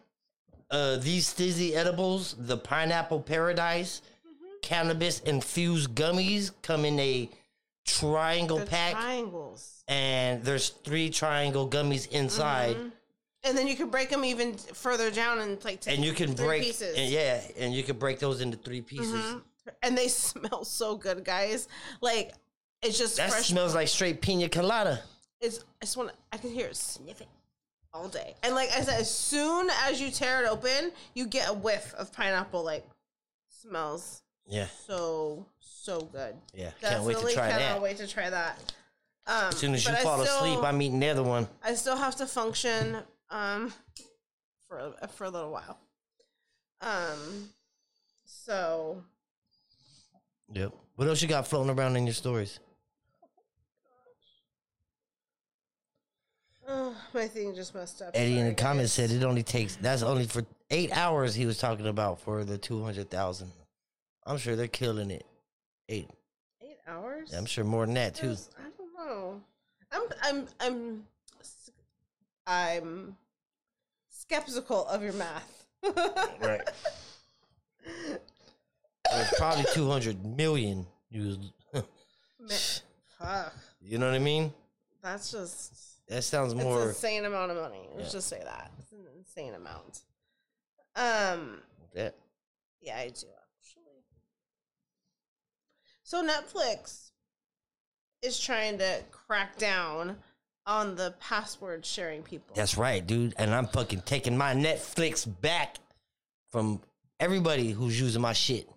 Uh, 0.71 0.97
these 0.97 1.33
Stizzy 1.33 1.75
edibles, 1.75 2.35
the 2.39 2.57
pineapple 2.57 3.21
paradise, 3.21 4.03
Mm-hmm. 4.27 4.47
cannabis 4.63 5.21
infused 5.21 5.95
gummies 5.95 6.53
come 6.63 6.85
in 6.85 6.99
a 7.01 7.29
triangle 7.99 8.59
the 8.59 8.67
pack, 8.67 8.93
triangles, 8.93 9.83
and 9.89 10.43
there's 10.45 10.69
three 10.71 11.11
triangle 11.11 11.69
gummies 11.69 12.09
inside, 12.11 12.77
Mm-hmm. 12.77 12.89
and 13.45 13.59
then 13.59 13.67
you 13.67 13.77
can 13.77 13.89
break 13.91 14.11
them 14.11 14.25
even 14.25 14.55
further 14.57 15.11
down 15.11 15.39
and 15.41 15.63
like 15.65 15.87
and 15.87 16.05
you 16.05 16.13
can 16.13 16.33
break, 16.35 16.63
pieces. 16.63 16.97
and 16.97 17.11
yeah, 17.11 17.41
and 17.59 17.75
you 17.75 17.83
can 17.83 17.97
break 17.99 18.19
those 18.19 18.41
into 18.41 18.57
three 18.57 18.81
pieces. 18.81 19.13
Mhm. 19.15 19.43
and 19.83 19.97
they 19.97 20.09
smell 20.27 20.65
so 20.65 20.97
good, 20.97 21.25
guys. 21.25 21.69
Like 22.01 22.33
it's 22.83 22.99
just 22.99 23.17
That 23.17 23.31
fresh. 23.31 23.49
smells 23.49 23.75
like 23.75 23.89
straight 23.89 24.21
pina 24.21 24.49
colada. 24.49 25.03
It's 25.41 25.59
I 25.83 25.85
just 25.85 25.97
want 25.97 26.11
I 26.33 26.37
can 26.39 26.51
hear 26.51 26.67
it 26.67 26.77
sniffing 26.77 27.27
all 27.93 28.09
day. 28.09 28.35
And 28.43 28.55
like 28.55 28.71
I 28.71 28.83
said, 28.83 29.01
as 29.01 29.11
soon 29.13 29.69
as 29.85 30.01
you 30.01 30.11
tear 30.11 30.45
it 30.45 30.49
open, 30.49 30.93
you 31.15 31.27
get 31.27 31.49
a 31.49 31.53
whiff 31.53 31.93
of 31.95 32.13
pineapple 32.13 32.63
like 32.63 32.87
smells 33.49 34.23
Yeah, 34.51 34.67
so 34.87 35.47
so 35.61 36.01
good. 36.03 36.35
yeah. 36.53 36.71
Can't 36.83 37.05
wait 37.05 37.17
to 37.19 37.23
try 37.33 37.49
cannot 37.51 37.59
that. 37.59 37.83
wait 37.83 37.97
to 37.99 38.07
try 38.07 38.29
that. 38.31 38.59
Um, 39.27 39.45
As 39.51 39.57
soon 39.59 39.75
as 39.75 39.87
you 39.87 39.95
fall 39.97 40.25
still- 40.25 40.37
asleep, 40.45 40.59
I'm 40.65 40.83
eating 40.83 40.99
the 40.99 41.09
other 41.09 41.23
one. 41.23 41.47
I 41.63 41.75
still 41.75 41.97
have 41.97 42.17
to 42.17 42.27
function 42.27 42.99
um 43.31 43.73
for 44.69 44.93
for 45.15 45.25
a 45.25 45.31
little 45.31 45.51
while. 45.53 45.79
Um 46.81 47.49
so 48.25 49.05
Yep. 50.53 50.73
What 50.97 51.07
else 51.07 51.23
you 51.23 51.29
got 51.29 51.47
floating 51.47 51.71
around 51.79 51.97
in 51.97 52.07
your 52.07 52.15
stories? 52.15 52.59
uh, 56.67 56.93
my 57.15 57.27
thing 57.29 57.55
just 57.55 57.75
messed 57.75 58.03
up. 58.03 58.11
Eddie 58.15 58.39
in 58.39 58.49
the 58.49 58.55
comments 58.55 58.93
said 58.93 59.11
it 59.11 59.23
only 59.23 59.43
takes 59.43 59.77
that's 59.77 60.03
only 60.03 60.27
for 60.27 60.45
eight 60.71 60.91
hours 60.97 61.35
he 61.35 61.47
was 61.47 61.59
talking 61.59 61.87
about 61.87 62.21
for 62.21 62.45
the 62.45 62.59
two 62.59 62.83
hundred 62.83 63.11
thousand. 63.11 63.53
I'm 64.31 64.39
sure 64.39 64.55
they're 64.55 64.69
killing 64.69 65.11
it. 65.11 65.27
Eight. 65.89 66.09
8 66.63 66.69
hours? 66.87 67.33
I'm 67.35 67.47
sure 67.47 67.65
more 67.65 67.85
than 67.85 67.95
that 67.97 68.15
too. 68.15 68.37
I 68.57 68.69
don't 68.79 68.95
know. 69.09 69.41
I'm 69.93 70.03
I'm 70.23 70.47
I'm 70.61 71.03
I'm 72.47 73.17
skeptical 74.09 74.87
of 74.87 75.03
your 75.03 75.15
math. 75.15 75.67
Right. 76.41 76.61
There's 79.11 79.33
probably 79.37 79.65
two 79.75 79.91
hundred 79.91 80.25
million. 80.25 80.87
You, 81.11 81.39
Fuck. 83.19 83.53
you 83.83 83.99
know 83.99 84.07
what 84.07 84.15
I 84.15 84.21
mean? 84.21 84.53
That's 85.03 85.33
just 85.33 86.07
That 86.09 86.23
sounds 86.23 86.53
it's 86.53 86.63
more. 86.63 86.89
insane 86.91 87.25
amount 87.25 87.51
of 87.51 87.57
money. 87.57 87.89
Let's 87.97 88.09
Yeah. 88.09 88.13
just 88.19 88.29
say 88.29 88.41
that. 88.45 88.71
It's 88.79 88.93
an 88.93 88.99
insane 89.19 89.55
amount. 89.55 90.03
Um 90.95 91.63
That, 91.95 92.15
yeah, 92.81 92.97
I 92.99 93.09
do. 93.09 93.27
So 96.11 96.27
Netflix 96.27 97.13
is 98.21 98.41
trying 98.41 98.79
to 98.79 99.01
crack 99.13 99.57
down 99.59 100.17
on 100.67 100.97
the 100.97 101.15
password 101.21 101.87
sharing 101.87 102.25
people. 102.25 102.53
that's 102.53 102.77
right, 102.77 103.07
dude. 103.07 103.33
And 103.39 103.55
I'm 103.55 103.69
fucking 103.69 104.03
taking 104.07 104.37
my 104.37 104.53
Netflix 104.53 105.25
back 105.41 105.77
from 106.51 106.81
everybody 107.21 107.71
who's 107.71 108.01
using 108.01 108.21
my 108.21 108.33
shit. 108.33 108.69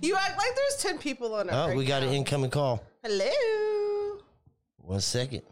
You 0.00 0.16
act 0.16 0.38
like 0.38 0.56
there's 0.56 0.82
10 0.82 0.96
people 1.00 1.34
on 1.34 1.50
it. 1.50 1.52
Oh, 1.52 1.68
right 1.68 1.76
we 1.76 1.84
got 1.84 2.02
an 2.02 2.14
incoming 2.14 2.48
call. 2.48 2.82
Hello. 3.02 4.20
One 4.78 5.02
second. 5.02 5.42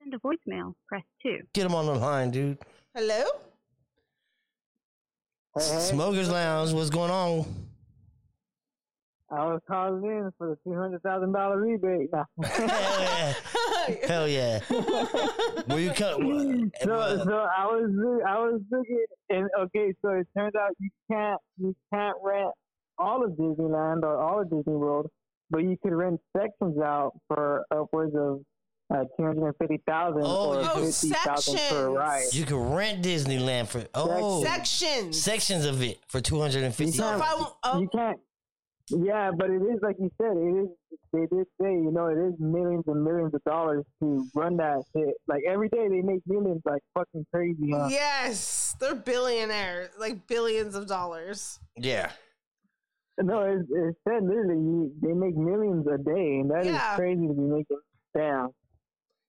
Send 0.00 0.14
a 0.14 0.18
voicemail. 0.18 0.72
Press 0.86 1.04
2. 1.24 1.40
Get 1.52 1.64
them 1.64 1.74
on 1.74 1.84
the 1.84 1.94
line, 1.94 2.30
dude. 2.30 2.56
Hello? 2.94 3.22
Smokers 5.58 6.30
Lounge, 6.30 6.72
what's 6.72 6.88
going 6.88 7.10
on? 7.10 7.67
I 9.30 9.44
was 9.44 9.60
calling 9.68 10.02
in 10.04 10.30
for 10.38 10.48
the 10.50 10.56
two 10.64 10.74
hundred 10.78 11.02
thousand 11.02 11.32
dollar 11.32 11.60
rebate. 11.60 12.08
Nah. 12.12 12.24
Hell 14.06 14.28
yeah. 14.28 14.60
Where 15.66 15.78
you 15.80 15.90
cut? 15.90 16.16
so, 16.18 17.22
so 17.24 17.34
I 17.34 17.66
was, 17.66 18.20
I 18.26 18.38
was 18.38 18.60
looking, 18.70 19.04
and 19.30 19.48
okay, 19.60 19.92
so 20.02 20.10
it 20.12 20.26
turns 20.36 20.54
out 20.54 20.70
you 20.78 20.90
can't, 21.10 21.40
you 21.58 21.74
can't 21.92 22.16
rent 22.22 22.50
all 22.98 23.24
of 23.24 23.32
Disneyland 23.32 24.02
or 24.02 24.16
all 24.20 24.40
of 24.40 24.50
Disney 24.50 24.74
World, 24.74 25.10
but 25.50 25.58
you 25.58 25.76
could 25.82 25.92
rent 25.92 26.20
sections 26.36 26.78
out 26.80 27.12
for 27.28 27.64
upwards 27.70 28.14
of 28.16 28.40
uh, 28.90 29.04
two 29.18 29.24
hundred 29.26 29.44
and 29.44 29.54
fifty 29.60 29.80
thousand 29.86 30.22
Oh, 30.24 30.54
or 30.56 30.62
you- 30.62 30.68
Oh, 30.72 30.84
fifty 30.86 31.10
thousand 31.10 31.54
per 31.54 31.58
sections. 31.60 31.96
ride. 31.96 32.24
You 32.32 32.44
can 32.46 32.72
rent 32.72 33.04
Disneyland 33.04 33.68
for 33.68 33.84
oh 33.94 34.42
Sections. 34.42 35.20
sections 35.22 35.66
of 35.66 35.82
it 35.82 35.98
for 36.08 36.20
two 36.22 36.40
hundred 36.40 36.64
and 36.64 36.74
fifty. 36.74 36.92
So 36.92 37.14
if 37.14 37.20
I 37.22 37.44
oh, 37.64 37.80
You 37.80 37.88
can't. 37.94 38.18
Yeah, 38.90 39.30
but 39.36 39.50
it 39.50 39.62
is 39.62 39.78
like 39.82 39.96
you 39.98 40.10
said. 40.20 40.36
It 40.36 40.64
is. 40.64 40.68
They 41.12 41.20
did 41.36 41.46
say, 41.60 41.72
you 41.72 41.90
know, 41.90 42.06
it 42.06 42.18
is 42.18 42.34
millions 42.38 42.84
and 42.86 43.02
millions 43.02 43.32
of 43.34 43.42
dollars 43.44 43.84
to 44.02 44.26
run 44.34 44.56
that 44.58 44.82
shit. 44.94 45.14
Like 45.26 45.42
every 45.48 45.68
day 45.68 45.88
they 45.88 46.00
make 46.02 46.20
millions, 46.26 46.60
like 46.64 46.82
fucking 46.94 47.24
crazy. 47.32 47.70
Huh? 47.72 47.88
yes, 47.90 48.76
they're 48.80 48.94
billionaires, 48.94 49.88
like 49.98 50.26
billions 50.26 50.74
of 50.74 50.86
dollars. 50.86 51.58
Yeah, 51.76 52.10
No, 53.18 53.40
it, 53.42 53.60
it 53.70 53.94
said 54.06 54.22
literally 54.22 54.60
you, 54.60 54.92
they 55.02 55.12
make 55.12 55.36
millions 55.36 55.86
a 55.86 55.96
day, 55.98 56.40
and 56.40 56.50
that 56.50 56.60
is 56.66 56.72
Yeah. 56.72 56.96
crazy 56.96 57.26
to 57.26 57.32
be 57.34 57.40
making. 57.40 57.78
Damn, 58.16 58.48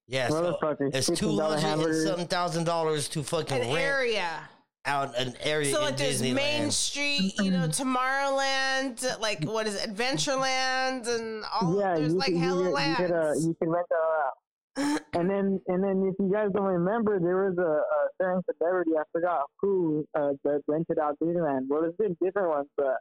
yeah. 0.07 0.27
So 0.29 0.57
it's 0.79 1.07
fifteen 1.07 1.15
two 1.15 1.37
dollar 1.37 1.55
hundred 1.55 1.55
and 1.55 1.61
hamburgers. 1.63 2.05
something 2.05 2.27
thousand 2.27 2.63
dollars 2.65 3.07
to 3.09 3.23
fucking 3.23 3.57
An 3.61 3.67
rent 3.67 3.79
area. 3.79 4.49
Out 4.85 5.17
an 5.17 5.33
area 5.41 5.71
So 5.71 5.79
in 5.79 5.85
like 5.85 5.97
there's 5.97 6.21
Main 6.21 6.71
Street, 6.71 7.33
you 7.39 7.51
know, 7.51 7.67
Tomorrowland, 7.67 9.19
like 9.19 9.43
what 9.43 9.67
is 9.67 9.75
it, 9.75 9.89
Adventureland, 9.89 11.07
and 11.07 11.43
all. 11.53 11.79
Yeah, 11.79 11.95
there's 11.95 12.13
you 12.13 12.17
like 12.19 12.27
could, 12.27 12.35
you, 12.35 12.39
hella 12.39 12.63
you 12.63 12.69
lands. 12.69 12.97
could, 12.99 13.11
uh, 13.11 13.33
you 13.35 13.55
could 13.59 13.69
rent 13.69 13.87
that 13.89 13.95
out. 13.95 14.33
and 15.13 15.29
then, 15.29 15.59
and 15.67 15.83
then, 15.83 16.09
if 16.09 16.15
you 16.19 16.31
guys 16.31 16.47
don't 16.53 16.63
remember, 16.65 17.19
there 17.19 17.49
was 17.49 17.57
a, 17.57 17.61
a 17.61 18.07
certain 18.21 18.41
celebrity 18.57 18.91
I 18.97 19.03
forgot 19.11 19.45
who 19.59 20.05
uh, 20.15 20.29
that 20.45 20.61
rented 20.67 20.97
out 20.99 21.17
Disneyland. 21.21 21.67
Well, 21.67 21.81
there's 21.81 21.95
been 21.97 22.15
different 22.23 22.49
ones, 22.49 22.67
but 22.77 22.95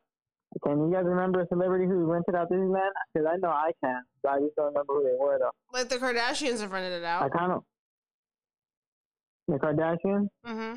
can 0.64 0.78
you 0.88 0.92
guys 0.92 1.04
remember 1.04 1.42
a 1.42 1.46
celebrity 1.48 1.84
who 1.84 2.04
rented 2.06 2.34
out 2.34 2.50
Disneyland? 2.50 2.90
Because 3.14 3.28
I 3.32 3.36
know 3.36 3.50
I 3.50 3.70
can, 3.84 4.02
but 4.22 4.30
I 4.32 4.38
just 4.40 4.56
don't 4.56 4.66
remember 4.66 4.94
who 4.94 5.04
they 5.04 5.14
were 5.20 5.38
though. 5.38 5.50
like 5.72 5.88
the 5.88 5.96
Kardashians 5.96 6.60
have 6.60 6.72
rented 6.72 6.94
it 6.94 7.04
out. 7.04 7.22
I 7.22 7.28
kind 7.28 7.52
of 7.52 7.62
the 9.46 9.54
Kardashians. 9.58 10.26
hmm 10.44 10.74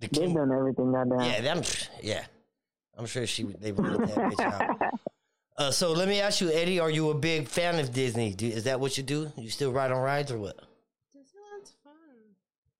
The 0.00 0.08
They've 0.08 0.22
Kim- 0.28 0.34
done 0.34 0.52
everything 0.52 0.92
goddamn. 0.92 1.20
yeah, 1.20 1.40
them. 1.40 1.62
Yeah, 2.02 2.24
I'm 2.96 3.06
sure 3.06 3.26
she 3.26 3.42
they 3.44 3.72
rented 3.72 4.08
that 4.08 4.16
bitch 4.16 4.40
out. 4.40 4.94
Uh, 5.58 5.70
so 5.70 5.92
let 5.92 6.08
me 6.08 6.20
ask 6.20 6.40
you, 6.40 6.50
Eddie, 6.50 6.80
are 6.80 6.88
you 6.90 7.10
a 7.10 7.14
big 7.14 7.46
fan 7.46 7.78
of 7.78 7.92
Disney? 7.92 8.32
Do, 8.32 8.46
is 8.46 8.64
that 8.64 8.80
what 8.80 8.96
you 8.96 9.02
do? 9.02 9.30
You 9.36 9.50
still 9.50 9.72
ride 9.72 9.92
on 9.92 10.00
rides 10.00 10.32
or 10.32 10.38
what? 10.38 10.56
Disneyland's 11.14 11.74
fun. 11.84 11.92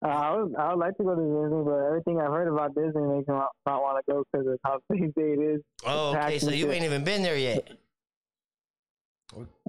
Uh, 0.02 0.06
I 0.08 0.30
would, 0.34 0.56
I 0.56 0.70
would 0.72 0.78
like 0.80 0.96
to 0.96 1.02
go 1.04 1.14
to 1.14 1.20
Disney, 1.20 1.62
but 1.62 1.76
everything 1.88 2.18
I've 2.18 2.30
heard 2.32 2.48
about 2.48 2.74
Disney 2.74 3.02
makes 3.02 3.28
me 3.28 3.34
not, 3.34 3.48
not 3.66 3.82
want 3.82 4.02
to 4.06 4.10
go 4.12 4.24
because 4.32 4.46
of 4.46 4.58
how 4.64 4.78
safe 4.90 5.12
it 5.14 5.38
is. 5.56 5.60
Oh, 5.84 6.16
okay. 6.16 6.38
So 6.38 6.50
you 6.50 6.70
ain't 6.72 6.84
even 6.86 7.04
been 7.04 7.22
there 7.22 7.36
yet. 7.36 7.68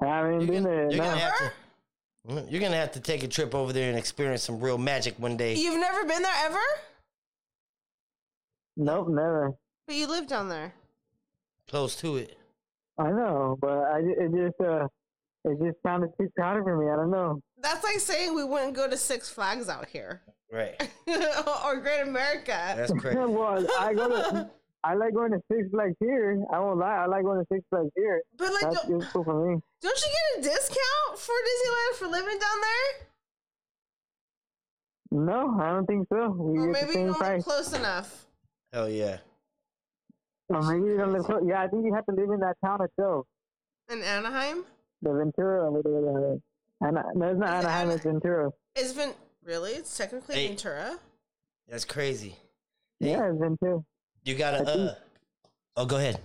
I 0.02 0.06
haven't 0.06 0.42
You're 0.42 0.48
been 0.50 0.64
gonna, 0.64 0.76
there. 0.76 0.84
you're 0.92 0.98
no. 1.04 1.04
gonna 1.04 1.20
have 1.20 1.38
to. 1.38 1.52
You're 2.50 2.62
gonna 2.62 2.76
have 2.78 2.92
to 2.94 3.00
take 3.02 3.24
a 3.24 3.28
trip 3.28 3.54
over 3.54 3.74
there 3.74 3.90
and 3.90 3.98
experience 3.98 4.44
some 4.44 4.60
real 4.62 4.78
magic 4.78 5.16
one 5.20 5.36
day. 5.38 5.56
You've 5.56 5.80
never 5.80 6.06
been 6.06 6.22
there 6.22 6.34
ever, 6.46 6.60
Nope, 8.82 9.10
never. 9.10 9.54
but 9.86 9.96
you 9.96 10.08
live 10.08 10.28
down 10.28 10.50
there. 10.50 10.74
Close 11.70 11.96
to 11.98 12.18
it. 12.18 12.36
I 12.98 13.10
know, 13.12 13.58
but 13.62 13.70
I 13.78 14.00
it 14.00 14.32
just 14.34 14.60
uh, 14.60 14.88
it 15.46 15.58
just 15.64 15.78
sounded 15.86 16.10
too 16.20 16.30
crowded 16.36 16.64
for 16.64 16.76
me. 16.78 16.90
I 16.92 16.96
don't 16.96 17.12
know. 17.12 17.42
That's 17.62 17.84
like 17.84 18.00
saying 18.00 18.34
we 18.36 18.44
wouldn't 18.44 18.74
go 18.76 18.90
to 18.90 18.98
Six 18.98 19.30
Flags 19.30 19.70
out 19.70 19.88
here 19.88 20.22
Right. 20.52 20.76
or 21.66 21.78
Great 21.80 22.02
America. 22.02 22.74
That's 22.76 22.92
crazy. 23.00 23.18
well, 23.20 23.66
I 23.80 23.94
go 23.94 24.10
to. 24.10 24.50
I 24.84 24.96
like 24.96 25.14
going 25.14 25.32
to 25.32 25.40
Six 25.52 25.70
Flags 25.70 25.96
here. 26.00 26.44
I 26.52 26.60
won't 26.60 26.80
lie. 26.80 26.96
I 26.96 27.06
like 27.06 27.24
going 27.24 27.40
to 27.40 27.46
Six 27.54 27.64
Flags 27.70 27.92
here. 27.96 28.24
But 28.36 28.52
like, 28.52 28.64
That's 28.74 28.88
don't, 28.88 29.04
cool 29.12 29.24
for 29.24 29.48
me. 29.48 29.62
don't 29.80 30.02
you 30.02 30.10
get 30.12 30.40
a 30.40 30.50
discount 30.50 31.20
for 31.20 31.34
Disneyland 31.34 31.98
for 32.00 32.08
living 32.08 32.40
down 32.40 32.62
there? 32.62 33.08
No, 35.26 35.60
I 35.62 35.70
don't 35.70 35.86
think 35.86 36.08
so. 36.10 36.30
We 36.32 36.58
Or 36.60 36.72
get 36.72 36.82
maybe 36.82 36.86
the 36.88 36.88
you 36.88 36.94
same 36.94 37.06
don't 37.08 37.18
price. 37.18 37.38
live 37.38 37.44
close 37.46 37.74
enough. 37.74 38.26
Hell 38.74 38.90
yeah. 38.90 39.18
Or 40.50 40.62
maybe 40.62 40.92
you 40.92 40.98
don't 40.98 41.14
live 41.14 41.24
close. 41.24 41.42
Yeah, 41.46 41.62
I 41.62 41.68
think 41.68 41.86
you 41.86 41.94
have 41.94 42.06
to 42.06 42.12
live 42.16 42.30
in 42.30 42.40
that 42.42 42.56
town 42.64 42.82
itself. 42.84 43.26
In 43.90 44.02
Anaheim? 44.02 44.64
The 45.02 45.14
Ventura 45.14 45.64
or 45.66 45.72
whatever 45.72 46.02
that 46.02 46.34
is. 46.36 46.42
Ana- 46.82 47.06
no, 47.16 47.28
it's 47.32 47.40
not 47.40 47.60
Is 47.60 47.66
Anaheim. 47.66 47.86
Ana- 47.88 47.94
It's 47.96 48.04
Ventura. 48.04 48.50
Is 48.76 48.92
Vin 48.94 49.12
really? 49.44 49.72
It's 49.72 49.98
technically 49.98 50.36
Hey. 50.36 50.48
Ventura. 50.48 50.98
That's 51.68 51.86
crazy. 51.86 52.36
Hey, 53.00 53.12
Yeah, 53.12 53.30
it's 53.30 53.40
Ventura. 53.40 53.80
You 54.24 54.36
gotta. 54.36 54.58
Uh, 54.68 54.96
oh, 55.78 55.86
go 55.86 55.98
ahead. 55.98 56.20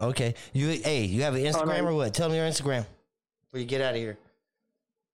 Okay. 0.00 0.34
You 0.52 0.68
hey, 0.68 1.04
you 1.04 1.22
have 1.22 1.34
an 1.34 1.42
Instagram 1.42 1.84
no. 1.84 1.90
or 1.90 1.94
what? 1.94 2.14
Tell 2.14 2.28
me 2.28 2.36
your 2.36 2.46
Instagram 2.46 2.84
before 3.44 3.60
you 3.60 3.64
get 3.64 3.80
out 3.80 3.94
of 3.94 4.00
here. 4.00 4.18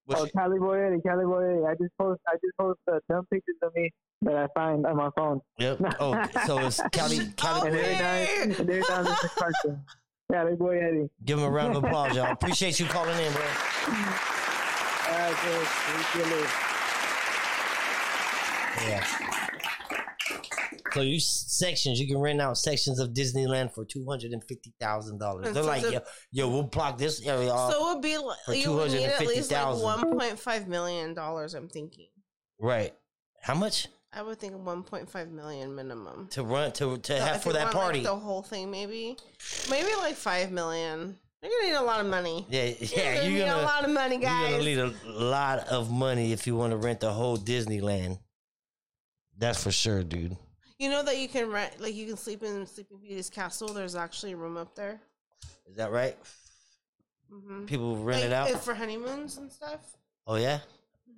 What's 0.07 0.23
Oh, 0.23 0.27
Cali 0.35 0.59
Boy 0.59 0.79
Eddie, 0.85 1.01
Cali 1.07 1.25
Boy 1.25 1.65
I 1.67 1.75
just 1.75 1.93
post, 1.99 2.21
I 2.27 2.33
just 2.35 2.57
post 2.59 2.81
uh, 2.91 2.99
dumb 3.09 3.27
pictures 3.31 3.57
of 3.63 3.73
me 3.75 3.93
that 4.23 4.37
I 4.37 4.47
find 4.55 4.85
on 4.87 4.97
my 4.97 5.11
phone. 5.17 5.41
Yep. 5.59 5.81
Oh, 6.01 6.23
so 6.47 6.59
it's 6.59 6.81
Cali. 6.93 7.21
Cali. 7.37 7.69
And 7.69 7.77
every 7.77 7.95
time, 7.95 8.29
and 8.43 8.53
every 8.71 8.83
time 8.83 9.07
it's 9.07 9.25
a 9.25 9.29
cartoon. 9.31 9.83
Cali 10.33 10.55
Boy 10.57 10.79
Eddie. 10.79 11.11
Give 11.25 11.39
him 11.39 11.45
a 11.45 11.51
round 11.51 11.77
of 11.77 11.83
applause, 11.85 12.15
y'all. 12.17 12.31
Appreciate 12.33 12.79
you 12.79 12.87
calling 12.87 13.19
in, 13.19 13.33
bro. 13.33 13.43
All 13.43 13.49
right, 15.19 15.37
good. 15.45 15.67
You 16.15 16.25
later. 16.25 16.49
Yeah. 18.89 19.05
So 20.93 21.03
you 21.03 21.21
sections, 21.21 22.01
you 22.01 22.07
can 22.09 22.19
rent 22.19 22.41
out 22.41 22.59
sections 22.59 22.99
of 22.99 23.11
Disneyland 23.11 23.73
for 23.73 23.85
two 23.85 24.05
hundred 24.09 24.33
and 24.33 24.43
fifty 24.45 24.73
thousand 24.81 25.19
dollars. 25.19 25.45
They're 25.53 25.63
so 25.63 25.69
like, 25.69 25.83
the- 25.83 25.93
yo, 25.93 26.01
yo, 26.33 26.49
we'll 26.49 26.63
block 26.65 26.99
this 26.99 27.25
area 27.25 27.51
off. 27.51 27.73
So 27.73 27.91
it 27.91 27.95
would 27.95 28.03
be 28.03 28.19
like 28.19 28.39
for 28.45 28.55
you 28.55 28.73
would 28.73 28.91
need 28.93 29.05
at 29.05 29.21
least 29.27 29.53
like 29.53 29.77
one 29.77 30.19
point 30.19 30.39
five 30.39 30.67
million 30.69 31.15
dollars. 31.15 31.55
I'm 31.55 31.69
thinking. 31.69 32.09
right. 32.59 32.93
How 33.43 33.55
much? 33.55 33.87
I 34.13 34.23
would 34.23 34.39
think 34.39 34.55
1.5 34.55 35.31
million 35.31 35.75
minimum. 35.75 36.27
to 36.33 36.43
run 36.43 36.73
to 36.73 36.99
to 36.99 37.17
So 37.19 37.25
have 37.25 37.43
for 37.43 37.53
that 37.53 37.67
want, 37.67 37.75
like, 37.77 37.83
party. 37.85 38.01
the 38.03 38.17
whole 38.17 38.43
thing, 38.43 38.71
maybe, 38.71 39.17
maybe 39.71 39.89
like 39.99 40.17
five 40.17 40.51
million. 40.51 41.17
You're 41.43 41.51
gonna 41.53 41.73
need 41.73 41.77
a 41.79 41.83
lot 41.83 42.01
of 42.01 42.07
money. 42.07 42.45
yeah, 42.51 42.65
yeah. 42.65 42.75
You're 42.81 43.15
gonna 43.15 43.23
you're 43.31 43.33
need 43.45 43.51
gonna 43.51 43.63
a 43.63 43.65
lot 43.65 43.85
of 43.85 43.91
money, 43.91 44.19
guys. 44.19 44.51
you're 44.51 44.59
gonna 44.59 44.93
need 44.93 44.95
a 45.07 45.11
lot 45.23 45.59
of 45.69 45.91
money 45.91 46.33
if 46.33 46.47
you 46.47 46.57
want 46.57 46.73
to 46.73 46.77
rent 46.77 47.01
the 47.01 47.13
whole 47.13 47.39
Disneyland. 47.39 48.19
That's 49.39 49.63
for 49.63 49.71
sure, 49.71 50.03
dude. 50.03 50.37
You 50.79 50.91
know 50.91 51.03
that 51.03 51.17
you 51.19 51.29
can 51.29 51.51
rent, 51.51 51.81
like 51.81 51.95
you 51.95 52.07
can 52.07 52.17
sleep 52.17 52.43
in 52.43 52.67
Sleeping 52.67 52.99
Beauty's 52.99 53.31
castle. 53.31 53.69
There's 53.69 53.95
actually 53.95 54.33
a 54.33 54.37
room 54.37 54.57
up 54.57 54.75
there. 54.75 55.01
Is 55.69 55.77
that 55.77 55.93
right? 55.93 56.17
hmm 57.31 57.65
People 57.67 57.97
rent 57.97 58.23
like, 58.23 58.27
it 58.27 58.33
out. 58.33 58.61
for 58.65 58.75
honeymoons 58.75 59.37
and 59.39 59.51
stuff. 59.53 59.81
oh 60.27 60.35
yeah, 60.37 60.59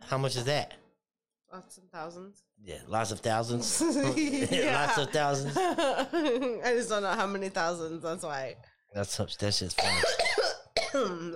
how 0.00 0.18
much 0.18 0.36
is 0.36 0.44
that? 0.44 0.74
Lots 1.52 1.78
and 1.78 1.90
thousands. 1.90 2.42
Yeah, 2.64 2.78
lots 2.86 3.10
of 3.10 3.20
thousands. 3.20 3.82
Yeah. 4.52 4.86
lots 4.86 4.98
of 4.98 5.10
thousands. 5.10 5.56
I 5.56 6.74
just 6.76 6.88
don't 6.88 7.02
know 7.02 7.08
how 7.08 7.26
many 7.26 7.48
thousands. 7.48 8.02
That's 8.02 8.22
why. 8.22 8.56
That's 8.94 9.16
that's 9.16 9.58
just 9.58 9.80
funny. 9.80 10.00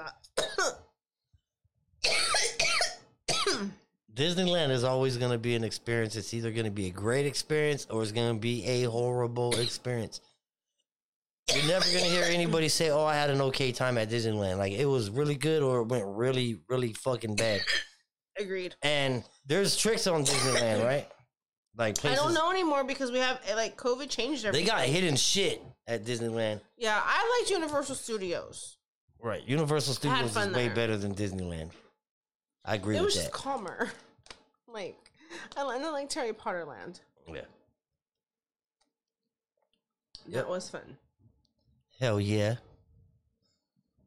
Disneyland 4.14 4.70
is 4.70 4.84
always 4.84 5.16
going 5.18 5.32
to 5.32 5.38
be 5.38 5.54
an 5.54 5.64
experience. 5.64 6.16
It's 6.16 6.32
either 6.32 6.50
going 6.50 6.64
to 6.64 6.70
be 6.70 6.86
a 6.86 6.90
great 6.90 7.26
experience 7.26 7.86
or 7.90 8.02
it's 8.02 8.12
going 8.12 8.34
to 8.34 8.40
be 8.40 8.64
a 8.64 8.84
horrible 8.84 9.58
experience. 9.58 10.20
You're 11.54 11.66
never 11.66 11.84
going 11.84 12.04
to 12.04 12.10
hear 12.10 12.24
anybody 12.24 12.68
say, 12.68 12.90
"Oh, 12.90 13.04
I 13.04 13.14
had 13.14 13.30
an 13.30 13.40
okay 13.40 13.72
time 13.72 13.98
at 13.98 14.08
Disneyland." 14.10 14.58
Like 14.58 14.72
it 14.72 14.86
was 14.86 15.10
really 15.10 15.36
good 15.36 15.62
or 15.62 15.80
it 15.80 15.88
went 15.88 16.04
really, 16.06 16.60
really 16.68 16.92
fucking 16.92 17.36
bad. 17.36 17.60
Agreed. 18.38 18.74
And 18.82 19.22
there's 19.46 19.76
tricks 19.76 20.06
on 20.06 20.24
Disneyland, 20.24 20.84
right? 20.84 21.08
Like 21.76 22.02
I 22.04 22.14
don't 22.14 22.32
know 22.32 22.50
anymore 22.50 22.84
because 22.84 23.12
we 23.12 23.18
have 23.18 23.38
like 23.54 23.76
COVID 23.76 24.08
changed 24.08 24.44
everything. 24.46 24.64
They 24.66 24.70
got 24.70 24.82
hidden 24.86 25.14
shit 25.16 25.62
at 25.86 26.04
Disneyland. 26.04 26.60
Yeah, 26.78 26.98
I 27.02 27.38
liked 27.40 27.50
Universal 27.50 27.96
Studios. 27.96 28.78
Right. 29.20 29.42
Universal 29.46 29.94
Studios 29.94 30.30
is 30.36 30.46
way 30.54 30.66
there. 30.66 30.74
better 30.74 30.96
than 30.96 31.14
Disneyland. 31.14 31.70
I 32.64 32.76
agree 32.76 32.96
it 32.96 33.00
with 33.00 33.06
was 33.06 33.14
that. 33.16 33.20
just 33.22 33.32
calmer. 33.32 33.90
Like 34.68 34.96
I 35.56 35.62
like 35.62 36.12
Harry 36.12 36.32
Potter 36.34 36.64
Land. 36.64 37.00
yeah. 37.26 37.40
That 40.28 40.32
Yep. 40.38 40.48
was 40.48 40.68
fun. 40.68 40.96
Hell 41.98 42.20
yeah. 42.20 42.56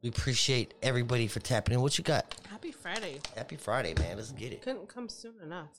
We 0.02 0.08
appreciate 0.10 0.74
everybody 0.82 1.26
for 1.26 1.40
tapping 1.40 1.74
in. 1.74 1.80
What 1.80 1.98
you 1.98 2.04
got? 2.04 2.34
Happy 2.48 2.72
Friday. 2.72 3.20
Happy 3.36 3.56
Friday, 3.56 3.94
man. 3.94 4.16
Let's 4.16 4.32
get 4.32 4.52
it. 4.52 4.62
Couldn't 4.62 4.88
come 4.88 5.08
soon 5.08 5.34
enough. 5.42 5.70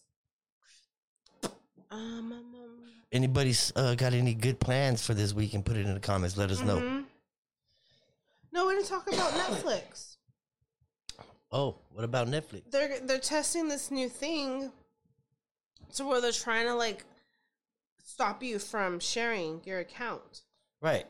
Um, 1.92 2.00
um, 2.00 2.32
um. 2.34 2.44
Anybody's 3.12 3.74
uh, 3.76 3.96
got 3.96 4.14
any 4.14 4.34
good 4.34 4.60
plans 4.60 5.06
for 5.06 5.14
this 5.14 5.34
week 5.34 5.54
and 5.54 5.66
put 5.66 5.76
it 5.76 5.86
in 5.86 5.94
the 5.94 6.00
comments. 6.00 6.38
Let 6.38 6.50
us 6.50 6.62
know. 6.62 6.78
Mhm. 6.80 7.06
No, 8.54 8.68
we 8.68 8.76
didn't 8.76 8.88
talk 8.88 9.08
about 9.08 9.32
Netflix. 9.34 10.16
Oh, 11.52 11.76
what 11.92 12.06
about 12.06 12.28
Netflix? 12.28 12.64
They're 12.72 13.00
they're 13.02 13.20
testing 13.20 13.68
this 13.68 13.92
new 13.92 14.08
thing, 14.08 14.72
so 15.90 16.08
where 16.08 16.22
they're 16.22 16.32
trying 16.32 16.68
to 16.68 16.76
like 16.76 17.04
stop 18.06 18.42
you 18.42 18.60
from 18.60 19.00
sharing 19.00 19.62
your 19.66 19.80
account. 19.80 20.44
Right. 20.82 21.06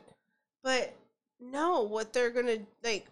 But 0.64 0.94
no, 1.40 1.82
what 1.82 2.12
they're 2.12 2.30
gonna 2.30 2.58
like, 2.82 3.06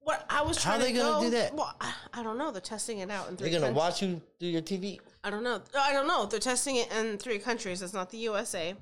what 0.00 0.24
I 0.30 0.42
was 0.42 0.62
How 0.62 0.76
trying 0.76 0.80
they 0.82 0.92
to 0.92 0.98
gonna 0.98 1.18
go- 1.18 1.22
do 1.24 1.30
that? 1.30 1.54
Well, 1.54 1.74
I, 1.80 1.92
I 2.14 2.22
don't 2.22 2.38
know. 2.38 2.52
They're 2.52 2.60
testing 2.60 2.98
it 3.00 3.10
out 3.10 3.28
in 3.28 3.36
3 3.36 3.50
They're 3.50 3.60
going 3.60 3.74
to 3.74 3.80
countries. 3.80 4.00
watch 4.00 4.02
you 4.02 4.20
do 4.38 4.46
your 4.46 4.62
TV? 4.62 5.00
I 5.28 5.30
don't 5.30 5.42
know. 5.44 5.60
Oh, 5.74 5.78
I 5.78 5.92
don't 5.92 6.06
know. 6.08 6.24
They're 6.24 6.40
testing 6.40 6.76
it 6.76 6.90
in 6.90 7.18
three 7.18 7.38
countries. 7.38 7.82
It's 7.82 7.92
not 7.92 8.08
the 8.10 8.16
USA. 8.18 8.74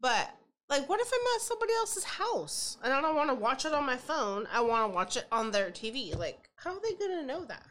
But 0.00 0.30
like, 0.68 0.88
what 0.88 1.00
if 1.00 1.06
I'm 1.14 1.36
at 1.36 1.40
somebody 1.42 1.72
else's 1.78 2.02
house 2.02 2.76
and 2.82 2.92
I 2.92 3.00
don't 3.00 3.14
want 3.14 3.30
to 3.30 3.36
watch 3.36 3.64
it 3.64 3.72
on 3.72 3.86
my 3.86 3.96
phone? 3.96 4.48
I 4.52 4.60
want 4.62 4.90
to 4.90 4.94
watch 4.94 5.16
it 5.16 5.26
on 5.30 5.52
their 5.52 5.70
TV. 5.70 6.18
Like, 6.18 6.50
how 6.56 6.70
are 6.74 6.80
they 6.82 6.94
gonna 6.94 7.22
know 7.24 7.44
that? 7.44 7.62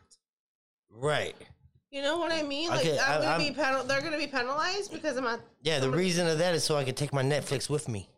Right. 0.90 1.36
You 1.92 2.02
know 2.04 2.18
what 2.18 2.32
I 2.32 2.42
mean? 2.44 2.70
Like, 2.70 2.86
Okay, 2.86 2.98
I'm 2.98 3.12
I- 3.12 3.16
gonna 3.18 3.28
I'm- 3.32 3.40
be 3.42 3.52
penal- 3.52 3.84
They're 3.84 4.02
gonna 4.02 4.18
be 4.18 4.28
penalized 4.28 4.94
because 4.94 5.18
I'm 5.18 5.28
at 5.28 5.42
Yeah, 5.62 5.80
the 5.80 5.90
reason 5.90 6.26
of 6.26 6.38
that 6.38 6.56
is 6.56 6.64
so 6.64 6.78
I 6.78 6.86
can 6.86 6.96
take 6.96 7.12
my 7.12 7.22
Netflix 7.24 7.70
with 7.70 7.90
me. 7.90 8.10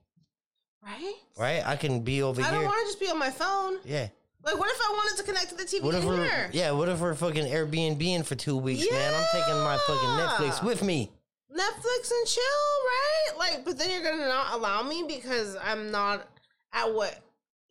right. 0.84 1.16
Right? 1.38 1.66
I 1.66 1.76
can 1.76 2.02
be 2.02 2.22
over 2.22 2.40
here. 2.40 2.52
I 2.52 2.54
don't 2.54 2.66
want 2.66 2.80
to 2.82 2.86
just 2.86 3.00
be 3.00 3.10
on 3.10 3.18
my 3.18 3.32
phone. 3.32 3.80
yeah. 3.84 4.10
Like, 4.48 4.58
what 4.58 4.72
if 4.72 4.80
I 4.80 4.94
wanted 4.94 5.18
to 5.18 5.24
connect 5.24 5.50
to 5.50 5.56
the 5.56 5.66
TV 5.66 5.84
What 5.84 5.94
if 5.94 6.04
in 6.04 6.08
we're 6.08 6.24
here? 6.24 6.50
yeah? 6.54 6.72
What 6.72 6.88
if 6.88 7.02
we're 7.02 7.14
fucking 7.16 7.48
Airbnb 7.48 8.02
in 8.02 8.24
for 8.24 8.36
two 8.36 8.56
weeks, 8.56 8.90
man? 8.90 9.14
I'm 9.14 9.26
taking 9.34 9.62
my 9.62 9.78
fucking 9.86 10.10
Netflix 10.10 10.64
with 10.64 10.82
me. 10.82 11.12
Netflix 11.52 12.12
and 12.12 12.26
chill, 12.28 12.44
right? 12.86 13.38
Like, 13.38 13.66
but 13.66 13.78
then 13.78 13.90
you're 13.90 14.10
gonna 14.10 14.26
not 14.30 14.54
allow 14.54 14.84
me 14.84 15.04
because 15.06 15.58
I'm 15.62 15.92
not 15.92 16.30
at 16.72 16.94
what? 16.94 17.20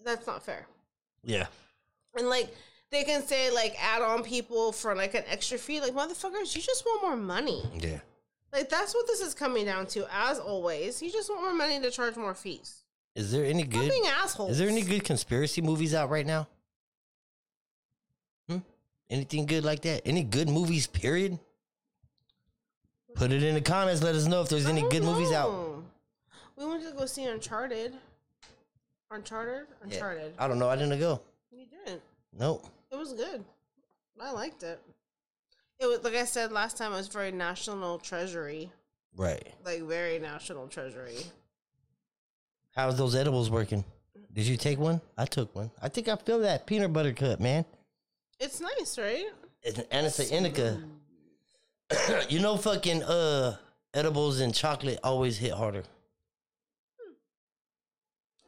That's 0.04 0.26
not 0.26 0.44
fair. 0.44 0.66
Yeah. 1.24 1.46
And 2.14 2.28
like, 2.28 2.54
they 2.90 3.04
can 3.04 3.22
say 3.22 3.50
like 3.50 3.74
add 3.82 4.02
on 4.02 4.22
people 4.22 4.70
for 4.72 4.94
like 4.94 5.14
an 5.14 5.24
extra 5.30 5.56
fee. 5.56 5.80
Like, 5.80 5.94
motherfuckers, 5.94 6.54
you 6.54 6.60
just 6.60 6.84
want 6.84 7.02
more 7.02 7.16
money. 7.16 7.62
Yeah. 7.80 8.00
Like, 8.52 8.68
that's 8.68 8.94
what 8.94 9.06
this 9.06 9.22
is 9.22 9.32
coming 9.32 9.64
down 9.64 9.86
to. 9.88 10.06
As 10.12 10.38
always, 10.38 11.00
you 11.00 11.10
just 11.10 11.30
want 11.30 11.40
more 11.40 11.54
money 11.54 11.80
to 11.80 11.90
charge 11.90 12.16
more 12.16 12.34
fees. 12.34 12.82
Is 13.14 13.32
there 13.32 13.46
any 13.46 13.62
good? 13.62 13.88
being 13.88 14.06
assholes. 14.22 14.50
Is 14.50 14.58
there 14.58 14.68
any 14.68 14.82
good 14.82 15.04
conspiracy 15.04 15.62
movies 15.62 15.94
out 15.94 16.10
right 16.10 16.26
now? 16.26 16.46
Anything 19.08 19.46
good 19.46 19.64
like 19.64 19.82
that? 19.82 20.02
Any 20.04 20.22
good 20.24 20.48
movies? 20.48 20.86
Period. 20.86 21.38
Put 23.14 23.32
it 23.32 23.42
in 23.42 23.54
the 23.54 23.60
comments. 23.60 24.02
Let 24.02 24.14
us 24.14 24.26
know 24.26 24.42
if 24.42 24.48
there's 24.48 24.66
any 24.66 24.82
good 24.88 25.02
movies 25.02 25.32
out. 25.32 25.82
We 26.56 26.66
went 26.66 26.82
to 26.84 26.92
go 26.92 27.06
see 27.06 27.24
Uncharted. 27.24 27.94
Uncharted. 29.10 29.66
Yeah. 29.86 29.94
Uncharted. 29.94 30.34
I 30.38 30.48
don't 30.48 30.58
know. 30.58 30.68
I 30.68 30.76
didn't 30.76 30.98
go. 30.98 31.20
You 31.52 31.64
didn't. 31.84 32.02
Nope. 32.38 32.66
It 32.90 32.96
was 32.96 33.12
good. 33.12 33.44
I 34.20 34.30
liked 34.32 34.62
it. 34.62 34.80
It 35.78 35.86
was 35.86 36.02
like 36.02 36.14
I 36.14 36.24
said 36.24 36.52
last 36.52 36.76
time. 36.76 36.92
It 36.92 36.96
was 36.96 37.08
very 37.08 37.30
national 37.30 37.98
treasury, 37.98 38.70
Right. 39.14 39.46
like 39.64 39.82
very 39.82 40.18
national 40.18 40.68
treasury. 40.68 41.16
How's 42.74 42.96
those 42.96 43.14
edibles 43.14 43.50
working? 43.50 43.84
Did 44.32 44.46
you 44.46 44.56
take 44.56 44.78
one? 44.78 45.00
I 45.16 45.26
took 45.26 45.54
one. 45.54 45.70
I 45.82 45.88
think 45.88 46.08
I 46.08 46.16
feel 46.16 46.40
that 46.40 46.66
peanut 46.66 46.92
butter 46.92 47.12
cut, 47.12 47.40
man. 47.40 47.64
It's 48.38 48.60
nice, 48.60 48.98
right? 48.98 49.26
It's, 49.62 49.78
and 49.90 50.06
it's 50.06 50.18
an 50.18 50.30
indica. 50.36 50.82
you 52.28 52.40
know, 52.40 52.56
fucking 52.56 53.02
uh, 53.02 53.56
edibles 53.94 54.40
and 54.40 54.54
chocolate 54.54 54.98
always 55.02 55.38
hit 55.38 55.52
harder. 55.52 55.82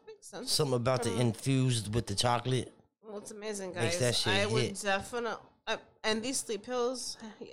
Makes 0.06 0.26
sense. 0.26 0.50
Something 0.52 0.76
about 0.76 1.02
the 1.04 1.18
infused 1.18 1.94
with 1.94 2.06
the 2.06 2.14
chocolate. 2.14 2.72
Well, 3.02 3.18
it's 3.18 3.30
amazing, 3.30 3.72
guys. 3.72 3.84
Makes 3.84 3.98
that 3.98 4.14
shit 4.14 4.32
I 4.34 4.46
would 4.46 4.62
hit. 4.62 4.80
definitely. 4.82 5.38
Uh, 5.66 5.76
and 6.04 6.22
these 6.22 6.38
sleep 6.38 6.64
pills, 6.64 7.16
yeah, 7.40 7.46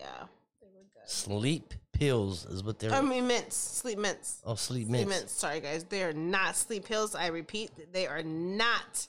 they 0.62 0.68
were 0.68 0.84
good. 0.94 1.10
Sleep 1.10 1.74
pills 1.94 2.46
is 2.46 2.64
what 2.64 2.80
they're. 2.80 2.92
I 2.94 3.02
mean, 3.02 3.28
mints, 3.28 3.56
sleep 3.56 3.98
mints. 3.98 4.42
oh, 4.46 4.56
sleep 4.56 4.88
Sleep 4.88 4.92
mints. 4.92 5.10
mints. 5.10 5.34
Sorry, 5.34 5.60
guys. 5.62 5.86
They 5.86 6.04
are 6.04 6.14
not 6.14 6.56
sleep 6.58 6.86
pills. 6.86 7.16
I 7.16 7.28
repeat, 7.28 7.72
they 7.94 8.08
are 8.08 8.24
not 8.24 9.08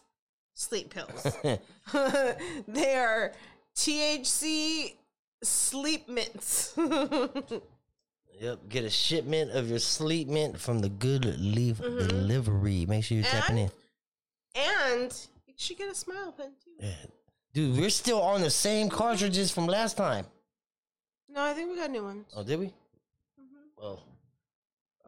sleep 0.56 0.90
pills. 0.94 1.36
they 2.66 2.94
are 2.96 3.32
THC 3.76 4.94
sleep 5.42 6.08
mints. 6.08 6.74
Yep, 8.38 8.68
get 8.68 8.84
a 8.84 8.90
shipment 8.90 9.52
of 9.52 9.66
your 9.70 9.78
sleep 9.78 10.28
mint 10.28 10.60
from 10.60 10.80
the 10.80 10.90
Good 10.90 11.24
Leaf 11.40 11.78
Mhm. 11.78 12.06
Delivery. 12.06 12.84
Make 12.84 13.02
sure 13.04 13.16
you're 13.16 13.24
tapping 13.26 13.56
in. 13.56 13.70
and 14.54 15.00
and 15.02 15.26
you 15.46 15.54
should 15.56 15.78
get 15.78 15.88
a 15.90 15.94
smile 15.94 16.32
pen 16.32 16.50
too. 16.62 16.72
Yeah. 16.78 16.92
Dude, 17.54 17.78
we're 17.78 17.88
still 17.88 18.20
on 18.20 18.42
the 18.42 18.50
same 18.50 18.90
cartridges 18.90 19.50
from 19.50 19.66
last 19.66 19.96
time. 19.96 20.26
No, 21.30 21.40
I 21.44 21.54
think 21.54 21.70
we 21.70 21.76
got 21.78 21.90
new 21.90 22.02
ones. 22.04 22.26
Oh, 22.36 22.42
did 22.42 22.58
we? 22.60 22.66
Mhm. 22.66 22.72
Well, 23.78 24.02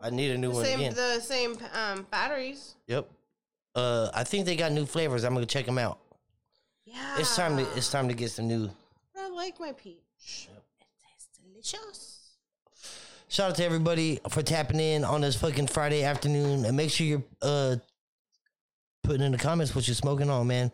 I 0.02 0.08
need 0.08 0.30
a 0.30 0.38
new 0.38 0.48
The 0.48 0.54
one 0.54 0.64
same, 0.64 0.80
again. 0.80 0.94
the 0.94 1.20
same 1.20 1.58
um, 1.74 2.06
batteries. 2.10 2.76
Yep. 2.86 3.10
Uh, 3.74 4.10
I 4.14 4.24
think 4.24 4.46
they 4.46 4.56
got 4.56 4.72
new 4.72 4.86
flavors. 4.86 5.24
I'm 5.24 5.34
gonna 5.34 5.46
check 5.46 5.66
them 5.66 5.78
out. 5.78 5.98
Yeah, 6.84 7.18
It's 7.18 7.36
time 7.36 7.56
to 7.58 7.62
it's 7.76 7.90
time 7.90 8.08
to 8.08 8.14
get 8.14 8.30
some 8.30 8.48
new. 8.48 8.70
I 9.16 9.28
like 9.28 9.60
my 9.60 9.72
peach. 9.72 9.98
It 10.20 10.86
tastes 11.02 11.38
delicious. 11.38 12.14
Shout 13.28 13.50
out 13.50 13.56
to 13.56 13.64
everybody 13.64 14.20
for 14.30 14.42
tapping 14.42 14.80
in 14.80 15.04
on 15.04 15.20
this 15.20 15.36
fucking 15.36 15.66
Friday 15.66 16.02
afternoon, 16.02 16.64
and 16.64 16.76
make 16.76 16.90
sure 16.90 17.06
you're 17.06 17.24
uh 17.42 17.76
putting 19.02 19.22
in 19.22 19.32
the 19.32 19.38
comments 19.38 19.74
what 19.74 19.86
you're 19.86 19.94
smoking 19.94 20.30
on, 20.30 20.46
man. 20.46 20.72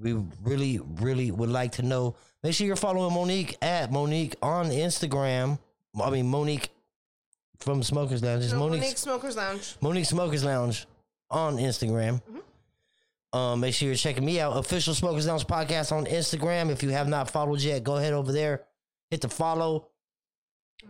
We 0.00 0.12
really, 0.44 0.78
really 1.00 1.32
would 1.32 1.50
like 1.50 1.72
to 1.72 1.82
know. 1.82 2.14
Make 2.44 2.54
sure 2.54 2.66
you're 2.68 2.76
following 2.76 3.12
Monique 3.12 3.56
at 3.60 3.90
Monique 3.90 4.36
on 4.42 4.66
Instagram. 4.70 5.58
I 6.00 6.10
mean 6.10 6.28
Monique 6.28 6.70
from 7.58 7.82
Smokers 7.82 8.22
Lounge. 8.22 8.44
It's 8.44 8.52
Monique 8.54 8.96
Smokers 8.96 9.36
Lounge. 9.36 9.74
Monique 9.80 10.04
Smokers 10.06 10.44
Lounge 10.44 10.86
on 11.30 11.56
Instagram. 11.56 12.20
Um, 13.32 13.60
make 13.60 13.74
sure 13.74 13.88
you're 13.88 13.96
checking 13.96 14.24
me 14.24 14.40
out. 14.40 14.56
Official 14.56 14.94
Smokers 14.94 15.26
Lounge 15.26 15.46
podcast 15.46 15.92
on 15.92 16.06
Instagram. 16.06 16.70
If 16.70 16.82
you 16.82 16.90
have 16.90 17.08
not 17.08 17.30
followed 17.30 17.60
yet, 17.60 17.84
go 17.84 17.96
ahead 17.96 18.14
over 18.14 18.32
there, 18.32 18.64
hit 19.10 19.20
the 19.20 19.28
follow. 19.28 19.88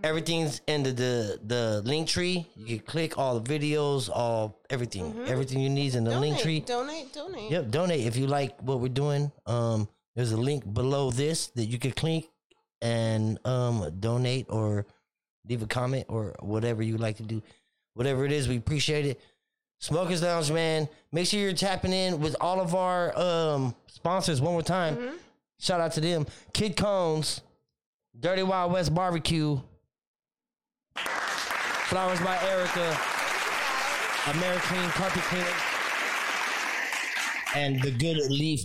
Everything's 0.04 0.60
in 0.66 0.82
the, 0.82 0.92
the 0.92 1.40
the 1.44 1.82
link 1.84 2.08
tree. 2.08 2.46
You 2.54 2.66
can 2.66 2.86
click 2.86 3.18
all 3.18 3.40
the 3.40 3.58
videos, 3.58 4.08
all 4.12 4.60
everything, 4.70 5.18
everything 5.26 5.60
you 5.60 5.70
need 5.70 5.88
is 5.88 5.94
in 5.96 6.04
the 6.04 6.20
link 6.20 6.38
tree. 6.38 6.60
donate, 6.60 7.12
donate, 7.12 7.32
donate. 7.34 7.50
Yep, 7.50 7.70
donate 7.70 8.06
if 8.06 8.16
you 8.16 8.26
like 8.26 8.60
what 8.60 8.80
we're 8.80 8.88
doing. 8.88 9.32
Um, 9.46 9.88
there's 10.14 10.30
a 10.32 10.36
link 10.36 10.70
below 10.72 11.10
this 11.10 11.48
that 11.48 11.64
you 11.64 11.78
can 11.78 11.92
click 11.92 12.28
and 12.80 13.44
um 13.44 13.90
donate 13.98 14.46
or 14.50 14.86
leave 15.48 15.62
a 15.62 15.66
comment 15.66 16.04
or 16.08 16.36
whatever 16.40 16.82
you 16.82 16.96
like 16.98 17.16
to 17.16 17.22
do. 17.24 17.42
Whatever 17.94 18.24
it 18.24 18.30
is, 18.30 18.46
we 18.46 18.56
appreciate 18.58 19.06
it. 19.06 19.20
Smokers 19.78 20.22
Lounge, 20.22 20.50
man. 20.50 20.88
Make 21.12 21.26
sure 21.26 21.40
you're 21.40 21.52
tapping 21.52 21.92
in 21.92 22.20
with 22.20 22.36
all 22.40 22.60
of 22.60 22.74
our 22.74 23.16
um 23.18 23.74
sponsors 23.86 24.40
one 24.40 24.52
more 24.52 24.62
time. 24.62 25.10
Shout 25.60 25.80
out 25.80 25.92
to 25.92 26.00
them. 26.00 26.26
Kid 26.52 26.76
Cones, 26.76 27.40
Dirty 28.18 28.42
Wild 28.42 28.72
West 28.72 28.94
Barbecue, 28.94 29.60
Flowers 30.94 32.20
by 32.20 32.36
Erica, 32.42 32.98
American 34.36 34.90
Carpet 34.90 35.22
Cleaner, 35.22 35.46
and 37.56 37.80
the 37.82 37.90
Good 37.90 38.18
Leaf 38.30 38.60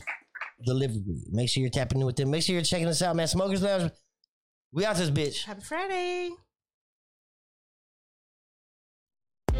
Delivery. 0.66 1.24
Make 1.32 1.50
sure 1.50 1.62
you're 1.62 1.70
tapping 1.70 2.00
in 2.00 2.06
with 2.06 2.16
them. 2.16 2.30
Make 2.32 2.44
sure 2.44 2.54
you're 2.54 2.64
checking 2.64 2.88
us 2.88 3.02
out, 3.02 3.16
man. 3.16 3.28
Smokers 3.28 3.62
Lounge. 3.62 3.92
We 4.72 4.86
out 4.86 4.96
this 4.98 5.10
bitch. 5.10 5.44
Happy 5.46 5.62
Friday. 5.62 6.32